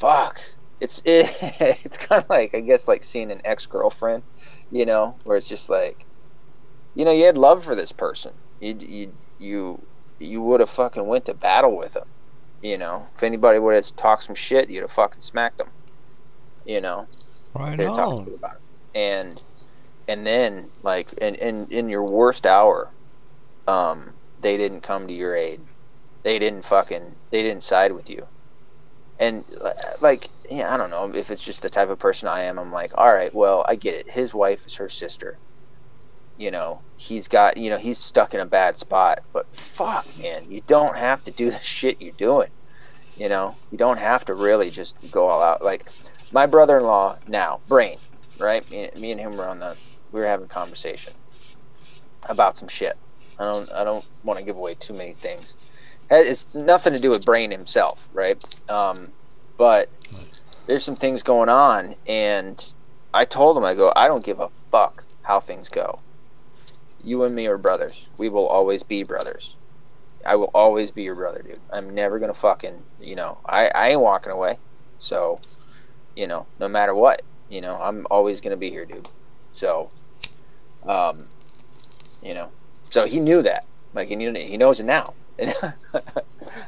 fuck. 0.00 0.40
It's 0.80 1.00
it, 1.04 1.30
it's 1.84 1.98
kind 1.98 2.22
of 2.22 2.28
like 2.30 2.54
I 2.54 2.60
guess 2.60 2.88
like 2.88 3.04
seeing 3.04 3.30
an 3.30 3.40
ex 3.44 3.66
girlfriend, 3.66 4.24
you 4.70 4.84
know, 4.84 5.16
where 5.24 5.36
it's 5.36 5.48
just 5.48 5.70
like, 5.70 6.06
you 6.94 7.04
know, 7.04 7.12
you 7.12 7.24
had 7.24 7.38
love 7.38 7.64
for 7.64 7.74
this 7.74 7.92
person. 7.92 8.32
You 8.60 8.76
you 8.80 9.12
you 9.38 9.86
you 10.18 10.42
would 10.42 10.60
have 10.60 10.70
fucking 10.70 11.06
went 11.06 11.26
to 11.26 11.34
battle 11.34 11.76
with 11.76 11.94
him, 11.96 12.04
you 12.60 12.78
know. 12.78 13.06
If 13.16 13.22
anybody 13.22 13.58
would 13.58 13.76
have 13.76 13.96
talked 13.96 14.24
some 14.24 14.34
shit, 14.34 14.70
you'd 14.70 14.82
have 14.82 14.92
fucking 14.92 15.20
smacked 15.20 15.58
them, 15.58 15.68
you 16.64 16.80
know. 16.80 17.06
Right 17.54 17.76
They'd 17.76 17.86
to 17.86 17.92
you 17.92 17.98
on. 18.00 18.34
about 18.34 18.52
it. 18.94 18.98
And 18.98 19.42
and 20.08 20.26
then 20.26 20.68
like 20.82 21.12
in 21.14 21.34
in 21.36 21.66
in 21.70 21.88
your 21.88 22.04
worst 22.04 22.46
hour, 22.46 22.92
um, 23.66 24.14
they 24.42 24.56
didn't 24.56 24.82
come 24.82 25.06
to 25.06 25.14
your 25.14 25.34
aid. 25.34 25.60
They 26.24 26.38
didn't 26.38 26.66
fucking 26.66 27.16
they 27.30 27.42
didn't 27.42 27.64
side 27.64 27.92
with 27.92 28.10
you. 28.10 28.26
And 29.18 29.44
like 30.00 30.28
yeah, 30.50 30.72
I 30.72 30.76
don't 30.76 30.90
know 30.90 31.10
if 31.14 31.30
it's 31.30 31.44
just 31.44 31.62
the 31.62 31.70
type 31.70 31.88
of 31.88 31.98
person 31.98 32.28
I 32.28 32.42
am. 32.42 32.58
I'm 32.58 32.72
like, 32.72 32.92
all 32.96 33.12
right, 33.12 33.34
well, 33.34 33.64
I 33.66 33.76
get 33.76 33.94
it. 33.94 34.10
His 34.10 34.34
wife 34.34 34.66
is 34.66 34.74
her 34.74 34.88
sister. 34.88 35.38
You 36.36 36.50
know, 36.50 36.82
he's 36.96 37.28
got 37.28 37.56
you 37.56 37.70
know 37.70 37.78
he's 37.78 37.98
stuck 37.98 38.34
in 38.34 38.40
a 38.40 38.46
bad 38.46 38.76
spot. 38.76 39.20
But 39.32 39.46
fuck, 39.54 40.06
man, 40.18 40.50
you 40.50 40.62
don't 40.66 40.96
have 40.96 41.24
to 41.24 41.30
do 41.30 41.50
the 41.52 41.60
shit 41.60 42.00
you're 42.00 42.12
doing. 42.12 42.50
You 43.16 43.28
know, 43.28 43.56
you 43.70 43.78
don't 43.78 43.98
have 43.98 44.24
to 44.26 44.34
really 44.34 44.70
just 44.70 44.94
go 45.10 45.28
all 45.28 45.42
out. 45.42 45.62
Like 45.62 45.86
my 46.32 46.46
brother-in-law 46.46 47.18
now, 47.28 47.60
Brain, 47.68 47.98
right? 48.38 48.68
Me, 48.70 48.90
me 48.96 49.12
and 49.12 49.20
him 49.20 49.36
were 49.36 49.46
on 49.46 49.58
the 49.60 49.76
we 50.10 50.20
were 50.20 50.26
having 50.26 50.46
a 50.46 50.48
conversation 50.48 51.12
about 52.28 52.56
some 52.56 52.68
shit. 52.68 52.96
I 53.42 53.52
don't 53.52 53.72
I 53.72 53.84
don't 53.84 54.04
want 54.24 54.38
to 54.38 54.44
give 54.44 54.56
away 54.56 54.74
too 54.74 54.94
many 54.94 55.12
things. 55.12 55.54
It's 56.10 56.46
nothing 56.54 56.92
to 56.92 56.98
do 56.98 57.10
with 57.10 57.24
Brain 57.24 57.50
himself, 57.50 57.98
right? 58.12 58.42
Um, 58.68 59.10
but 59.56 59.88
there's 60.66 60.84
some 60.84 60.96
things 60.96 61.22
going 61.22 61.48
on, 61.48 61.94
and 62.06 62.64
I 63.12 63.24
told 63.24 63.56
him 63.56 63.64
I 63.64 63.74
go 63.74 63.92
I 63.96 64.08
don't 64.08 64.24
give 64.24 64.40
a 64.40 64.48
fuck 64.70 65.04
how 65.22 65.40
things 65.40 65.68
go. 65.68 65.98
You 67.02 67.24
and 67.24 67.34
me 67.34 67.46
are 67.46 67.58
brothers. 67.58 68.06
We 68.16 68.28
will 68.28 68.46
always 68.46 68.82
be 68.82 69.02
brothers. 69.02 69.56
I 70.24 70.36
will 70.36 70.50
always 70.54 70.92
be 70.92 71.02
your 71.02 71.16
brother, 71.16 71.42
dude. 71.42 71.58
I'm 71.72 71.94
never 71.94 72.18
gonna 72.18 72.34
fucking 72.34 72.80
you 73.00 73.16
know 73.16 73.38
I 73.44 73.68
I 73.68 73.88
ain't 73.88 74.00
walking 74.00 74.32
away. 74.32 74.58
So 75.00 75.40
you 76.14 76.26
know 76.26 76.46
no 76.60 76.68
matter 76.68 76.94
what 76.94 77.22
you 77.48 77.60
know 77.60 77.76
I'm 77.76 78.06
always 78.10 78.40
gonna 78.40 78.56
be 78.56 78.70
here, 78.70 78.84
dude. 78.84 79.08
So 79.52 79.90
um 80.86 81.26
you 82.22 82.34
know 82.34 82.50
so 82.92 83.06
he 83.06 83.18
knew 83.18 83.42
that 83.42 83.64
like 83.94 84.08
he 84.08 84.16
knew 84.16 84.32
he 84.32 84.56
knows 84.56 84.80
it 84.80 84.84
now. 84.84 85.14
And 85.38 85.54
I 85.94 86.02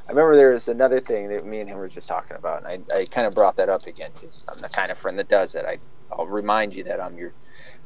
remember 0.08 0.36
there 0.36 0.52
was 0.52 0.68
another 0.68 1.00
thing 1.00 1.28
that 1.28 1.44
me 1.44 1.60
and 1.60 1.68
him 1.68 1.78
were 1.78 1.88
just 1.88 2.08
talking 2.08 2.36
about, 2.36 2.64
and 2.64 2.84
I, 2.92 2.96
I 2.96 3.04
kind 3.06 3.26
of 3.26 3.34
brought 3.34 3.56
that 3.56 3.68
up 3.68 3.86
again 3.86 4.10
because 4.14 4.42
I'm 4.48 4.58
the 4.58 4.68
kind 4.68 4.90
of 4.90 4.98
friend 4.98 5.18
that 5.18 5.28
does 5.28 5.52
that. 5.52 5.66
I 5.66 5.78
I'll 6.12 6.26
remind 6.26 6.74
you 6.74 6.84
that 6.84 7.00
I'm 7.00 7.16
your 7.16 7.32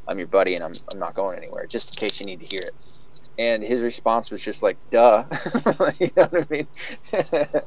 I'm 0.07 0.19
your 0.19 0.29
buddy 0.29 0.55
and 0.55 0.65
I'm 0.65 0.75
I'm 0.93 0.99
not 0.99 1.15
going 1.15 1.37
anywhere, 1.37 1.67
just 1.67 1.89
in 1.91 2.09
case 2.09 2.21
you 2.21 2.27
need 2.27 2.41
to 2.41 2.47
hear 2.47 2.61
it. 2.63 2.75
And 3.39 3.63
his 3.63 3.81
response 3.81 4.31
was 4.31 4.43
just 4.43 4.63
like, 4.63 4.77
"Duh," 4.91 5.25
you 5.99 6.11
know 6.17 6.25
what 6.25 6.35
I 6.35 6.47
mean? 6.51 6.67
and 7.13 7.63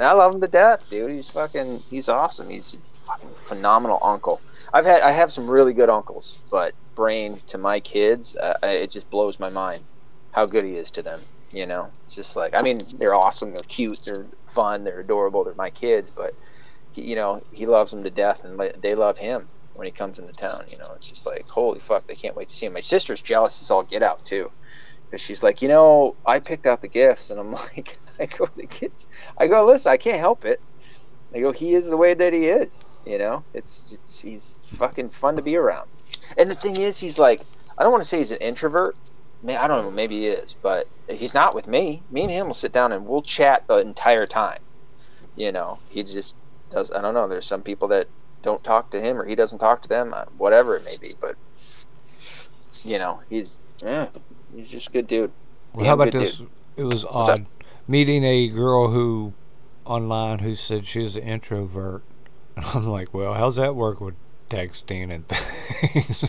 I 0.00 0.12
love 0.12 0.34
him 0.34 0.40
to 0.42 0.48
death, 0.48 0.88
dude. 0.90 1.10
He's 1.10 1.28
fucking 1.28 1.80
he's 1.90 2.08
awesome. 2.08 2.50
He's 2.50 2.74
a 2.74 3.06
fucking 3.06 3.30
phenomenal 3.46 3.98
uncle. 4.02 4.40
I've 4.72 4.86
had 4.86 5.02
I 5.02 5.12
have 5.12 5.32
some 5.32 5.50
really 5.50 5.74
good 5.74 5.90
uncles, 5.90 6.42
but 6.50 6.74
Brain 6.96 7.40
to 7.48 7.58
my 7.58 7.80
kids, 7.80 8.36
uh, 8.36 8.54
it 8.64 8.90
just 8.92 9.10
blows 9.10 9.40
my 9.40 9.50
mind 9.50 9.86
how 10.32 10.46
good 10.46 10.64
he 10.64 10.76
is 10.76 10.90
to 10.92 11.02
them. 11.02 11.22
You 11.52 11.66
know, 11.66 11.92
it's 12.06 12.14
just 12.14 12.36
like 12.36 12.54
I 12.54 12.62
mean, 12.62 12.80
they're 12.98 13.14
awesome, 13.14 13.52
they're 13.52 13.60
cute, 13.68 14.00
they're 14.06 14.28
fun, 14.54 14.84
they're 14.84 15.00
adorable, 15.00 15.44
they're 15.44 15.54
my 15.54 15.70
kids, 15.70 16.12
but 16.16 16.34
he, 16.92 17.02
you 17.02 17.16
know 17.16 17.42
he 17.52 17.66
loves 17.66 17.92
them 17.92 18.04
to 18.04 18.10
death, 18.10 18.44
and 18.44 18.60
they 18.82 18.94
love 18.94 19.18
him 19.18 19.50
when 19.74 19.86
he 19.86 19.92
comes 19.92 20.18
into 20.20 20.32
town. 20.34 20.62
You 20.68 20.78
know, 20.78 20.92
it's 20.96 21.06
just 21.08 21.26
like 21.26 21.46
holy 21.48 21.80
fuck, 21.80 22.06
they 22.08 22.16
can't 22.16 22.36
wait 22.36 22.48
to 22.50 22.54
see 22.56 22.66
him. 22.66 22.74
My 22.74 22.80
sister's 22.80 23.22
jealous 23.22 23.62
as 23.62 23.70
all 23.70 23.84
get 23.84 24.02
out 24.02 24.24
too, 24.24 24.50
she's 25.16 25.42
like, 25.42 25.62
you 25.62 25.68
know, 25.68 26.16
I 26.26 26.40
picked 26.40 26.66
out 26.66 26.82
the 26.82 26.88
gifts, 26.88 27.30
and 27.30 27.40
I'm 27.40 27.52
like, 27.52 27.98
I 28.20 28.26
go 28.26 28.48
the 28.56 28.66
kids, 28.66 29.06
I 29.38 29.46
go 29.48 29.66
listen, 29.66 29.92
I 29.92 29.96
can't 29.98 30.18
help 30.20 30.44
it. 30.44 30.60
I 31.34 31.40
go, 31.40 31.52
he 31.52 31.74
is 31.74 31.86
the 31.88 31.96
way 31.98 32.14
that 32.14 32.32
he 32.32 32.46
is. 32.48 32.78
You 33.06 33.18
know, 33.18 33.44
it's, 33.54 33.88
it's 33.90 34.20
he's 34.20 34.61
fucking 34.76 35.10
fun 35.10 35.36
to 35.36 35.42
be 35.42 35.56
around. 35.56 35.88
And 36.36 36.50
the 36.50 36.54
thing 36.54 36.76
is, 36.76 36.98
he's 36.98 37.18
like, 37.18 37.42
I 37.76 37.82
don't 37.82 37.92
want 37.92 38.02
to 38.02 38.08
say 38.08 38.18
he's 38.18 38.30
an 38.30 38.38
introvert. 38.38 38.96
Man, 39.42 39.58
I 39.58 39.66
don't 39.66 39.84
know, 39.84 39.90
maybe 39.90 40.20
he 40.20 40.26
is, 40.28 40.54
but 40.62 40.88
he's 41.08 41.34
not 41.34 41.54
with 41.54 41.66
me. 41.66 42.02
Me 42.10 42.22
and 42.22 42.30
him 42.30 42.46
will 42.46 42.54
sit 42.54 42.72
down 42.72 42.92
and 42.92 43.06
we'll 43.06 43.22
chat 43.22 43.66
the 43.66 43.78
entire 43.78 44.26
time. 44.26 44.60
You 45.34 45.50
know, 45.50 45.78
he 45.88 46.04
just 46.04 46.36
does. 46.70 46.90
I 46.92 47.00
don't 47.00 47.14
know. 47.14 47.26
There's 47.26 47.46
some 47.46 47.62
people 47.62 47.88
that 47.88 48.08
don't 48.42 48.62
talk 48.62 48.90
to 48.90 49.00
him 49.00 49.18
or 49.20 49.24
he 49.24 49.34
doesn't 49.34 49.58
talk 49.58 49.82
to 49.82 49.88
them, 49.88 50.12
uh, 50.14 50.24
whatever 50.36 50.76
it 50.76 50.84
may 50.84 50.96
be. 51.00 51.14
But 51.20 51.36
you 52.84 52.98
know, 52.98 53.20
he's 53.30 53.56
yeah, 53.82 54.08
he's 54.54 54.68
just 54.68 54.88
a 54.88 54.92
good 54.92 55.06
dude. 55.06 55.32
Well, 55.72 55.86
how 55.86 55.94
about 55.94 56.12
this? 56.12 56.36
Dude. 56.36 56.50
It 56.76 56.84
was 56.84 57.04
odd 57.04 57.46
meeting 57.88 58.24
a 58.24 58.48
girl 58.48 58.90
who 58.90 59.32
online 59.84 60.40
who 60.40 60.54
said 60.54 60.86
she 60.86 61.00
was 61.00 61.16
an 61.16 61.22
introvert. 61.22 62.02
And 62.56 62.64
I'm 62.74 62.86
like, 62.86 63.12
well, 63.14 63.34
how's 63.34 63.56
that 63.56 63.74
work 63.74 64.00
with 64.00 64.14
texting 64.52 65.10
and 65.10 65.26
things? 65.92 66.24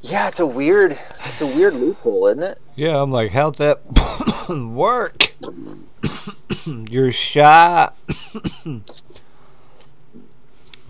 yeah, 0.00 0.28
it's 0.28 0.40
a 0.40 0.46
weird, 0.46 0.98
it's 1.26 1.40
a 1.40 1.46
weird 1.46 1.74
loophole, 1.74 2.26
isn't 2.28 2.42
it? 2.42 2.60
Yeah, 2.74 3.00
I'm 3.00 3.10
like, 3.10 3.32
how's 3.32 3.56
that 3.56 3.80
work? 4.48 5.34
You're 6.66 7.12
shy. 7.12 7.90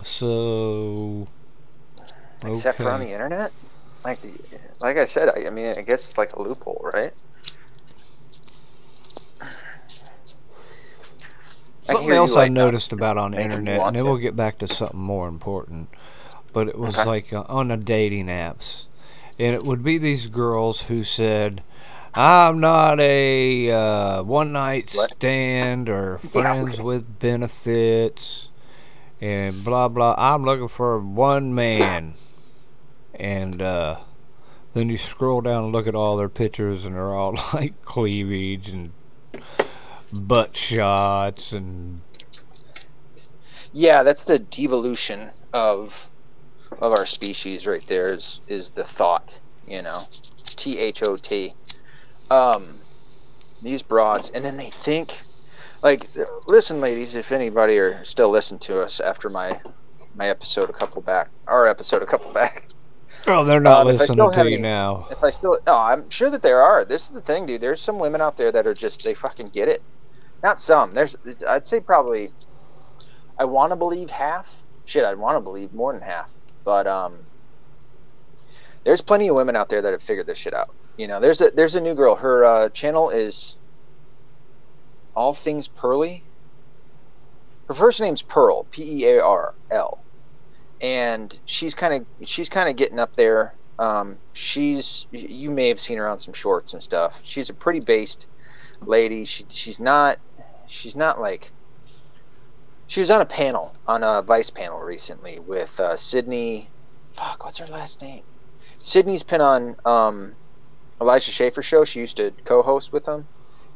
so. 0.03 1.27
Okay. 2.43 2.53
Except 2.53 2.77
for 2.77 2.89
on 2.89 3.01
the 3.01 3.11
internet, 3.11 3.51
like, 4.03 4.19
like 4.79 4.97
I 4.97 5.05
said, 5.05 5.29
I, 5.29 5.47
I 5.47 5.49
mean, 5.51 5.77
I 5.77 5.81
guess 5.81 6.05
it's 6.05 6.17
like 6.17 6.33
a 6.33 6.41
loophole, 6.41 6.89
right? 6.93 7.13
Something 11.91 12.11
else 12.11 12.35
I 12.35 12.47
noticed 12.47 12.93
about 12.93 13.17
on 13.17 13.31
the 13.31 13.41
internet, 13.41 13.81
and 13.81 13.95
then 13.95 14.05
we'll 14.05 14.17
get 14.17 14.35
back 14.35 14.57
to 14.59 14.67
something 14.67 14.99
more 14.99 15.27
important. 15.27 15.89
But 16.53 16.67
it 16.67 16.77
was 16.77 16.95
okay. 16.95 17.05
like 17.05 17.33
uh, 17.33 17.43
on 17.47 17.69
the 17.69 17.77
dating 17.77 18.27
apps, 18.27 18.85
and 19.39 19.55
it 19.55 19.63
would 19.63 19.83
be 19.83 19.97
these 19.97 20.27
girls 20.27 20.83
who 20.83 21.03
said, 21.03 21.63
"I'm 22.13 22.59
not 22.59 22.99
a 22.99 23.71
uh, 23.71 24.23
one 24.23 24.51
night 24.51 24.89
stand 24.89 25.89
or 25.89 26.17
friends 26.23 26.77
yeah. 26.77 26.83
with 26.83 27.19
benefits." 27.19 28.49
and 29.21 29.63
blah 29.63 29.87
blah. 29.87 30.15
I'm 30.17 30.43
looking 30.43 30.67
for 30.67 30.99
one 30.99 31.53
man, 31.53 32.15
and 33.13 33.61
uh, 33.61 33.97
then 34.73 34.89
you 34.89 34.97
scroll 34.97 35.41
down 35.41 35.65
and 35.65 35.73
look 35.73 35.87
at 35.87 35.95
all 35.95 36.17
their 36.17 36.29
pictures, 36.29 36.83
and 36.83 36.95
they're 36.95 37.13
all 37.13 37.37
like 37.53 37.81
cleavage 37.83 38.67
and 38.67 38.91
butt 40.11 40.55
shots 40.55 41.51
and. 41.51 42.01
Yeah, 43.73 44.03
that's 44.03 44.23
the 44.23 44.39
devolution 44.39 45.31
of 45.53 46.07
of 46.79 46.91
our 46.91 47.05
species 47.05 47.65
right 47.65 47.85
there. 47.87 48.13
Is 48.13 48.41
is 48.47 48.71
the 48.71 48.83
thought, 48.83 49.39
you 49.67 49.81
know, 49.81 50.01
T 50.45 50.77
H 50.77 51.03
O 51.03 51.15
T. 51.15 51.53
Um, 52.29 52.79
these 53.61 53.81
broads, 53.81 54.29
and 54.33 54.43
then 54.43 54.57
they 54.57 54.69
think 54.69 55.17
like 55.81 56.07
listen 56.47 56.79
ladies 56.79 57.15
if 57.15 57.31
anybody 57.31 57.77
are 57.77 58.03
still 58.05 58.29
listening 58.29 58.59
to 58.59 58.81
us 58.81 58.99
after 58.99 59.29
my 59.29 59.59
my 60.15 60.27
episode 60.29 60.69
a 60.69 60.73
couple 60.73 61.01
back 61.01 61.29
our 61.47 61.67
episode 61.67 62.03
a 62.03 62.05
couple 62.05 62.31
back 62.31 62.67
oh 63.27 63.43
they're 63.43 63.59
not 63.59 63.81
um, 63.81 63.87
listening 63.87 64.31
to 64.31 64.39
any, 64.39 64.51
you 64.51 64.59
now 64.59 65.07
if 65.11 65.23
i 65.23 65.29
still 65.29 65.57
no 65.65 65.75
i'm 65.75 66.09
sure 66.09 66.29
that 66.29 66.43
there 66.43 66.61
are 66.61 66.85
this 66.85 67.03
is 67.03 67.09
the 67.09 67.21
thing 67.21 67.45
dude 67.45 67.61
there's 67.61 67.81
some 67.81 67.99
women 67.99 68.21
out 68.21 68.37
there 68.37 68.51
that 68.51 68.67
are 68.67 68.73
just 68.73 69.03
they 69.03 69.13
fucking 69.13 69.47
get 69.47 69.67
it 69.67 69.81
not 70.43 70.59
some 70.59 70.91
there's 70.91 71.15
i'd 71.47 71.65
say 71.65 71.79
probably 71.79 72.31
i 73.39 73.45
want 73.45 73.71
to 73.71 73.75
believe 73.75 74.09
half 74.09 74.47
shit 74.85 75.05
i'd 75.05 75.17
want 75.17 75.37
to 75.37 75.41
believe 75.41 75.73
more 75.73 75.93
than 75.93 76.01
half 76.01 76.29
but 76.65 76.87
um 76.87 77.13
there's 78.83 79.01
plenty 79.01 79.27
of 79.27 79.35
women 79.35 79.55
out 79.55 79.69
there 79.69 79.81
that 79.81 79.91
have 79.91 80.01
figured 80.01 80.27
this 80.27 80.37
shit 80.37 80.53
out 80.53 80.69
you 80.97 81.07
know 81.07 81.19
there's 81.19 81.41
a 81.41 81.51
there's 81.55 81.75
a 81.75 81.81
new 81.81 81.93
girl 81.93 82.15
her 82.15 82.43
uh, 82.43 82.69
channel 82.69 83.09
is 83.09 83.57
all 85.15 85.33
things 85.33 85.67
Pearly. 85.67 86.23
Her 87.67 87.73
first 87.73 87.99
name's 88.01 88.21
Pearl, 88.21 88.65
P 88.71 89.03
E 89.03 89.05
A 89.07 89.23
R 89.23 89.55
L, 89.69 90.05
and 90.81 91.37
she's 91.45 91.75
kind 91.75 91.93
of 91.93 92.27
she's 92.27 92.49
kind 92.49 92.69
of 92.69 92.75
getting 92.75 92.99
up 92.99 93.15
there. 93.15 93.55
Um, 93.79 94.19
she's 94.33 95.07
you 95.11 95.51
may 95.51 95.69
have 95.69 95.79
seen 95.79 95.97
her 95.97 96.07
on 96.07 96.19
some 96.19 96.33
shorts 96.33 96.73
and 96.73 96.83
stuff. 96.83 97.19
She's 97.23 97.49
a 97.49 97.53
pretty 97.53 97.79
based 97.79 98.27
lady. 98.85 99.25
She 99.25 99.45
she's 99.49 99.79
not 99.79 100.19
she's 100.67 100.95
not 100.95 101.19
like 101.19 101.51
she 102.87 102.99
was 102.99 103.09
on 103.09 103.21
a 103.21 103.25
panel 103.25 103.73
on 103.87 104.03
a 104.03 104.21
Vice 104.21 104.49
panel 104.49 104.79
recently 104.79 105.39
with 105.39 105.79
uh, 105.79 105.95
Sydney. 105.95 106.69
Fuck, 107.15 107.43
what's 107.43 107.57
her 107.57 107.67
last 107.67 108.01
name? 108.01 108.23
Sydney's 108.77 109.23
been 109.23 109.41
on 109.41 109.75
um, 109.85 110.33
Elijah 110.99 111.31
Schaffer 111.31 111.61
show. 111.61 111.85
She 111.85 111.99
used 111.99 112.17
to 112.17 112.31
co-host 112.45 112.91
with 112.91 113.05
him 113.07 113.27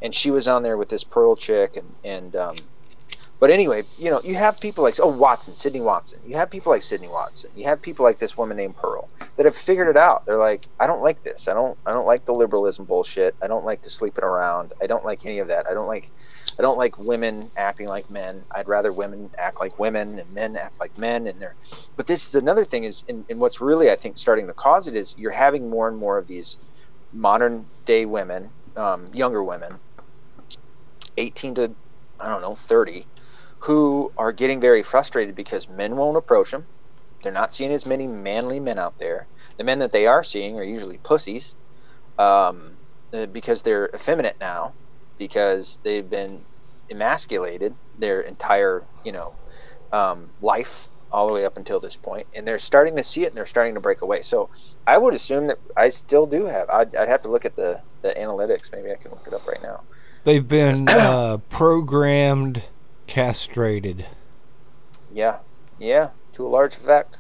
and 0.02 0.14
she 0.14 0.32
was 0.32 0.48
on 0.48 0.64
there 0.64 0.78
with 0.78 0.90
this 0.90 1.04
Pearl 1.04 1.36
chick, 1.36 1.78
and 1.78 1.96
and 2.04 2.36
um, 2.36 2.56
but 3.40 3.50
anyway, 3.50 3.84
you 3.98 4.10
know, 4.10 4.22
you 4.24 4.36
have 4.36 4.60
people 4.60 4.84
like 4.84 5.00
oh 5.00 5.16
Watson, 5.16 5.56
Sydney 5.56 5.82
Watson. 5.82 6.20
You 6.26 6.36
have 6.36 6.50
people 6.50 6.72
like 6.72 6.84
Sydney 6.84 7.08
Watson. 7.08 7.50
You 7.56 7.66
have 7.66 7.82
people 7.82 8.06
like 8.06 8.20
this 8.20 8.38
woman 8.38 8.58
named 8.58 8.76
Pearl 8.78 9.10
that 9.38 9.46
have 9.46 9.56
figured 9.56 9.88
it 9.88 9.98
out. 9.98 10.26
They're 10.26 10.38
like, 10.38 10.68
I 10.80 10.88
don't 10.88 11.02
like 11.02 11.24
this. 11.24 11.48
I 11.48 11.54
don't 11.54 11.78
I 11.86 11.92
don't 11.92 12.06
like 12.06 12.26
the 12.26 12.34
liberalism 12.34 12.86
bullshit. 12.86 13.36
I 13.42 13.48
don't 13.48 13.66
like 13.66 13.82
the 13.82 13.90
sleeping 13.90 14.24
around. 14.24 14.74
I 14.82 14.88
don't 14.88 15.06
like 15.06 15.26
any 15.26 15.40
of 15.40 15.48
that. 15.48 15.68
I 15.68 15.74
don't 15.74 15.88
like 15.88 16.12
I 16.60 16.64
don't 16.64 16.78
like 16.78 16.98
women 16.98 17.52
acting 17.58 17.88
like 17.88 18.10
men. 18.10 18.46
I'd 18.56 18.68
rather 18.68 18.94
women 18.94 19.32
act 19.38 19.60
like 19.60 19.78
women 19.80 20.20
and 20.20 20.34
men 20.34 20.56
act 20.58 20.80
like 20.80 20.98
men. 20.98 21.28
And 21.28 21.42
they're, 21.42 21.56
but 21.98 22.08
this 22.08 22.28
is 22.28 22.36
another 22.36 22.66
thing 22.66 22.86
is, 22.86 23.04
and, 23.10 23.26
and 23.30 23.40
what's 23.40 23.62
really 23.62 23.92
I 23.92 23.96
think 23.98 24.18
starting 24.18 24.48
to 24.48 24.54
cause 24.54 24.88
it 24.88 24.96
is 24.96 25.14
you're 25.18 25.32
having 25.32 25.70
more 25.70 25.88
and 25.90 25.98
more 25.98 26.18
of 26.18 26.28
these 26.28 26.58
modern 27.14 27.68
day 27.86 28.06
women, 28.06 28.52
um, 28.78 29.14
younger 29.14 29.44
women, 29.44 29.82
18 31.18 31.56
to 31.56 31.76
I 32.20 32.30
don't 32.30 32.42
know 32.42 32.56
30 32.56 33.08
who 33.62 34.12
are 34.18 34.32
getting 34.34 34.62
very 34.62 34.84
frustrated 34.84 35.36
because 35.36 35.70
men 35.70 35.96
won't 35.98 36.18
approach 36.18 36.52
them. 36.52 36.68
They're 37.24 37.32
not 37.32 37.54
seeing 37.54 37.72
as 37.72 37.86
many 37.86 38.08
manly 38.08 38.60
men 38.60 38.80
out 38.80 38.96
there. 39.00 39.30
The 39.58 39.64
men 39.64 39.80
that 39.80 39.92
they 39.92 40.08
are 40.08 40.24
seeing 40.24 40.58
are 40.60 40.64
usually 40.64 41.00
pussies 41.00 41.56
um, 42.18 42.78
uh, 43.14 43.28
because 43.28 43.62
they're 43.64 43.90
effeminate 43.96 44.38
now 44.40 44.76
because 45.18 45.80
they've 45.84 46.10
been 46.10 46.44
emasculated 46.90 47.74
their 47.98 48.22
entire 48.22 48.84
you 49.04 49.12
know 49.12 49.34
um, 49.92 50.30
life 50.42 50.88
all 51.12 51.28
the 51.28 51.34
way 51.34 51.46
up 51.46 51.56
until 51.56 51.80
this 51.80 51.96
point, 51.96 52.28
and 52.34 52.46
they're 52.46 52.60
starting 52.60 52.96
to 52.98 53.04
see 53.04 53.24
it 53.24 53.28
and 53.28 53.38
they're 53.38 53.46
starting 53.46 53.74
to 53.74 53.80
break 53.80 54.02
away. 54.02 54.22
So 54.22 54.50
I 54.86 54.98
would 54.98 55.14
assume 55.14 55.48
that 55.48 55.60
I 55.78 55.90
still 55.90 56.26
do 56.26 56.46
have. 56.46 56.70
I'd, 56.70 56.94
I'd 56.96 57.08
have 57.08 57.22
to 57.24 57.30
look 57.30 57.46
at 57.46 57.56
the 57.56 57.80
the 58.02 58.10
analytics. 58.10 58.72
Maybe 58.72 58.92
I 58.92 58.96
can 58.96 59.12
look 59.12 59.26
it 59.26 59.34
up 59.34 59.48
right 59.48 59.62
now. 59.62 59.82
They've 60.26 60.48
been 60.48 60.90
uh, 60.90 61.38
programmed, 61.50 62.64
castrated. 63.08 64.06
Yeah, 65.14 65.38
yeah, 65.80 66.10
to 66.34 66.46
a 66.46 66.50
large 66.50 66.76
effect. 66.76 67.18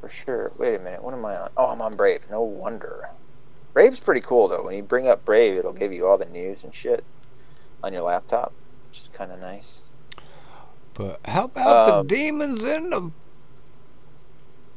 For 0.00 0.08
sure. 0.08 0.52
Wait 0.58 0.74
a 0.74 0.78
minute, 0.78 1.02
what 1.02 1.14
am 1.14 1.24
I 1.24 1.36
on? 1.36 1.50
Oh, 1.56 1.66
I'm 1.66 1.80
on 1.80 1.96
Brave. 1.96 2.22
No 2.30 2.42
wonder. 2.42 3.08
Brave's 3.74 4.00
pretty 4.00 4.20
cool 4.20 4.48
though. 4.48 4.62
When 4.62 4.76
you 4.76 4.82
bring 4.82 5.08
up 5.08 5.24
Brave, 5.24 5.58
it'll 5.58 5.72
give 5.72 5.92
you 5.92 6.06
all 6.06 6.16
the 6.16 6.24
news 6.26 6.64
and 6.64 6.74
shit 6.74 7.04
on 7.82 7.92
your 7.92 8.02
laptop, 8.02 8.52
which 8.88 9.00
is 9.00 9.08
kind 9.12 9.30
of 9.30 9.40
nice. 9.40 9.78
But 10.94 11.20
how 11.24 11.46
about 11.46 11.90
um, 11.90 12.06
the 12.06 12.14
demons 12.14 12.62
in 12.62 12.90
the 12.90 13.10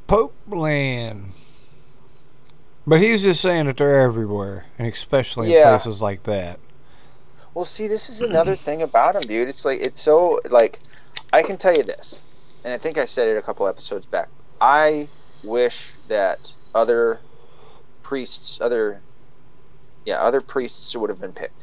Pope 0.08 0.36
land? 0.48 1.32
But 2.88 3.02
he's 3.02 3.22
just 3.22 3.42
saying 3.42 3.66
that 3.66 3.78
they're 3.78 4.02
everywhere, 4.02 4.66
and 4.80 4.88
especially 4.92 5.54
in 5.56 5.62
places 5.62 6.02
like 6.02 6.24
that. 6.24 6.60
Well, 7.54 7.66
see, 7.66 7.88
this 7.88 8.10
is 8.10 8.22
another 8.22 8.56
thing 8.56 8.82
about 8.82 9.16
him, 9.16 9.22
dude. 9.22 9.50
It's 9.50 9.66
like 9.66 9.82
it's 9.82 10.02
so 10.02 10.42
like 10.50 10.80
I 11.32 11.44
can 11.44 11.58
tell 11.58 11.76
you 11.76 11.84
this, 11.84 12.20
and 12.64 12.74
I 12.74 12.78
think 12.78 12.98
I 12.98 13.06
said 13.06 13.28
it 13.28 13.38
a 13.38 13.42
couple 13.44 13.68
episodes 13.68 14.06
back. 14.08 14.30
I 14.60 15.08
wish 15.44 15.90
that 16.08 16.52
other 16.74 17.20
priests, 18.08 18.60
other 18.62 19.02
yeah, 20.06 20.22
other 20.22 20.40
priests 20.40 20.96
would 20.96 21.10
have 21.10 21.20
been 21.20 21.34
picked. 21.34 21.62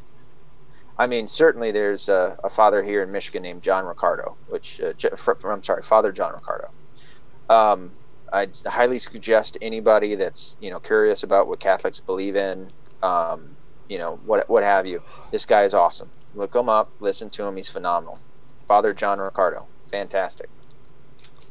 I 0.98 1.06
mean, 1.06 1.26
certainly 1.26 1.72
there's 1.72 2.08
a, 2.08 2.36
a 2.44 2.50
father 2.50 2.82
here 2.82 3.02
in 3.02 3.10
Michigan 3.10 3.42
named 3.42 3.62
John 3.62 3.86
Riccardo, 3.86 4.36
which 4.48 4.80
uh, 4.80 4.92
I'm 5.48 5.62
sorry, 5.64 5.82
Father 5.82 6.12
John 6.12 6.34
Riccardo. 6.34 6.68
Um, 7.48 7.92
I 8.32 8.48
highly 8.66 8.98
suggest 8.98 9.56
anybody 9.62 10.14
that's 10.14 10.54
you 10.60 10.70
know 10.70 10.78
curious 10.78 11.22
about 11.22 11.48
what 11.48 11.60
Catholics 11.60 12.00
believe 12.00 12.36
in. 12.36 12.70
Um, 13.02 13.56
you 13.88 13.98
know 13.98 14.20
what 14.26 14.48
what 14.50 14.62
have 14.62 14.86
you. 14.86 15.02
This 15.32 15.46
guy 15.46 15.64
is 15.64 15.72
awesome. 15.72 16.10
Look 16.34 16.54
him 16.54 16.68
up. 16.68 16.90
Listen 17.00 17.30
to 17.30 17.44
him. 17.44 17.56
He's 17.56 17.70
phenomenal. 17.70 18.18
Father 18.68 18.92
John 18.92 19.18
Riccardo, 19.18 19.66
fantastic. 19.90 20.50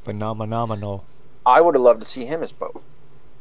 Phenomenal. 0.04 1.06
I 1.46 1.62
would 1.62 1.76
have 1.76 1.82
loved 1.82 2.02
to 2.02 2.08
see 2.08 2.26
him 2.26 2.44
as 2.44 2.52
Pope. 2.52 2.84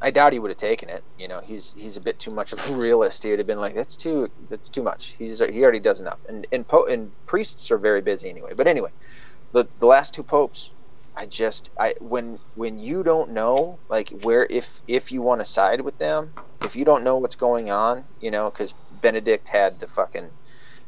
I 0.03 0.11
doubt 0.11 0.32
he 0.32 0.40
would 0.40 0.50
have 0.50 0.59
taken 0.59 0.90
it. 0.90 1.05
You 1.16 1.28
know, 1.28 1.40
he's 1.42 1.72
he's 1.76 1.96
a 1.96 2.00
bit 2.00 2.18
too 2.18 2.32
much 2.32 2.53
of 2.53 2.59
a 2.68 2.74
realist. 2.76 3.22
He 3.22 3.30
would 3.30 3.38
have 3.38 3.46
been 3.46 3.61
like, 3.61 3.74
"That's 3.74 3.96
too 3.96 4.28
that's 4.50 4.68
too 4.68 4.82
much." 4.82 5.14
He's 5.16 5.38
he 5.38 5.62
already 5.62 5.80
does 5.80 6.00
enough, 6.00 6.18
and 6.28 6.46
and 6.53 6.66
po- 6.66 6.86
and 6.86 7.12
priests 7.26 7.70
are 7.70 7.78
very 7.78 8.03
busy 8.03 8.28
anyway. 8.28 8.53
But 8.57 8.66
anyway, 8.66 8.90
the 9.53 9.68
the 9.78 9.86
last 9.86 10.12
two 10.12 10.24
popes, 10.24 10.70
I 11.16 11.26
just 11.26 11.70
I 11.78 11.94
when 12.00 12.40
when 12.55 12.80
you 12.80 13.05
don't 13.05 13.30
know 13.30 13.78
like 13.88 14.11
where 14.24 14.46
if 14.50 14.68
if 14.88 15.12
you 15.12 15.22
want 15.22 15.40
to 15.40 15.44
side 15.44 15.80
with 15.80 15.96
them, 15.98 16.32
if 16.64 16.74
you 16.74 16.84
don't 16.84 17.05
know 17.05 17.18
what's 17.18 17.36
going 17.36 17.70
on, 17.70 18.05
you 18.20 18.32
know, 18.32 18.50
because 18.50 18.74
Benedict 18.90 19.48
had 19.48 19.78
the 19.78 19.86
fucking 19.86 20.30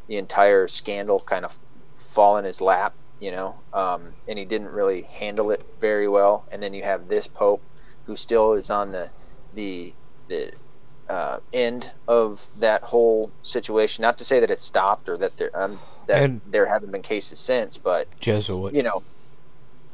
the 0.08 0.16
entire 0.16 0.66
scandal 0.66 1.20
kind 1.20 1.44
of 1.44 1.56
fall 1.96 2.36
in 2.36 2.44
his 2.44 2.60
lap, 2.60 2.94
you 3.20 3.30
know, 3.30 3.54
um, 3.72 4.12
and 4.28 4.38
he 4.38 4.44
didn't 4.44 4.68
really 4.68 5.02
handle 5.02 5.52
it 5.52 5.64
very 5.80 6.08
well. 6.08 6.46
And 6.50 6.60
then 6.62 6.74
you 6.74 6.82
have 6.82 7.08
this 7.08 7.28
pope 7.28 7.62
who 8.06 8.16
still 8.16 8.52
is 8.54 8.70
on 8.70 8.92
the 8.92 9.10
the 9.54 9.92
the 10.28 10.52
uh, 11.08 11.38
end 11.52 11.90
of 12.08 12.46
that 12.58 12.82
whole 12.82 13.30
situation. 13.42 14.02
Not 14.02 14.16
to 14.18 14.24
say 14.24 14.40
that 14.40 14.50
it 14.50 14.60
stopped 14.60 15.08
or 15.08 15.16
that 15.18 15.36
there 15.36 15.50
um, 15.54 15.78
that 16.06 16.22
And- 16.22 16.40
there 16.46 16.66
haven't 16.66 16.90
been 16.92 17.02
cases 17.02 17.38
since, 17.38 17.76
but 17.76 18.08
Jesuit. 18.20 18.74
you 18.74 18.82
know, 18.82 19.02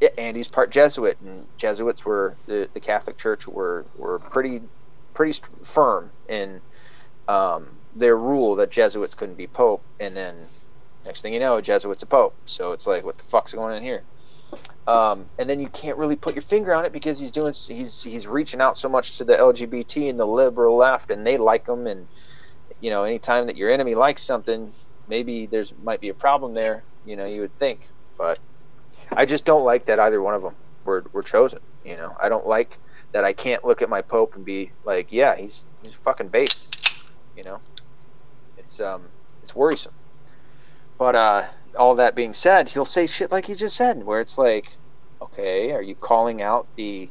yeah, 0.00 0.10
Andy's 0.18 0.48
part 0.48 0.70
Jesuit, 0.70 1.18
and 1.20 1.46
Jesuits 1.58 2.04
were 2.04 2.34
the, 2.46 2.68
the 2.74 2.80
Catholic 2.80 3.18
Church 3.18 3.46
were 3.48 3.84
were 3.96 4.18
pretty 4.18 4.62
pretty 5.14 5.38
firm 5.64 6.10
in 6.28 6.60
um, 7.28 7.66
their 7.94 8.16
rule 8.16 8.54
that 8.56 8.70
Jesuits 8.70 9.14
couldn't 9.14 9.36
be 9.36 9.46
pope, 9.48 9.82
and 9.98 10.16
then 10.16 10.36
next 11.04 11.22
thing 11.22 11.34
you 11.34 11.40
know, 11.40 11.56
a 11.56 11.62
Jesuit's 11.62 12.02
a 12.02 12.06
pope. 12.06 12.34
So 12.46 12.72
it's 12.72 12.86
like, 12.86 13.04
what 13.04 13.18
the 13.18 13.24
fuck's 13.24 13.52
going 13.52 13.74
on 13.74 13.82
here? 13.82 14.02
Um, 14.86 15.26
and 15.38 15.48
then 15.48 15.60
you 15.60 15.68
can't 15.68 15.98
really 15.98 16.16
put 16.16 16.34
your 16.34 16.42
finger 16.42 16.74
on 16.74 16.84
it 16.84 16.92
because 16.92 17.18
he's 17.18 17.32
doing 17.32 17.54
he's 17.66 18.02
he's 18.02 18.26
reaching 18.26 18.60
out 18.60 18.78
so 18.78 18.88
much 18.88 19.18
to 19.18 19.24
the 19.24 19.36
LGBT 19.36 20.10
and 20.10 20.18
the 20.18 20.26
liberal 20.26 20.76
left, 20.76 21.10
and 21.10 21.26
they 21.26 21.38
like 21.38 21.68
him. 21.68 21.86
And 21.86 22.08
you 22.80 22.90
know, 22.90 23.04
anytime 23.04 23.46
that 23.46 23.56
your 23.56 23.70
enemy 23.70 23.94
likes 23.94 24.24
something, 24.24 24.72
maybe 25.06 25.46
there's 25.46 25.72
might 25.82 26.00
be 26.00 26.08
a 26.08 26.14
problem 26.14 26.54
there. 26.54 26.84
You 27.04 27.16
know, 27.16 27.26
you 27.26 27.42
would 27.42 27.56
think, 27.58 27.88
but 28.18 28.38
I 29.12 29.26
just 29.26 29.44
don't 29.44 29.64
like 29.64 29.86
that 29.86 30.00
either 30.00 30.20
one 30.22 30.34
of 30.34 30.42
them 30.42 30.56
were 30.84 31.04
were 31.12 31.22
chosen. 31.22 31.60
You 31.84 31.96
know, 31.96 32.14
I 32.20 32.28
don't 32.28 32.46
like 32.46 32.78
that 33.12 33.24
I 33.24 33.32
can't 33.32 33.64
look 33.64 33.82
at 33.82 33.88
my 33.88 34.02
pope 34.02 34.34
and 34.34 34.44
be 34.44 34.72
like, 34.84 35.12
yeah, 35.12 35.36
he's 35.36 35.64
he's 35.82 35.94
fucking 35.94 36.28
based. 36.28 36.68
You 37.36 37.44
know, 37.44 37.60
it's 38.56 38.80
um 38.80 39.10
it's 39.42 39.54
worrisome. 39.54 39.92
But 40.98 41.14
uh, 41.14 41.46
all 41.78 41.94
that 41.96 42.14
being 42.14 42.34
said, 42.34 42.68
he'll 42.68 42.84
say 42.84 43.06
shit 43.06 43.30
like 43.30 43.46
he 43.46 43.54
just 43.54 43.76
said, 43.76 44.04
where 44.04 44.20
it's 44.20 44.38
like, 44.38 44.76
okay, 45.22 45.72
are 45.72 45.82
you 45.82 45.94
calling 45.94 46.42
out 46.42 46.66
the 46.76 47.08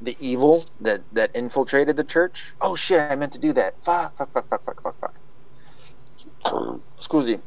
the 0.00 0.16
evil 0.20 0.64
that 0.80 1.02
that 1.12 1.30
infiltrated 1.34 1.96
the 1.96 2.04
church? 2.04 2.52
Oh 2.60 2.74
shit, 2.74 3.00
I 3.00 3.16
meant 3.16 3.32
to 3.32 3.38
do 3.38 3.52
that. 3.54 3.82
Fuck, 3.82 4.16
fuck, 4.16 4.32
fuck, 4.32 4.48
fuck, 4.48 4.64
fuck, 4.64 4.82
fuck, 4.82 5.00
fuck. 5.00 6.80
Excuse 6.98 7.26
me. 7.26 7.38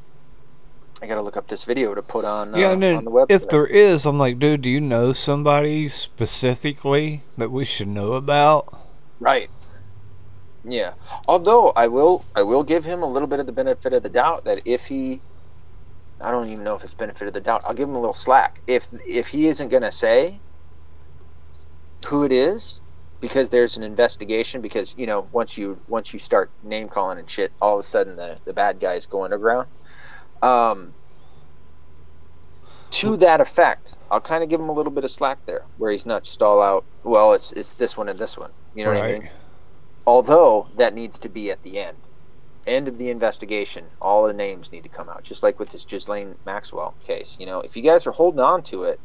I 1.02 1.06
gotta 1.06 1.22
look 1.22 1.38
up 1.38 1.48
this 1.48 1.64
video 1.64 1.94
to 1.94 2.02
put 2.02 2.26
on 2.26 2.56
uh, 2.56 2.58
yeah, 2.58 2.72
and 2.72 2.74
on 2.74 2.80
then 2.80 3.06
the 3.06 3.12
website. 3.12 3.32
if 3.32 3.50
there 3.50 3.68
is, 3.68 4.06
I'm 4.06 4.18
like, 4.18 4.40
dude, 4.40 4.64
do 4.64 4.70
you 4.70 4.82
know 4.82 5.14
somebody 5.14 5.90
specifically 5.90 7.22
that 7.38 7.52
we 7.52 7.66
should 7.66 7.88
know 7.88 8.14
about? 8.14 8.82
Right. 9.20 9.52
Yeah. 10.64 10.94
Although 11.28 11.70
I 11.76 11.88
will 11.88 12.26
I 12.36 12.42
will 12.42 12.64
give 12.64 12.84
him 12.84 13.04
a 13.04 13.06
little 13.06 13.28
bit 13.28 13.40
of 13.40 13.46
the 13.46 13.52
benefit 13.52 13.94
of 13.94 14.02
the 14.02 14.10
doubt 14.10 14.44
that 14.46 14.62
if 14.66 14.86
he 14.86 15.22
I 16.22 16.32
don't 16.32 16.50
even 16.50 16.64
know 16.64 16.76
if 16.76 16.84
it's 16.84 16.94
benefit 16.94 17.28
of 17.28 17.34
the 17.34 17.42
doubt. 17.42 17.62
I'll 17.66 17.74
give 17.74 17.90
him 17.90 17.96
a 17.96 18.00
little 18.00 18.14
slack. 18.14 18.62
If 18.68 18.88
if 19.08 19.28
he 19.28 19.48
isn't 19.48 19.70
going 19.70 19.84
to 19.84 19.92
say 19.92 20.40
who 22.08 22.24
it 22.24 22.32
is 22.32 22.80
because 23.20 23.50
there's 23.50 23.78
an 23.78 23.84
investigation 23.84 24.62
because 24.62 24.96
you 24.98 25.06
know 25.06 25.28
once 25.32 25.58
you 25.58 25.80
once 25.88 26.14
you 26.14 26.20
start 26.20 26.52
name 26.64 26.88
calling 26.88 27.20
and 27.20 27.30
shit 27.30 27.52
all 27.62 27.80
of 27.80 27.86
a 27.86 27.88
sudden 27.88 28.16
the 28.16 28.38
the 28.46 28.54
bad 28.54 28.80
guys 28.80 29.06
go 29.06 29.24
underground. 29.24 29.68
Um 30.42 30.94
to 32.90 33.18
that 33.18 33.42
effect, 33.42 33.96
I'll 34.10 34.22
kind 34.22 34.44
of 34.44 34.50
give 34.50 34.62
him 34.62 34.70
a 34.70 34.74
little 34.74 34.94
bit 34.94 35.04
of 35.04 35.12
slack 35.12 35.40
there, 35.46 35.66
where 35.78 35.92
he's 35.92 36.06
not 36.06 36.24
just 36.24 36.42
all 36.42 36.62
out. 36.62 36.86
Well, 37.04 37.34
it's 37.34 37.52
it's 37.52 37.74
this 37.74 37.98
one 37.98 38.08
and 38.10 38.18
this 38.18 38.38
one. 38.38 38.52
You 38.74 38.86
know 38.86 38.92
what 38.92 39.04
I 39.04 39.12
mean? 39.14 39.30
although 40.08 40.68
that 40.78 40.96
needs 40.96 41.20
to 41.20 41.30
be 41.30 41.52
at 41.52 41.62
the 41.64 41.78
end 41.78 41.98
end 42.68 42.88
of 42.88 42.98
the 42.98 43.10
investigation 43.10 43.86
all 44.02 44.28
the 44.28 44.34
names 44.34 44.72
need 44.72 44.84
to 44.84 44.90
come 44.90 45.10
out 45.10 45.24
just 45.24 45.44
like 45.44 45.60
with 45.60 45.70
this 45.70 45.86
Ghislaine 45.86 46.36
Maxwell 46.46 46.96
case. 47.06 47.36
You 47.40 47.46
know 47.46 47.62
if 47.62 47.76
you 47.76 47.84
guys 47.84 48.06
are 48.08 48.12
holding 48.12 48.42
on 48.42 48.64
to 48.64 48.84
it 48.84 49.00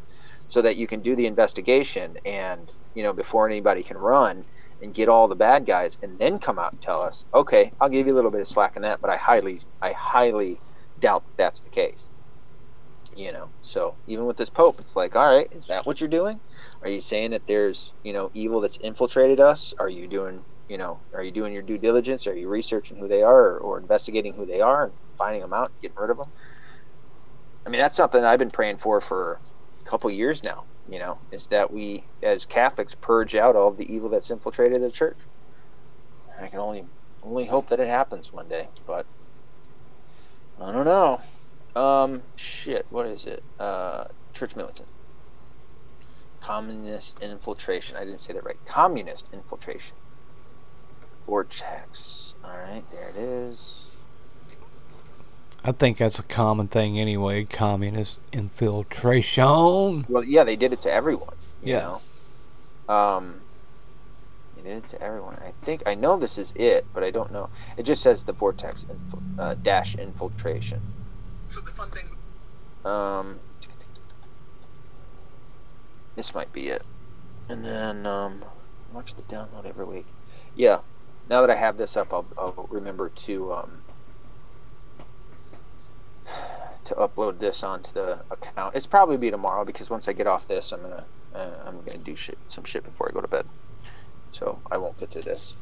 so 0.49 0.63
that 0.63 0.77
you 0.77 0.87
can 0.87 1.01
do 1.01 1.17
the 1.17 1.27
investigation 1.27 2.17
and 2.25 2.71
you 2.95 3.03
know 3.03 3.13
before 3.13 3.47
anybody 3.47 3.83
can 3.83 3.97
run 3.97 4.43
and 4.83 4.95
get 4.95 5.09
all 5.09 5.29
the 5.29 5.37
bad 5.37 5.65
guys 5.67 5.97
and 6.03 6.19
then 6.19 6.39
come 6.39 6.59
out 6.59 6.73
and 6.73 6.83
tell 6.83 7.01
us 7.01 7.25
okay 7.35 7.73
I'll 7.81 7.89
give 7.89 8.07
you 8.07 8.13
a 8.13 8.17
little 8.17 8.31
bit 8.31 8.41
of 8.41 8.49
slack 8.49 8.77
in 8.77 8.83
that 8.83 9.01
but 9.01 9.11
I 9.11 9.17
highly 9.17 9.63
I 9.81 9.93
highly 9.93 10.61
doubt 10.99 11.25
that 11.27 11.37
that's 11.37 11.61
the 11.61 11.71
case. 11.71 12.09
You 13.15 13.31
know 13.33 13.51
so 13.63 13.97
even 14.07 14.27
with 14.27 14.37
this 14.39 14.51
pope 14.51 14.81
it's 14.81 14.97
like 14.97 15.15
all 15.17 15.37
right 15.37 15.49
is 15.53 15.67
that 15.67 15.87
what 15.87 16.01
you're 16.01 16.09
doing? 16.09 16.41
Are 16.83 16.89
you 16.89 17.01
saying 17.01 17.31
that 17.33 17.47
there's 17.47 17.93
you 18.03 18.13
know 18.13 18.31
evil 18.35 18.61
that's 18.61 18.79
infiltrated 18.79 19.41
us? 19.41 19.73
Are 19.79 19.89
you 19.89 20.09
doing 20.09 20.45
you 20.73 20.79
know, 20.79 21.03
are 21.13 21.23
you 21.23 21.31
doing 21.31 21.53
your 21.53 21.61
due 21.61 21.77
diligence? 21.77 22.27
Are 22.27 22.35
you 22.35 22.49
researching 22.49 22.97
who 22.97 23.07
they 23.07 23.23
are 23.23 23.47
or, 23.51 23.59
or 23.59 23.79
investigating 23.79 24.33
who 24.33 24.47
they 24.47 24.63
are 24.63 24.85
and 24.85 24.95
finding 25.19 25.43
them 25.43 25.53
out, 25.53 25.69
and 25.69 25.79
getting 25.83 25.99
rid 26.01 26.09
of 26.09 26.17
them? 26.17 26.33
I 27.67 27.69
mean, 27.69 27.79
that's 27.79 27.95
something 27.95 28.25
I've 28.25 28.39
been 28.39 28.51
praying 28.51 28.79
for 28.79 29.03
for 29.03 29.39
a 29.85 29.91
couple 29.91 30.11
years 30.11 30.43
now. 30.43 30.65
You 30.89 30.99
know, 30.99 31.19
is 31.31 31.47
that 31.49 31.71
we 31.71 32.07
as 32.23 32.47
Catholics 32.47 32.97
purge 33.03 33.35
out 33.35 33.55
all 33.55 33.69
of 33.69 33.77
the 33.77 33.85
evil 33.85 34.09
that's 34.09 34.31
infiltrated 34.31 34.81
the 34.81 34.91
church. 34.91 35.19
I 36.41 36.49
can 36.49 36.59
only 36.59 36.87
only 37.23 37.45
hope 37.45 37.69
that 37.69 37.79
it 37.79 37.87
happens 37.87 38.33
one 38.33 38.49
day, 38.49 38.67
but 38.87 39.05
I 40.59 40.73
don't 40.73 40.87
know. 40.87 41.21
Um, 41.81 42.23
shit, 42.35 42.87
what 42.89 43.07
is 43.07 43.27
it? 43.27 43.45
Uh, 43.59 44.05
church 44.33 44.57
militant. 44.57 44.89
Communist 46.41 47.21
infiltration. 47.21 47.99
I 47.99 48.07
didn't 48.07 48.23
say 48.23 48.33
that 48.33 48.45
right. 48.45 48.57
Communist 48.67 49.27
infiltration. 49.35 49.97
Vortex. 51.27 52.35
Alright, 52.45 52.85
there 52.91 53.09
it 53.09 53.17
is. 53.17 53.85
I 55.65 55.73
think 55.73 55.99
that's 55.99 56.19
a 56.19 56.25
common 56.25 56.67
thing 56.69 56.99
anyway. 56.99 57.45
Communist 57.45 58.19
infiltration. 58.33 60.05
Well, 60.09 60.25
yeah, 60.25 60.43
they 60.45 60.57
did 60.57 60.73
it 60.73 60.81
to 60.81 60.93
everyone. 60.93 61.37
You 61.63 61.75
Yeah. 61.75 61.99
Know? 62.89 62.95
Um, 62.95 63.41
they 64.57 64.63
did 64.63 64.85
it 64.85 64.89
to 64.91 65.01
everyone. 65.01 65.37
I 65.37 65.53
think 65.65 65.83
I 65.87 65.95
know 65.95 66.19
this 66.19 66.37
is 66.37 66.53
it, 66.57 66.85
but 66.93 67.05
I 67.05 67.11
don't 67.11 67.31
know. 67.33 67.49
It 67.77 67.85
just 67.85 68.03
says 68.03 68.25
the 68.25 68.33
vortex 68.33 68.85
infil- 68.85 69.39
uh, 69.39 69.55
dash 69.63 69.95
infiltration. 69.95 70.81
So 71.47 71.61
the 71.61 71.71
fun 71.71 71.91
thing 71.91 72.09
Um, 72.85 73.39
this 76.17 76.35
might 76.35 76.53
be 76.53 76.69
it. 76.69 76.83
And 77.49 77.65
then 77.65 78.05
um, 78.07 78.45
watch 78.93 79.15
the 79.15 79.23
download 79.23 79.65
every 79.65 79.85
week. 79.85 80.07
Yeah. 80.57 80.81
Now 81.29 81.41
that 81.43 81.51
I 81.51 81.57
have 81.57 81.79
this 81.79 81.97
up, 81.97 82.13
I'll, 82.13 82.29
I'll 82.39 82.69
remember 82.71 83.11
to 83.27 83.53
um, 83.55 83.83
to 86.85 86.95
upload 86.95 87.39
this 87.39 87.63
onto 87.63 87.93
the 87.93 88.25
account. 88.31 88.75
It's 88.77 88.87
probably 88.87 89.17
be 89.17 89.31
tomorrow 89.31 89.65
because 89.65 89.91
once 89.91 90.09
I 90.09 90.13
get 90.13 90.27
off 90.27 90.47
this, 90.49 90.73
I'm 90.73 90.83
gonna 90.83 91.07
uh, 91.35 91.57
I'm 91.67 91.81
gonna 91.81 91.99
do 91.99 92.17
shit, 92.17 92.39
some 92.49 92.65
shit 92.65 92.85
before 92.85 93.09
I 93.09 93.15
go 93.15 93.21
to 93.21 93.29
bed. 93.29 93.47
So 94.33 94.63
I 94.71 94.79
won't 94.79 94.99
get 94.99 95.11
to 95.13 95.23
this. 95.23 95.57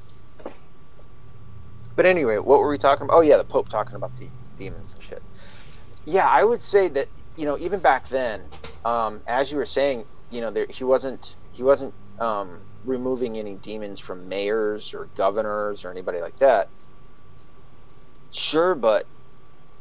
But 1.96 2.06
anyway, 2.06 2.38
what 2.38 2.61
were 2.61 2.70
we 2.70 2.78
talking 2.78 3.04
about? 3.06 3.16
Oh 3.18 3.20
yeah, 3.22 3.36
the 3.36 3.44
Pope 3.44 3.68
talking 3.68 3.96
about 3.96 4.16
the 4.16 4.32
demons 4.58 4.92
and 4.94 5.02
shit. 5.02 5.22
Yeah, 6.06 6.26
I 6.28 6.44
would 6.44 6.62
say 6.62 6.88
that 6.88 7.08
you 7.36 7.44
know 7.46 7.58
even 7.58 7.80
back 7.80 8.08
then, 8.08 8.50
um, 8.84 9.22
as 9.26 9.50
you 9.50 9.58
were 9.58 9.66
saying, 9.66 10.06
you 10.30 10.40
know, 10.40 10.50
there, 10.50 10.66
he 10.70 10.84
wasn't 10.84 11.36
he 11.52 11.62
wasn't 11.62 11.94
um, 12.18 12.66
removing 12.85 13.37
any 13.39 13.55
demons 13.57 14.01
from 14.01 14.28
mayors 14.28 14.95
or 14.95 15.09
governors 15.16 15.85
or 15.85 15.91
anybody 15.91 16.20
like 16.20 16.37
that. 16.37 16.68
Sure, 18.33 18.74
but 18.74 19.07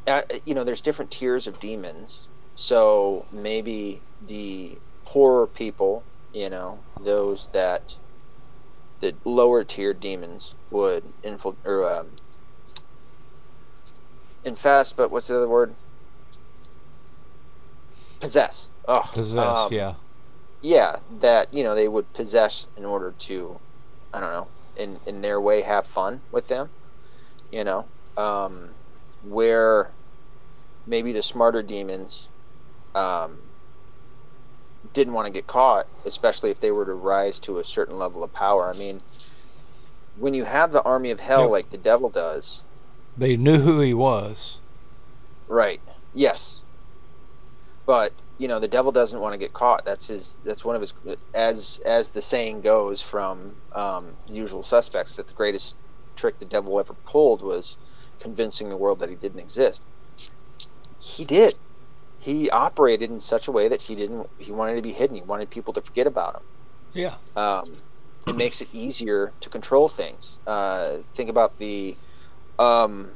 uh, 0.07 0.21
you 0.45 0.55
know, 0.55 0.63
there's 0.63 0.81
different 0.81 1.11
tiers 1.11 1.47
of 1.47 1.59
demons. 1.59 2.27
So 2.55 3.25
maybe 3.31 4.01
the 4.27 4.77
poorer 5.05 5.47
people, 5.47 6.03
you 6.33 6.49
know, 6.49 6.79
those 7.03 7.47
that 7.53 7.95
the 9.01 9.15
lower 9.23 9.63
tier 9.63 9.93
demons 9.93 10.53
would 10.71 11.03
infiltrate 11.23 11.65
or 11.65 11.93
um, 11.93 12.07
infest. 14.43 14.97
But 14.97 15.11
what's 15.11 15.27
the 15.27 15.37
other 15.37 15.47
word? 15.47 15.75
Possess. 18.19 18.67
Oh, 18.87 19.09
Possess, 19.13 19.37
um, 19.37 19.73
yeah. 19.73 19.93
Yeah, 20.61 20.97
that 21.21 21.53
you 21.53 21.63
know 21.63 21.75
they 21.75 21.87
would 21.87 22.13
possess 22.13 22.67
in 22.77 22.85
order 22.85 23.15
to, 23.27 23.59
I 24.13 24.19
don't 24.19 24.33
know, 24.33 24.49
in 24.77 24.99
in 25.07 25.21
their 25.21 25.41
way 25.41 25.61
have 25.63 25.87
fun 25.87 26.21
with 26.31 26.47
them, 26.47 26.71
you 27.51 27.63
know, 27.63 27.89
um, 28.17 28.71
where 29.21 29.93
maybe 30.87 31.13
the 31.13 31.23
smarter 31.23 31.63
demons 31.63 32.29
um, 32.95 33.39
didn't 34.93 35.13
want 35.13 35.27
to 35.27 35.31
get 35.33 35.47
caught, 35.47 35.87
especially 36.05 36.51
if 36.51 36.59
they 36.61 36.71
were 36.71 36.85
to 36.85 36.93
rise 36.93 37.39
to 37.41 37.59
a 37.59 37.63
certain 37.65 37.97
level 37.97 38.23
of 38.23 38.33
power. 38.33 38.69
I 38.69 38.73
mean, 38.77 38.99
when 40.15 40.33
you 40.33 40.45
have 40.45 40.71
the 40.71 40.83
army 40.83 41.11
of 41.11 41.19
hell 41.19 41.49
Yep. 41.49 41.51
like 41.51 41.69
the 41.71 41.77
devil 41.77 42.09
does, 42.09 42.63
They 43.17 43.37
knew 43.37 43.59
who 43.59 43.81
he 43.81 43.93
was. 43.93 44.59
right? 45.47 45.81
Yes, 46.13 46.61
but 47.85 48.13
you 48.39 48.47
know 48.47 48.59
the 48.59 48.67
devil 48.67 48.91
doesn't 48.91 49.19
want 49.19 49.33
to 49.33 49.37
get 49.37 49.53
caught. 49.53 49.85
That's 49.85 50.07
his. 50.07 50.35
That's 50.43 50.65
one 50.65 50.75
of 50.75 50.81
his. 50.81 50.93
As 51.33 51.79
as 51.85 52.09
the 52.09 52.21
saying 52.21 52.61
goes 52.61 53.01
from 53.01 53.53
um, 53.73 54.07
Usual 54.27 54.63
Suspects, 54.63 55.17
that 55.17 55.27
the 55.27 55.35
greatest 55.35 55.75
trick 56.15 56.39
the 56.39 56.45
devil 56.45 56.79
ever 56.79 56.93
pulled 57.05 57.41
was 57.41 57.77
convincing 58.19 58.69
the 58.69 58.77
world 58.77 58.99
that 58.99 59.09
he 59.09 59.15
didn't 59.15 59.39
exist. 59.39 59.81
He 60.99 61.25
did. 61.25 61.55
He 62.19 62.49
operated 62.49 63.09
in 63.09 63.21
such 63.21 63.47
a 63.47 63.51
way 63.51 63.67
that 63.67 63.81
he 63.81 63.95
didn't. 63.95 64.29
He 64.37 64.51
wanted 64.51 64.75
to 64.75 64.81
be 64.81 64.93
hidden. 64.93 65.17
He 65.17 65.21
wanted 65.21 65.49
people 65.49 65.73
to 65.73 65.81
forget 65.81 66.07
about 66.07 66.35
him. 66.35 66.41
Yeah. 66.93 67.15
Um, 67.35 67.77
it 68.27 68.35
makes 68.35 68.61
it 68.61 68.73
easier 68.73 69.33
to 69.41 69.49
control 69.49 69.89
things. 69.89 70.39
Uh, 70.45 70.97
think 71.15 71.29
about 71.29 71.57
the, 71.57 71.95
um, 72.57 73.09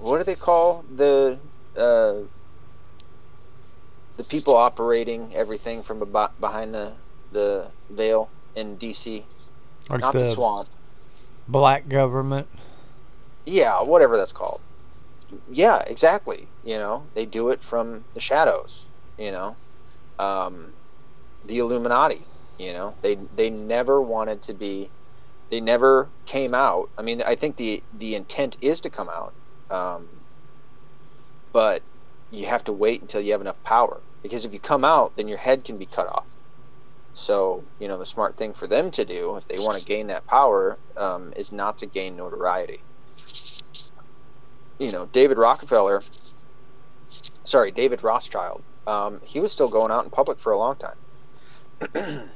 what 0.00 0.18
do 0.18 0.24
they 0.24 0.36
call 0.36 0.84
the 0.94 1.38
uh, 1.76 2.14
the 4.18 4.24
people 4.24 4.56
operating 4.56 5.34
everything 5.34 5.82
from 5.84 6.00
behind 6.40 6.74
the 6.74 6.98
the 7.32 7.72
veil 7.90 8.32
in 8.54 8.78
DC? 8.78 9.28
Like 9.90 10.02
Not 10.02 10.12
the, 10.12 10.20
the 10.20 10.26
swamp. 10.26 10.70
black 11.48 11.88
government. 11.88 12.48
Yeah, 13.46 13.82
whatever 13.82 14.16
that's 14.16 14.32
called. 14.32 14.62
Yeah, 15.48 15.78
exactly. 15.86 16.52
You 16.62 16.78
know, 16.78 17.10
they 17.14 17.26
do 17.26 17.50
it 17.50 17.64
from 17.64 18.06
the 18.14 18.20
shadows. 18.20 18.88
You 19.18 19.32
know, 19.32 19.58
um, 20.18 20.74
the 21.44 21.58
Illuminati. 21.58 22.26
You 22.58 22.74
know, 22.74 22.98
they 23.02 23.16
they 23.32 23.50
never 23.50 24.02
wanted 24.02 24.42
to 24.44 24.54
be. 24.54 24.92
They 25.50 25.60
never 25.60 26.12
came 26.26 26.54
out. 26.54 26.90
I 26.98 27.02
mean, 27.02 27.22
I 27.22 27.36
think 27.36 27.56
the 27.56 27.84
the 27.92 28.14
intent 28.16 28.56
is 28.62 28.80
to 28.82 28.90
come 28.90 29.08
out, 29.10 29.34
um, 29.70 30.24
but 31.52 31.84
you 32.30 32.46
have 32.46 32.64
to 32.64 32.72
wait 32.72 33.02
until 33.02 33.20
you 33.20 33.32
have 33.32 33.40
enough 33.42 33.62
power. 33.64 34.02
Because 34.22 34.44
if 34.44 34.52
you 34.52 34.60
come 34.60 34.84
out, 34.84 35.14
then 35.16 35.28
your 35.28 35.38
head 35.38 35.64
can 35.64 35.78
be 35.78 35.86
cut 35.86 36.08
off. 36.08 36.26
So 37.14 37.66
you 37.78 37.88
know, 37.88 37.98
the 37.98 38.06
smart 38.06 38.36
thing 38.36 38.54
for 38.54 38.66
them 38.68 38.90
to 38.92 39.04
do, 39.04 39.36
if 39.36 39.46
they 39.48 39.58
want 39.58 39.78
to 39.78 39.84
gain 39.84 40.08
that 40.08 40.26
power, 40.26 40.80
um, 40.96 41.32
is 41.36 41.52
not 41.52 41.78
to 41.78 41.86
gain 41.86 42.16
notoriety 42.16 42.84
you 44.78 44.92
know, 44.92 45.06
David 45.12 45.38
Rockefeller, 45.38 46.02
sorry, 47.46 47.72
David 47.72 48.02
Rothschild, 48.02 48.64
um, 48.86 49.20
he 49.24 49.40
was 49.40 49.52
still 49.52 49.68
going 49.68 49.90
out 49.90 50.04
in 50.04 50.10
public 50.10 50.40
for 50.40 50.52
a 50.52 50.58
long 50.58 50.76
time. 50.76 52.30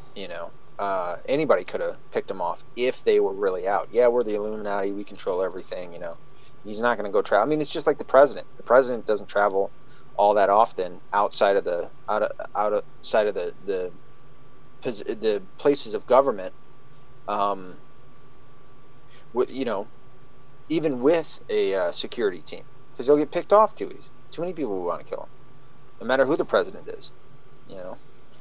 you 0.14 0.28
know, 0.28 0.52
uh, 0.78 1.16
anybody 1.26 1.64
could 1.64 1.80
have 1.80 1.98
picked 2.12 2.30
him 2.30 2.40
off 2.42 2.62
if 2.76 3.02
they 3.04 3.20
were 3.20 3.34
really 3.34 3.66
out. 3.68 3.88
Yeah, 3.90 4.08
we're 4.08 4.24
the 4.24 4.34
Illuminati, 4.34 4.92
we 4.92 5.04
control 5.04 5.42
everything. 5.42 5.92
You 5.92 6.00
know, 6.00 6.14
he's 6.64 6.80
not 6.80 6.98
going 6.98 7.06
to 7.10 7.12
go 7.12 7.22
travel. 7.22 7.46
I 7.46 7.48
mean, 7.50 7.60
it's 7.60 7.70
just 7.70 7.86
like 7.86 7.98
the 7.98 8.04
president. 8.04 8.46
The 8.56 8.64
president 8.64 9.06
doesn't 9.06 9.28
travel 9.28 9.72
all 10.16 10.34
that 10.34 10.48
often 10.50 11.00
outside 11.12 11.56
of 11.56 11.64
the 11.64 11.88
out 12.08 12.22
of, 12.22 12.32
outside 12.54 13.26
of 13.26 13.34
the 13.34 13.52
the 13.66 13.90
the 14.82 15.42
places 15.58 15.94
of 15.94 16.06
government. 16.06 16.52
Um, 17.26 17.76
with 19.32 19.50
you 19.50 19.64
know, 19.64 19.86
even 20.68 21.02
with 21.02 21.40
a 21.48 21.74
uh, 21.74 21.92
security 21.92 22.40
team, 22.40 22.64
because 22.92 23.06
he'll 23.06 23.16
get 23.16 23.30
picked 23.30 23.52
off 23.52 23.74
too 23.76 23.86
easy. 23.86 24.08
Too 24.30 24.42
many 24.42 24.52
people 24.52 24.76
will 24.78 24.84
want 24.84 25.00
to 25.00 25.06
kill 25.06 25.22
him, 25.22 25.28
no 26.00 26.06
matter 26.06 26.26
who 26.26 26.36
the 26.36 26.44
president 26.44 26.88
is. 26.88 27.10
You 27.68 27.76
know. 27.76 27.98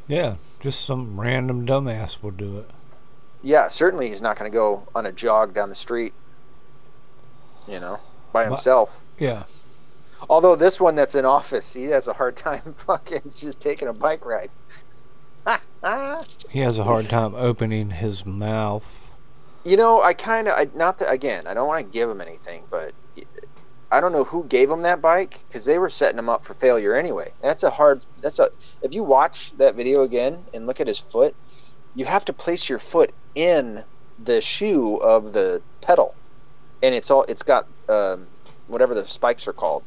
Yeah, 0.07 0.35
just 0.59 0.83
some 0.83 1.19
random 1.19 1.65
dumbass 1.65 2.21
will 2.21 2.31
do 2.31 2.59
it. 2.59 2.69
Yeah, 3.41 3.67
certainly 3.67 4.09
he's 4.09 4.21
not 4.21 4.37
going 4.37 4.51
to 4.51 4.55
go 4.55 4.83
on 4.93 5.05
a 5.05 5.11
jog 5.11 5.53
down 5.53 5.69
the 5.69 5.75
street. 5.75 6.13
You 7.67 7.79
know, 7.79 7.99
by 8.31 8.43
But- 8.43 8.55
himself. 8.55 8.89
Yeah. 9.17 9.43
Although 10.29 10.55
this 10.55 10.79
one 10.79 10.95
that's 10.95 11.15
in 11.15 11.25
office, 11.25 11.73
he 11.73 11.83
has 11.85 12.07
a 12.07 12.13
hard 12.13 12.37
time 12.37 12.75
fucking 12.85 13.33
just 13.37 13.59
taking 13.59 13.87
a 13.87 13.93
bike 13.93 14.25
ride. 14.25 14.49
He 16.49 16.59
has 16.59 16.79
a 16.79 16.83
hard 16.83 17.09
time 17.09 17.35
opening 17.35 17.89
his 17.89 18.25
mouth. 18.25 19.11
You 19.65 19.77
know, 19.77 20.01
I 20.01 20.13
kind 20.13 20.47
of, 20.47 20.57
I, 20.57 20.69
not 20.75 20.99
that 20.99 21.11
again, 21.11 21.47
I 21.47 21.53
don't 21.53 21.67
want 21.67 21.85
to 21.85 21.91
give 21.91 22.09
him 22.09 22.21
anything, 22.21 22.63
but 22.69 22.93
I 23.93 24.01
don't 24.01 24.11
know 24.11 24.23
who 24.23 24.43
gave 24.45 24.71
him 24.71 24.81
that 24.81 25.01
bike 25.01 25.41
because 25.47 25.65
they 25.65 25.77
were 25.77 25.89
setting 25.89 26.17
him 26.17 26.27
up 26.27 26.43
for 26.43 26.55
failure 26.55 26.95
anyway. 26.95 27.31
That's 27.41 27.61
a 27.61 27.69
hard. 27.69 28.05
That's 28.21 28.39
a. 28.39 28.49
If 28.81 28.91
you 28.91 29.03
watch 29.03 29.53
that 29.57 29.75
video 29.75 30.01
again 30.01 30.39
and 30.51 30.65
look 30.65 30.81
at 30.81 30.87
his 30.87 30.97
foot, 30.97 31.35
you 31.93 32.05
have 32.05 32.25
to 32.25 32.33
place 32.33 32.67
your 32.67 32.79
foot 32.79 33.13
in 33.35 33.83
the 34.23 34.41
shoe 34.41 34.97
of 34.97 35.33
the 35.33 35.61
pedal, 35.81 36.15
and 36.81 36.95
it's 36.95 37.11
all. 37.11 37.23
It's 37.27 37.43
got 37.43 37.67
um, 37.87 38.25
whatever 38.67 38.95
the 38.95 39.05
spikes 39.05 39.47
are 39.47 39.53
called. 39.53 39.83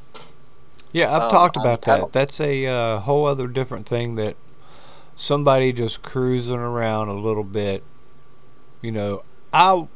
Yeah, 0.93 1.15
I've 1.15 1.23
Um, 1.25 1.31
talked 1.31 1.57
about 1.57 1.85
that. 1.85 2.13
That's 2.13 2.41
a 2.41 2.67
uh, 2.67 3.01
whole 3.01 3.27
other 3.27 3.47
different 3.49 3.87
thing 3.89 4.15
that 4.17 4.37
somebody 5.17 5.73
just 5.73 6.03
cruising 6.03 6.55
around 6.57 7.09
a 7.09 7.15
little 7.15 7.45
bit. 7.45 7.85
You 8.83 8.93
know, 8.93 9.25
I 9.53 9.89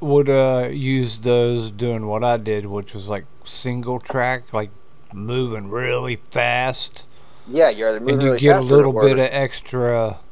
would 0.00 0.28
uh, 0.28 0.68
use 0.72 1.20
those 1.20 1.70
doing 1.70 2.06
what 2.06 2.22
I 2.24 2.36
did, 2.36 2.66
which 2.66 2.94
was 2.94 3.08
like 3.08 3.26
single 3.44 4.00
track, 4.00 4.52
like 4.52 4.70
moving 5.12 5.68
really 5.70 6.16
fast, 6.30 7.06
Yeah, 7.46 7.68
you're 7.70 7.88
either 7.90 8.00
moving 8.00 8.14
and 8.14 8.22
you 8.22 8.32
really 8.32 8.40
get 8.40 8.56
a 8.56 8.60
little 8.62 8.92
bit 8.92 9.18
of 9.18 9.28
extra 9.30 10.24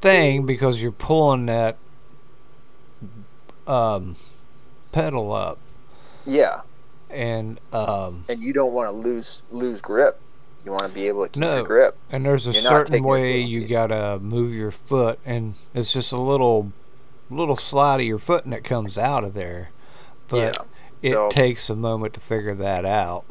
thing 0.00 0.46
because 0.46 0.82
you're 0.82 0.92
pulling 0.92 1.46
that 1.46 1.80
um, 3.66 4.16
pedal 4.92 5.32
up, 5.32 5.60
Yeah, 6.24 6.65
and 7.10 7.60
um, 7.72 8.24
and 8.28 8.40
you 8.42 8.52
don't 8.52 8.72
want 8.72 8.88
to 8.88 8.92
lose 8.92 9.42
lose 9.50 9.80
grip. 9.80 10.20
You 10.64 10.72
want 10.72 10.82
to 10.84 10.88
be 10.88 11.06
able 11.06 11.24
to 11.24 11.28
keep 11.28 11.40
No. 11.40 11.56
your 11.56 11.64
grip. 11.64 11.96
And 12.10 12.24
there's 12.24 12.46
a 12.48 12.52
You're 12.52 12.62
certain 12.62 13.04
way 13.04 13.40
you 13.40 13.68
gotta 13.68 14.18
move 14.20 14.52
your 14.52 14.72
foot, 14.72 15.20
and 15.24 15.54
it's 15.74 15.92
just 15.92 16.10
a 16.10 16.16
little, 16.20 16.72
little 17.30 17.56
slide 17.56 18.00
of 18.00 18.06
your 18.06 18.18
foot, 18.18 18.44
and 18.44 18.52
it 18.52 18.64
comes 18.64 18.98
out 18.98 19.22
of 19.22 19.32
there. 19.34 19.70
But 20.26 20.56
yeah. 20.56 21.10
it 21.10 21.12
so- 21.12 21.28
takes 21.30 21.70
a 21.70 21.76
moment 21.76 22.14
to 22.14 22.20
figure 22.20 22.54
that 22.56 22.84
out. 22.84 23.24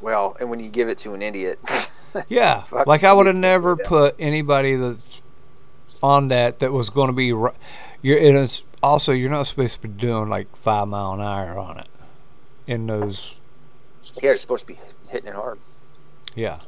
Well, 0.00 0.36
and 0.40 0.48
when 0.48 0.60
you 0.60 0.70
give 0.70 0.88
it 0.88 0.96
to 0.98 1.12
an 1.14 1.20
idiot, 1.22 1.58
Yeah, 2.28 2.64
like 2.86 3.04
I 3.04 3.12
would 3.12 3.26
have 3.26 3.36
never 3.36 3.76
put 3.76 4.16
anybody 4.18 4.76
that's 4.76 5.20
on 6.02 6.28
that 6.28 6.60
that 6.60 6.72
was 6.72 6.88
going 6.88 7.08
to 7.08 7.12
be. 7.12 7.26
You're 7.26 7.52
and 8.18 8.38
it's 8.38 8.62
also 8.82 9.12
you're 9.12 9.28
not 9.30 9.46
supposed 9.46 9.74
to 9.82 9.88
be 9.88 9.88
doing 9.88 10.28
like 10.30 10.56
five 10.56 10.88
mile 10.88 11.12
an 11.12 11.20
hour 11.20 11.58
on 11.58 11.78
it. 11.80 11.88
In 12.68 12.86
those, 12.86 13.40
yeah, 14.22 14.30
it's 14.30 14.40
supposed 14.42 14.60
to 14.60 14.66
be 14.66 14.78
hitting 15.08 15.28
it 15.28 15.34
hard. 15.34 15.58
yeah. 16.36 16.60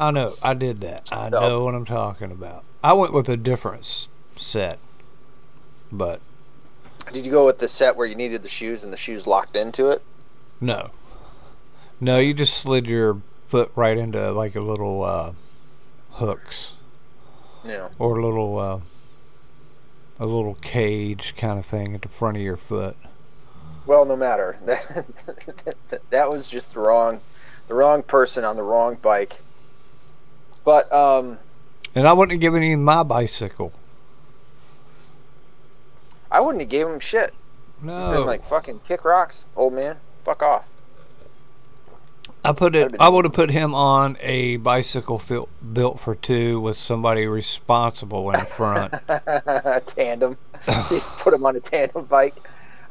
I 0.00 0.10
know. 0.10 0.34
I 0.42 0.52
did 0.54 0.80
that. 0.80 1.08
I 1.12 1.30
So- 1.30 1.40
know 1.40 1.64
what 1.64 1.74
I'm 1.74 1.84
talking 1.86 2.30
about. 2.32 2.64
I 2.82 2.92
went 2.94 3.12
with 3.14 3.28
a 3.28 3.36
different 3.36 4.08
set, 4.38 4.78
but 5.92 6.20
Did 7.12 7.24
you 7.24 7.30
go 7.30 7.46
with 7.46 7.58
the 7.60 7.68
set 7.68 7.96
where 7.96 8.06
you 8.06 8.14
needed 8.16 8.42
the 8.42 8.48
shoes 8.48 8.82
and 8.82 8.92
the 8.92 8.96
shoes 8.98 9.26
locked 9.26 9.56
into 9.56 9.90
it? 9.90 10.02
No. 10.60 10.90
No, 12.00 12.18
you 12.18 12.34
just 12.34 12.56
slid 12.58 12.86
your 12.86 13.20
foot 13.46 13.70
right 13.76 13.96
into 13.96 14.32
like 14.32 14.54
a 14.56 14.60
little 14.60 15.02
uh, 15.04 15.32
hooks 16.12 16.74
No. 17.64 17.88
or 17.98 18.18
a 18.18 18.22
little 18.24 18.58
uh, 18.58 18.80
a 20.18 20.26
little 20.26 20.54
cage 20.56 21.34
kind 21.36 21.58
of 21.58 21.64
thing 21.66 21.94
at 21.94 22.02
the 22.02 22.08
front 22.08 22.36
of 22.38 22.42
your 22.42 22.56
foot. 22.56 22.96
Well, 23.86 24.04
no 24.04 24.16
matter. 24.16 24.56
That 24.66 26.00
that 26.10 26.30
was 26.30 26.48
just 26.48 26.72
the 26.74 26.80
wrong, 26.80 27.20
the 27.68 27.74
wrong 27.74 28.02
person 28.02 28.44
on 28.44 28.56
the 28.56 28.62
wrong 28.62 28.96
bike. 29.00 29.34
But 30.64 30.92
um, 30.92 31.38
And 31.94 32.06
I 32.08 32.12
wouldn't 32.12 32.32
have 32.32 32.40
given 32.40 32.62
him 32.62 32.82
my 32.82 33.02
bicycle. 33.02 33.72
I 36.30 36.40
wouldn't 36.40 36.60
have 36.60 36.70
gave 36.70 36.86
him 36.86 37.00
shit. 37.00 37.32
No. 37.80 38.12
Been 38.12 38.26
like 38.26 38.48
fucking 38.48 38.80
kick 38.86 39.04
rocks, 39.04 39.44
old 39.54 39.74
man. 39.74 39.96
Fuck 40.24 40.42
off. 40.42 40.64
I 42.44 42.52
put 42.52 42.76
it 42.76 42.94
I 43.00 43.08
would 43.08 43.24
have 43.24 43.34
put 43.34 43.50
him 43.50 43.74
on 43.74 44.16
a 44.20 44.56
bicycle 44.58 45.18
fil- 45.18 45.48
built 45.72 45.98
for 45.98 46.14
two 46.14 46.60
with 46.60 46.76
somebody 46.76 47.26
responsible 47.26 48.30
in 48.30 48.40
the 48.40 48.46
front. 48.46 48.94
tandem. 49.88 50.36
Put 51.18 51.34
him 51.34 51.44
on 51.44 51.56
a 51.56 51.60
tandem 51.60 52.04
bike. 52.04 52.36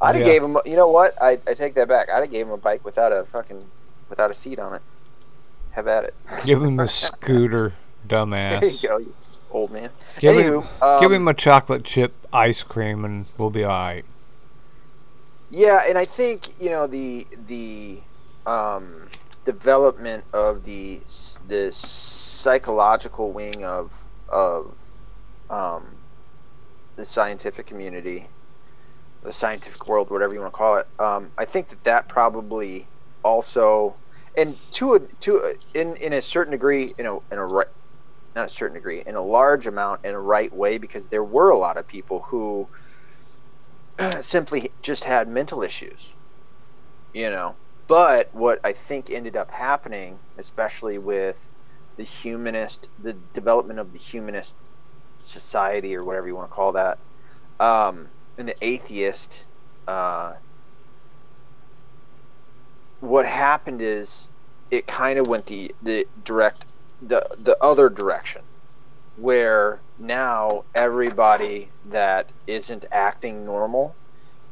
I'd 0.01 0.15
have 0.15 0.25
Yeah. 0.25 0.33
gave 0.33 0.43
him. 0.43 0.57
You 0.65 0.75
know 0.75 0.89
what? 0.89 1.19
I, 1.21 1.39
I 1.47 1.53
take 1.53 1.75
that 1.75 1.87
back. 1.87 2.09
I'd 2.09 2.19
have 2.21 2.31
gave 2.31 2.45
him 2.47 2.51
a 2.53 2.57
bike 2.57 2.83
without 2.85 3.11
a 3.11 3.25
fucking 3.31 3.63
without 4.09 4.31
a 4.31 4.33
seat 4.33 4.59
on 4.59 4.75
it. 4.75 4.81
Have 5.71 5.87
at 5.87 6.05
it. 6.05 6.13
give 6.43 6.61
him 6.61 6.75
the 6.77 6.87
scooter, 6.87 7.73
dumbass. 8.07 8.59
There 8.61 8.69
you 8.69 8.87
go, 8.87 8.97
you 8.97 9.13
old 9.51 9.71
man. 9.71 9.89
Give 10.19 10.35
Anywho, 10.35 10.63
him 10.63 10.69
um, 10.81 10.99
give 10.99 11.11
him 11.11 11.27
a 11.27 11.33
chocolate 11.33 11.83
chip 11.83 12.13
ice 12.33 12.63
cream 12.63 13.05
and 13.05 13.25
we'll 13.37 13.49
be 13.49 13.63
all 13.63 13.69
right. 13.71 14.05
Yeah, 15.49 15.83
and 15.87 15.97
I 15.97 16.05
think 16.05 16.49
you 16.59 16.69
know 16.69 16.87
the 16.87 17.25
the 17.47 17.99
um, 18.45 19.07
development 19.45 20.23
of 20.33 20.65
the 20.65 20.99
the 21.47 21.71
psychological 21.71 23.31
wing 23.31 23.63
of 23.63 23.91
of 24.29 24.73
um, 25.49 25.85
the 26.95 27.05
scientific 27.05 27.67
community, 27.67 28.27
the 29.25 29.33
scientific 29.33 29.87
world, 29.87 30.09
whatever 30.11 30.33
you 30.33 30.41
want 30.41 30.53
to 30.53 30.57
call 30.57 30.77
it. 30.77 30.87
Um, 30.99 31.31
I 31.37 31.45
think 31.45 31.69
that 31.69 31.83
that 31.85 32.09
probably 32.09 32.89
also, 33.23 33.99
and 34.37 34.57
to 34.73 34.95
a 34.95 34.99
to 35.21 35.37
a, 35.39 35.79
in 35.79 35.97
in 35.97 36.13
a 36.13 36.21
certain 36.21 36.51
degree, 36.51 36.93
you 36.97 37.03
know, 37.03 37.23
in 37.31 37.39
a 37.39 37.45
right, 37.45 37.67
not 38.35 38.47
a 38.47 38.49
certain 38.53 38.75
degree, 38.75 39.03
in 39.05 39.15
a 39.15 39.23
large 39.23 39.67
amount, 39.67 40.01
in 40.05 40.13
a 40.13 40.21
right 40.21 40.53
way, 40.53 40.77
because 40.77 41.07
there 41.09 41.23
were 41.23 41.49
a 41.49 41.57
lot 41.57 41.77
of 41.77 41.87
people 41.87 42.23
who 42.29 42.69
simply 44.21 44.73
just 44.83 45.03
had 45.03 45.27
mental 45.27 45.63
issues, 45.63 46.01
you 47.13 47.29
know. 47.29 47.57
But 47.87 48.29
what 48.33 48.59
I 48.63 48.73
think 48.73 49.09
ended 49.09 49.35
up 49.37 49.51
happening, 49.51 50.19
especially 50.39 50.97
with 50.97 51.37
the 51.97 52.03
humanist, 52.03 52.89
the 52.99 53.13
development 53.33 53.79
of 53.79 53.91
the 53.93 53.99
humanist 53.99 54.55
society 55.19 55.95
or 55.95 56.03
whatever 56.03 56.27
you 56.27 56.35
want 56.35 56.49
to 56.49 56.55
call 56.55 56.73
that, 56.73 56.99
um, 57.59 58.11
the 58.37 58.55
atheist, 58.61 59.45
uh, 59.87 60.33
what 62.99 63.25
happened 63.25 63.81
is 63.81 64.29
it 64.71 64.87
kind 64.87 65.19
of 65.19 65.27
went 65.27 65.45
the 65.47 65.73
the 65.81 66.07
direct 66.23 66.65
the 67.01 67.25
the 67.39 67.57
other 67.61 67.89
direction 67.89 68.43
where 69.15 69.83
now 69.97 70.63
everybody 70.75 71.73
that 71.85 72.31
isn't 72.47 72.85
acting 72.91 73.45
normal 73.45 73.97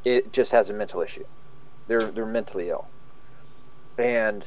it 0.05 0.34
just 0.34 0.51
has 0.51 0.69
a 0.69 0.73
mental 0.73 1.01
issue. 1.01 1.23
They're 1.88 2.11
they're 2.11 2.25
mentally 2.25 2.69
ill. 2.69 2.91
And 3.97 4.45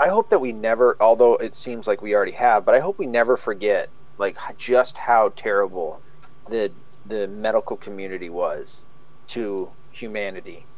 i 0.00 0.08
hope 0.08 0.30
that 0.30 0.40
we 0.40 0.52
never 0.52 0.96
although 1.00 1.34
it 1.36 1.56
seems 1.56 1.86
like 1.86 2.02
we 2.02 2.14
already 2.14 2.32
have 2.32 2.64
but 2.64 2.74
i 2.74 2.80
hope 2.80 2.98
we 2.98 3.06
never 3.06 3.36
forget 3.36 3.90
like 4.18 4.36
just 4.58 4.96
how 4.98 5.32
terrible 5.36 6.02
the 6.48 6.74
the 7.04 7.28
medical 7.28 7.76
community 7.76 8.30
was 8.30 8.82
to 9.28 9.72
humanity. 9.90 10.68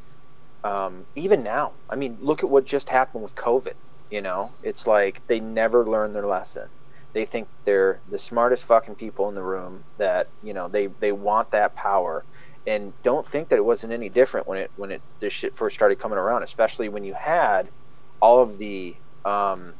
Um, 0.64 1.07
even 1.14 1.43
now 1.43 1.75
i 1.91 1.97
mean 1.97 2.16
look 2.20 2.43
at 2.43 2.49
what 2.51 2.64
just 2.64 2.89
happened 2.89 3.22
with 3.22 3.35
covid 3.35 3.75
you 4.11 4.22
know? 4.22 4.57
It's 4.62 4.87
like 4.87 5.22
they 5.29 5.41
never 5.41 5.87
learn 5.89 6.12
their 6.12 6.27
lesson. 6.27 6.68
They 7.14 7.27
think 7.27 7.49
they're 7.64 8.03
the 8.09 8.18
smartest 8.18 8.64
fucking 8.64 8.97
people 8.97 9.29
in 9.29 9.35
the 9.35 9.43
room 9.43 9.85
that 9.99 10.29
you 10.43 10.55
know 10.55 10.68
they 10.68 10.89
they 11.01 11.12
want 11.12 11.51
that 11.53 11.77
power. 11.77 12.25
And 12.66 12.95
don't 13.03 13.29
think 13.29 13.49
that 13.51 13.59
it 13.59 13.64
wasn't 13.64 13.93
any 13.93 14.09
different 14.09 14.47
when 14.49 14.59
it 14.59 14.70
when 14.77 14.91
it 14.93 15.03
this 15.20 15.33
shit 15.33 15.57
first 15.57 15.75
started 15.77 15.99
coming 15.99 16.18
around 16.18 16.45
especially 16.45 16.89
when 16.89 17.05
you 17.05 17.14
had 17.14 17.70
all 18.20 18.41
of 18.41 18.59
the 18.59 18.97
um 19.25 19.75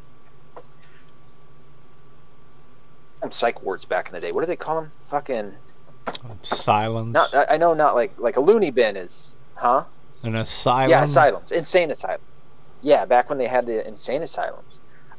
psych 3.33 3.63
wards 3.63 3.85
back 3.87 4.09
in 4.09 4.15
the 4.15 4.21
day. 4.21 4.33
What 4.33 4.43
do 4.43 4.47
they 4.47 4.57
call 4.57 4.81
them? 4.81 4.93
Fucking 5.11 5.55
Asylums. 6.43 7.13
not 7.15 7.35
i 7.35 7.47
I 7.51 7.57
know 7.57 7.75
not 7.75 7.95
like 7.95 8.13
like 8.19 8.37
a 8.37 8.41
loony 8.41 8.71
bin 8.71 8.97
is 8.97 9.27
huh 9.55 9.85
An 10.23 10.35
asylum. 10.37 10.91
yeah 10.91 11.05
asylums 11.05 11.51
insane 11.53 11.91
asylum 11.91 12.21
yeah 12.83 13.05
back 13.05 13.29
when 13.29 13.39
they 13.39 13.47
had 13.47 13.67
the 13.67 13.87
insane 13.87 14.23
asylums 14.23 14.65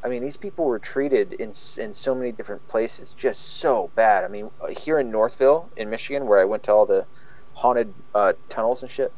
I 0.04 0.08
mean, 0.08 0.22
these 0.22 0.38
people 0.38 0.66
were 0.66 0.78
treated 0.78 1.34
in 1.34 1.52
in 1.78 1.92
so 1.96 2.14
many 2.14 2.32
different 2.32 2.68
places, 2.68 3.16
just 3.18 3.58
so 3.58 3.90
bad. 3.96 4.24
I 4.24 4.28
mean, 4.28 4.52
here 4.70 5.00
in 5.00 5.10
Northville, 5.10 5.68
in 5.78 5.90
Michigan, 5.90 6.28
where 6.28 6.40
I 6.40 6.46
went 6.46 6.62
to 6.66 6.72
all 6.72 6.86
the 6.86 7.08
haunted 7.56 7.92
uh, 8.14 8.34
tunnels 8.48 8.84
and 8.84 8.92
shit, 8.92 9.12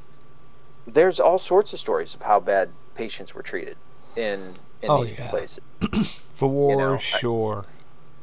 there's 0.85 1.19
all 1.19 1.39
sorts 1.39 1.73
of 1.73 1.81
stories 1.81 2.15
of 2.15 2.21
how 2.21 2.39
bad 2.39 2.69
patients 2.95 3.33
were 3.35 3.41
treated 3.41 3.75
in 4.15 4.53
in 4.81 4.89
Oh, 4.89 5.03
these 5.03 5.19
yeah. 5.19 5.29
places. 5.29 5.59
For 6.33 6.71
you 6.71 6.77
know, 6.77 6.93
I- 6.93 6.97
sure. 6.97 7.65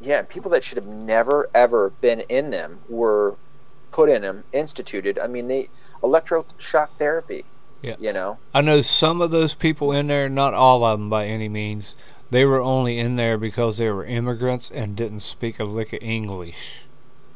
Yeah, 0.05 0.23
people 0.23 0.51
that 0.51 0.63
should 0.63 0.77
have 0.77 0.87
never 0.87 1.49
ever 1.55 1.91
been 2.01 2.21
in 2.21 2.51
them 2.51 2.81
were 2.89 3.37
put 3.91 4.11
in 4.11 4.23
them, 4.23 4.45
instituted. 4.53 5.19
I 5.19 5.27
mean, 5.27 5.49
they 5.49 5.71
electroshock 6.03 6.89
therapy. 6.99 7.45
Yeah. 7.81 7.97
You 7.99 8.13
know, 8.13 8.39
I 8.53 8.61
know 8.61 8.83
some 8.83 9.21
of 9.21 9.31
those 9.31 9.55
people 9.55 9.93
in 9.93 10.07
there, 10.07 10.29
not 10.29 10.55
all 10.55 10.85
of 10.85 10.99
them 10.99 11.11
by 11.11 11.27
any 11.27 11.49
means. 11.49 11.97
They 12.31 12.45
were 12.45 12.61
only 12.61 12.99
in 12.99 13.17
there 13.17 13.37
because 13.39 13.77
they 13.77 13.91
were 13.91 14.05
immigrants 14.05 14.71
and 14.71 14.97
didn't 14.97 15.21
speak 15.21 15.61
a 15.61 15.65
lick 15.65 15.93
of 15.93 16.03
English. 16.03 16.85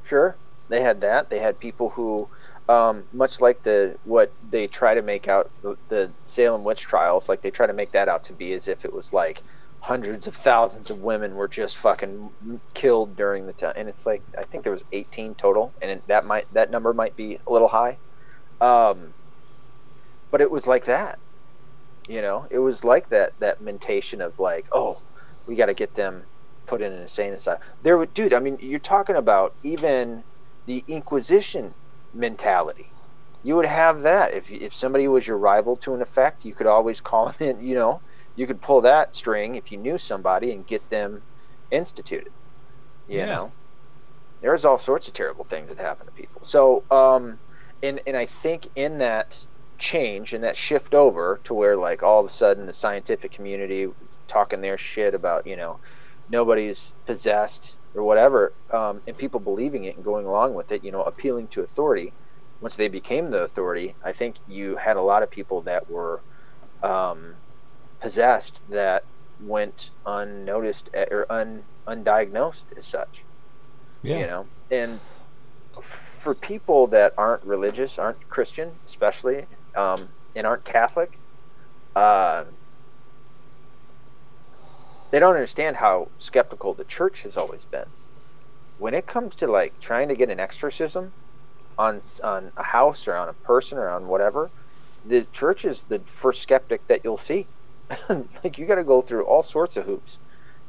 Sure, 0.04 0.36
they 0.68 0.82
had 0.82 1.00
that. 1.02 1.28
They 1.28 1.38
had 1.38 1.60
people 1.60 1.90
who, 1.90 2.28
um, 2.68 3.04
much 3.12 3.40
like 3.40 3.62
the 3.62 3.96
what 4.04 4.32
they 4.50 4.66
try 4.66 4.94
to 4.94 5.02
make 5.02 5.28
out 5.28 5.50
the, 5.62 5.76
the 5.88 6.10
Salem 6.24 6.64
witch 6.64 6.80
trials, 6.80 7.28
like 7.28 7.42
they 7.42 7.50
try 7.50 7.66
to 7.66 7.72
make 7.74 7.92
that 7.92 8.08
out 8.08 8.24
to 8.24 8.32
be 8.32 8.52
as 8.52 8.68
if 8.68 8.84
it 8.84 8.92
was 8.92 9.12
like 9.12 9.42
hundreds 9.80 10.26
of 10.26 10.34
thousands 10.36 10.90
of 10.90 10.98
women 10.98 11.34
were 11.34 11.48
just 11.48 11.76
fucking 11.78 12.30
killed 12.74 13.16
during 13.16 13.46
the 13.46 13.52
time. 13.52 13.74
And 13.76 13.88
it's 13.88 14.04
like 14.06 14.22
I 14.38 14.44
think 14.44 14.64
there 14.64 14.72
was 14.72 14.84
18 14.92 15.34
total, 15.36 15.74
and 15.82 16.02
that 16.08 16.26
might 16.26 16.46
that 16.52 16.70
number 16.70 16.92
might 16.92 17.16
be 17.16 17.38
a 17.46 17.52
little 17.52 17.68
high, 17.68 17.98
um, 18.60 19.14
but 20.30 20.40
it 20.40 20.50
was 20.50 20.66
like 20.66 20.86
that. 20.86 21.18
You 22.08 22.22
know, 22.22 22.46
it 22.50 22.58
was 22.58 22.84
like 22.84 23.08
that 23.10 23.32
that 23.40 23.60
mentation 23.60 24.20
of 24.20 24.38
like, 24.38 24.66
oh, 24.72 24.96
we 25.46 25.56
got 25.56 25.66
to 25.66 25.74
get 25.74 25.94
them 25.94 26.24
put 26.66 26.82
in 26.82 26.92
an 26.92 27.02
insane 27.02 27.32
asylum. 27.34 27.60
There, 27.82 27.98
would, 27.98 28.14
dude. 28.14 28.34
I 28.34 28.40
mean, 28.40 28.58
you're 28.60 28.80
talking 28.80 29.16
about 29.16 29.54
even 29.62 30.24
the 30.66 30.84
Inquisition 30.88 31.74
mentality. 32.12 32.94
You 33.42 33.56
would 33.56 33.66
have 33.66 34.02
that 34.02 34.34
if 34.34 34.50
if 34.50 34.74
somebody 34.74 35.08
was 35.08 35.26
your 35.26 35.38
rival 35.38 35.76
to 35.78 35.94
an 35.94 36.02
effect, 36.02 36.44
you 36.44 36.54
could 36.54 36.66
always 36.66 37.00
call 37.00 37.26
them 37.38 37.48
in. 37.58 37.60
You 37.62 37.74
know, 37.76 38.02
you 38.38 38.46
could 38.46 38.62
pull 38.62 38.82
that 38.82 39.14
string 39.16 39.56
if 39.56 39.72
you 39.72 39.78
knew 39.78 39.98
somebody 39.98 40.52
and 40.52 40.66
get 40.66 40.88
them 40.90 41.24
instituted. 41.72 42.32
You 43.08 43.18
Yeah. 43.18 43.26
know, 43.26 43.54
there's 44.42 44.64
all 44.64 44.78
sorts 44.78 45.08
of 45.08 45.14
terrible 45.14 45.44
things 45.44 45.70
that 45.70 45.78
happen 45.78 46.06
to 46.06 46.12
people. 46.12 46.42
So, 46.44 46.84
um, 46.90 47.40
and 47.82 48.00
and 48.06 48.16
I 48.16 48.26
think 48.26 48.68
in 48.76 48.98
that 48.98 49.36
change 49.78 50.32
and 50.34 50.44
that 50.44 50.56
shift 50.56 50.94
over 50.94 51.40
to 51.44 51.54
where 51.54 51.76
like 51.76 52.02
all 52.02 52.20
of 52.20 52.26
a 52.30 52.34
sudden 52.34 52.66
the 52.66 52.74
scientific 52.74 53.32
community 53.32 53.88
talking 54.28 54.60
their 54.60 54.78
shit 54.78 55.14
about 55.14 55.46
you 55.46 55.56
know 55.56 55.78
nobody's 56.28 56.94
possessed 57.06 57.76
or 57.94 58.04
whatever 58.04 58.54
um, 58.72 59.02
and 59.06 59.18
people 59.18 59.40
believing 59.40 59.84
it 59.84 59.96
and 59.96 60.04
going 60.04 60.26
along 60.26 60.54
with 60.54 60.72
it 60.72 60.84
you 60.84 60.92
know 60.92 61.02
appealing 61.04 61.48
to 61.48 61.62
authority 61.62 62.14
once 62.60 62.76
they 62.76 62.88
became 62.88 63.30
the 63.30 63.42
authority 63.44 63.96
i 64.04 64.12
think 64.12 64.36
you 64.46 64.76
had 64.76 64.96
a 64.96 65.02
lot 65.02 65.22
of 65.22 65.30
people 65.30 65.62
that 65.62 65.88
were 65.88 66.22
um, 66.82 67.36
possessed 68.00 68.60
that 68.68 69.04
went 69.40 69.90
unnoticed 70.06 70.88
eh, 70.94 71.06
or 71.10 71.26
un, 71.30 71.62
undiagnosed 71.88 72.64
as 72.76 72.86
such. 72.86 73.24
Yeah. 74.02 74.18
you 74.18 74.26
know? 74.26 74.46
And 74.70 75.00
for 76.20 76.34
people 76.34 76.88
that 76.88 77.12
aren't 77.16 77.44
religious 77.44 77.96
aren't 77.98 78.28
christian 78.28 78.68
especially 78.86 79.46
um, 79.76 80.08
and 80.34 80.44
aren't 80.46 80.64
catholic 80.64 81.20
uh, 81.94 82.44
they 85.10 85.18
don't 85.18 85.34
understand 85.34 85.76
how 85.76 86.08
skeptical 86.18 86.74
the 86.74 86.84
church 86.84 87.22
has 87.22 87.36
always 87.36 87.64
been. 87.64 87.86
When 88.78 88.94
it 88.94 89.06
comes 89.06 89.34
to 89.36 89.46
like 89.46 89.74
trying 89.80 90.08
to 90.08 90.14
get 90.14 90.30
an 90.30 90.38
exorcism 90.38 91.12
on 91.76 92.02
on 92.22 92.52
a 92.56 92.62
house 92.62 93.08
or 93.08 93.14
on 93.16 93.28
a 93.28 93.32
person 93.32 93.78
or 93.78 93.88
on 93.88 94.08
whatever 94.08 94.50
the 95.04 95.24
church 95.32 95.64
is 95.64 95.84
the 95.88 96.00
first 96.06 96.42
skeptic 96.42 96.86
that 96.88 97.00
you'll 97.04 97.18
see 97.18 97.48
like 98.44 98.58
you 98.58 98.66
got 98.66 98.76
to 98.76 98.84
go 98.84 99.02
through 99.02 99.24
all 99.24 99.42
sorts 99.42 99.76
of 99.76 99.84
hoops 99.84 100.16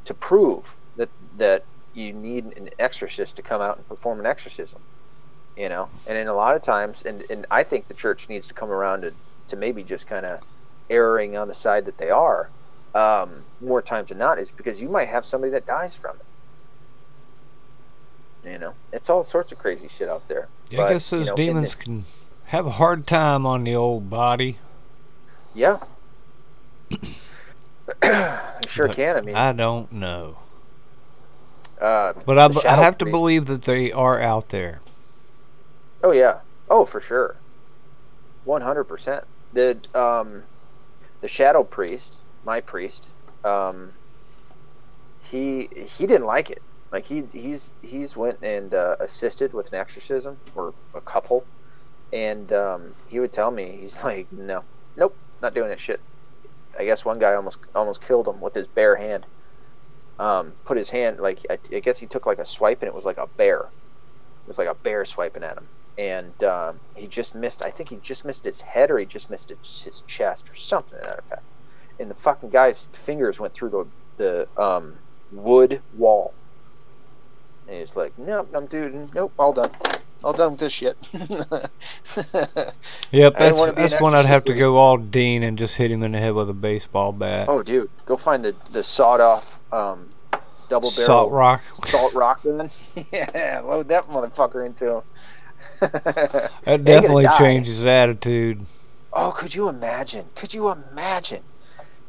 to 0.06 0.14
prove 0.14 0.64
that 0.96 1.10
that 1.38 1.64
you 1.94 2.14
need 2.14 2.46
an 2.58 2.70
exorcist 2.80 3.36
to 3.36 3.42
come 3.42 3.62
out 3.62 3.78
and 3.78 3.88
perform 3.88 4.20
an 4.20 4.26
exorcism 4.26 4.80
you 5.58 5.68
know? 5.68 5.90
And 6.08 6.18
in 6.18 6.28
a 6.28 6.34
lot 6.34 6.56
of 6.56 6.64
times 6.64 7.04
and, 7.06 7.24
and 7.30 7.46
i 7.52 7.64
think 7.64 7.88
the 7.88 7.94
church 7.94 8.30
needs 8.30 8.48
to 8.48 8.54
come 8.54 8.72
around 8.72 9.02
to, 9.02 9.14
to 9.50 9.56
maybe 9.56 9.84
just 9.84 10.08
kind 10.08 10.26
of 10.26 10.40
erring 10.90 11.38
on 11.38 11.48
the 11.48 11.54
side 11.54 11.86
that 11.86 11.98
they 11.98 12.10
are 12.10 12.50
um, 12.96 13.44
more 13.62 13.82
times 13.82 14.10
than 14.10 14.18
not 14.18 14.40
is 14.40 14.50
because 14.56 14.80
you 14.80 14.90
might 14.90 15.10
have 15.10 15.26
somebody 15.26 15.52
that 15.52 15.68
dies 15.68 15.96
from 15.96 16.16
it. 18.44 18.50
You 18.52 18.58
know? 18.58 18.74
It's 18.92 19.10
all 19.10 19.24
sorts 19.24 19.52
of 19.52 19.60
crazy 19.60 19.90
shit 19.96 20.10
out 20.10 20.28
there. 20.28 20.48
Yeah, 20.72 20.80
I 20.80 20.84
But, 20.84 20.90
guess 20.94 21.10
those 21.12 21.28
you 21.28 21.32
know, 21.32 21.36
demons 21.36 21.76
can 21.76 22.06
have 22.46 22.66
a 22.66 22.72
hard 22.72 23.06
time 23.06 23.46
on 23.46 23.64
the 23.64 23.76
old 23.76 24.10
body. 24.10 24.58
yeah 25.54 25.80
sure 28.66 28.88
But 28.88 28.90
can 28.90 29.18
i 29.18 29.22
mean 29.22 29.46
I 29.46 29.54
don't 29.54 29.92
know. 29.92 30.40
uh, 31.82 32.14
But 32.26 32.40
I, 32.40 32.48
b- 32.50 32.62
I 32.68 32.76
have 32.78 32.98
to 33.00 33.06
believe 33.08 33.48
that 33.48 33.64
they 33.64 33.92
are 33.92 34.20
out 34.22 34.50
there. 34.50 34.82
Oh 36.04 36.12
yeah. 36.12 36.42
Oh, 36.70 36.86
for 36.86 37.02
sure. 37.02 37.42
One 38.44 38.62
hundred 38.62 38.86
percent. 38.86 39.26
The 39.54 39.82
um, 39.94 40.46
the 41.22 41.30
shadow 41.30 41.64
priest, 41.64 42.18
my 42.44 42.62
priest, 42.62 43.08
um, 43.44 43.96
he 45.20 45.70
he 45.88 46.08
didn't 46.08 46.28
like 46.28 46.50
it. 46.52 46.64
Like 46.92 47.06
he 47.06 47.24
he's 47.34 47.74
he's 47.82 48.16
went 48.18 48.40
and 48.44 48.74
uh, 48.74 48.96
assisted 49.02 49.54
with 49.54 49.70
an 49.74 49.80
exorcism 49.80 50.40
or 50.56 50.76
a 50.96 51.02
couple, 51.02 51.48
and 52.14 52.52
um, 52.54 52.96
he 53.06 53.20
would 53.20 53.34
tell 53.34 53.52
me, 53.52 53.80
he's 53.82 53.98
like, 54.04 54.30
no, 54.32 54.62
nope, 54.98 55.18
not 55.42 55.56
doing 55.56 55.70
that 55.70 55.80
shit. 55.82 56.02
I 56.80 56.86
guess 56.86 57.04
one 57.04 57.20
guy 57.20 57.36
almost 57.36 57.60
almost 57.76 58.02
killed 58.02 58.28
him 58.28 58.40
with 58.40 58.56
his 58.56 58.68
bare 58.68 58.96
hand. 58.96 59.26
Um, 60.18 60.54
put 60.66 60.78
his 60.78 60.90
hand 60.90 61.20
like 61.20 61.40
I, 61.50 61.60
I 61.74 61.80
guess 61.80 62.00
he 62.00 62.08
took 62.08 62.26
like 62.26 62.40
a 62.40 62.46
swipe 62.46 62.82
and 62.82 62.88
it 62.88 62.96
was 62.96 63.06
like 63.06 63.18
a 63.18 63.28
bear. 63.38 63.60
It 63.60 64.48
was 64.48 64.58
like 64.58 64.68
a 64.70 64.76
bear 64.76 65.04
swiping 65.06 65.44
at 65.44 65.58
him, 65.58 65.68
and 65.98 66.44
um, 66.44 66.80
he 66.96 67.08
just 67.08 67.36
missed. 67.36 67.62
I 67.62 67.72
think 67.72 67.90
he 67.90 67.98
just 67.98 68.24
missed 68.26 68.46
his 68.46 68.62
head 68.62 68.90
or 68.92 68.98
he 68.98 69.06
just 69.06 69.30
missed 69.30 69.50
his, 69.50 69.82
his 69.84 70.04
chest 70.08 70.46
or 70.50 70.56
something 70.56 70.98
to 70.98 71.06
that 71.06 71.20
effect. 71.20 71.44
And 72.00 72.10
the 72.10 72.16
fucking 72.16 72.50
guy's 72.50 72.88
fingers 73.06 73.40
went 73.40 73.54
through 73.54 73.70
the 73.70 73.92
the 74.18 74.62
um, 74.62 75.00
wood 75.32 75.82
wall. 75.92 76.34
And 77.68 77.78
he's 77.78 77.96
like, 77.96 78.14
nope, 78.18 78.50
I'm 78.56 78.68
dude, 78.68 79.14
nope, 79.14 79.34
all 79.38 79.54
done. 79.54 79.72
All 80.24 80.34
done 80.34 80.52
with 80.52 80.60
this 80.60 80.74
shit. 80.74 80.98
Yep, 83.12 83.34
I 83.38 83.40
didn't 83.40 83.58
wanna 83.58 83.72
that's 83.72 83.92
that's 83.92 84.02
when 84.02 84.14
extra 84.14 84.20
I'd 84.20 84.26
have 84.26 84.44
to 84.46 84.54
go 84.54 84.78
all 84.78 84.98
Dean 84.98 85.44
and 85.44 85.58
just 85.58 85.76
hit 85.78 85.90
him 85.92 86.04
in 86.04 86.12
the 86.12 86.20
head 86.20 86.34
with 86.34 86.50
a 86.50 86.54
baseball 86.54 87.12
bat. 87.12 87.48
oh, 87.50 87.64
dude, 87.64 87.90
go 88.06 88.18
find 88.18 88.44
the 88.44 88.56
the 88.72 88.84
sawed 88.84 89.22
off 89.22 89.52
um, 89.72 90.10
double 90.70 90.92
barrel 90.92 91.06
Salt 91.06 91.32
rock. 91.32 91.62
salt 91.86 92.14
rock 92.16 92.42
then. 92.44 92.70
yeah, 93.12 93.62
load 93.64 93.88
that 93.88 94.08
motherfucker 94.10 94.66
into 94.66 94.98
him. 94.98 95.04
That 95.80 96.84
definitely 96.84 97.28
changed 97.38 97.70
his 97.70 97.86
attitude. 97.86 98.66
Oh, 99.14 99.32
could 99.32 99.56
you 99.56 99.70
imagine? 99.70 100.26
Could 100.36 100.54
you 100.54 100.70
imagine 100.70 101.44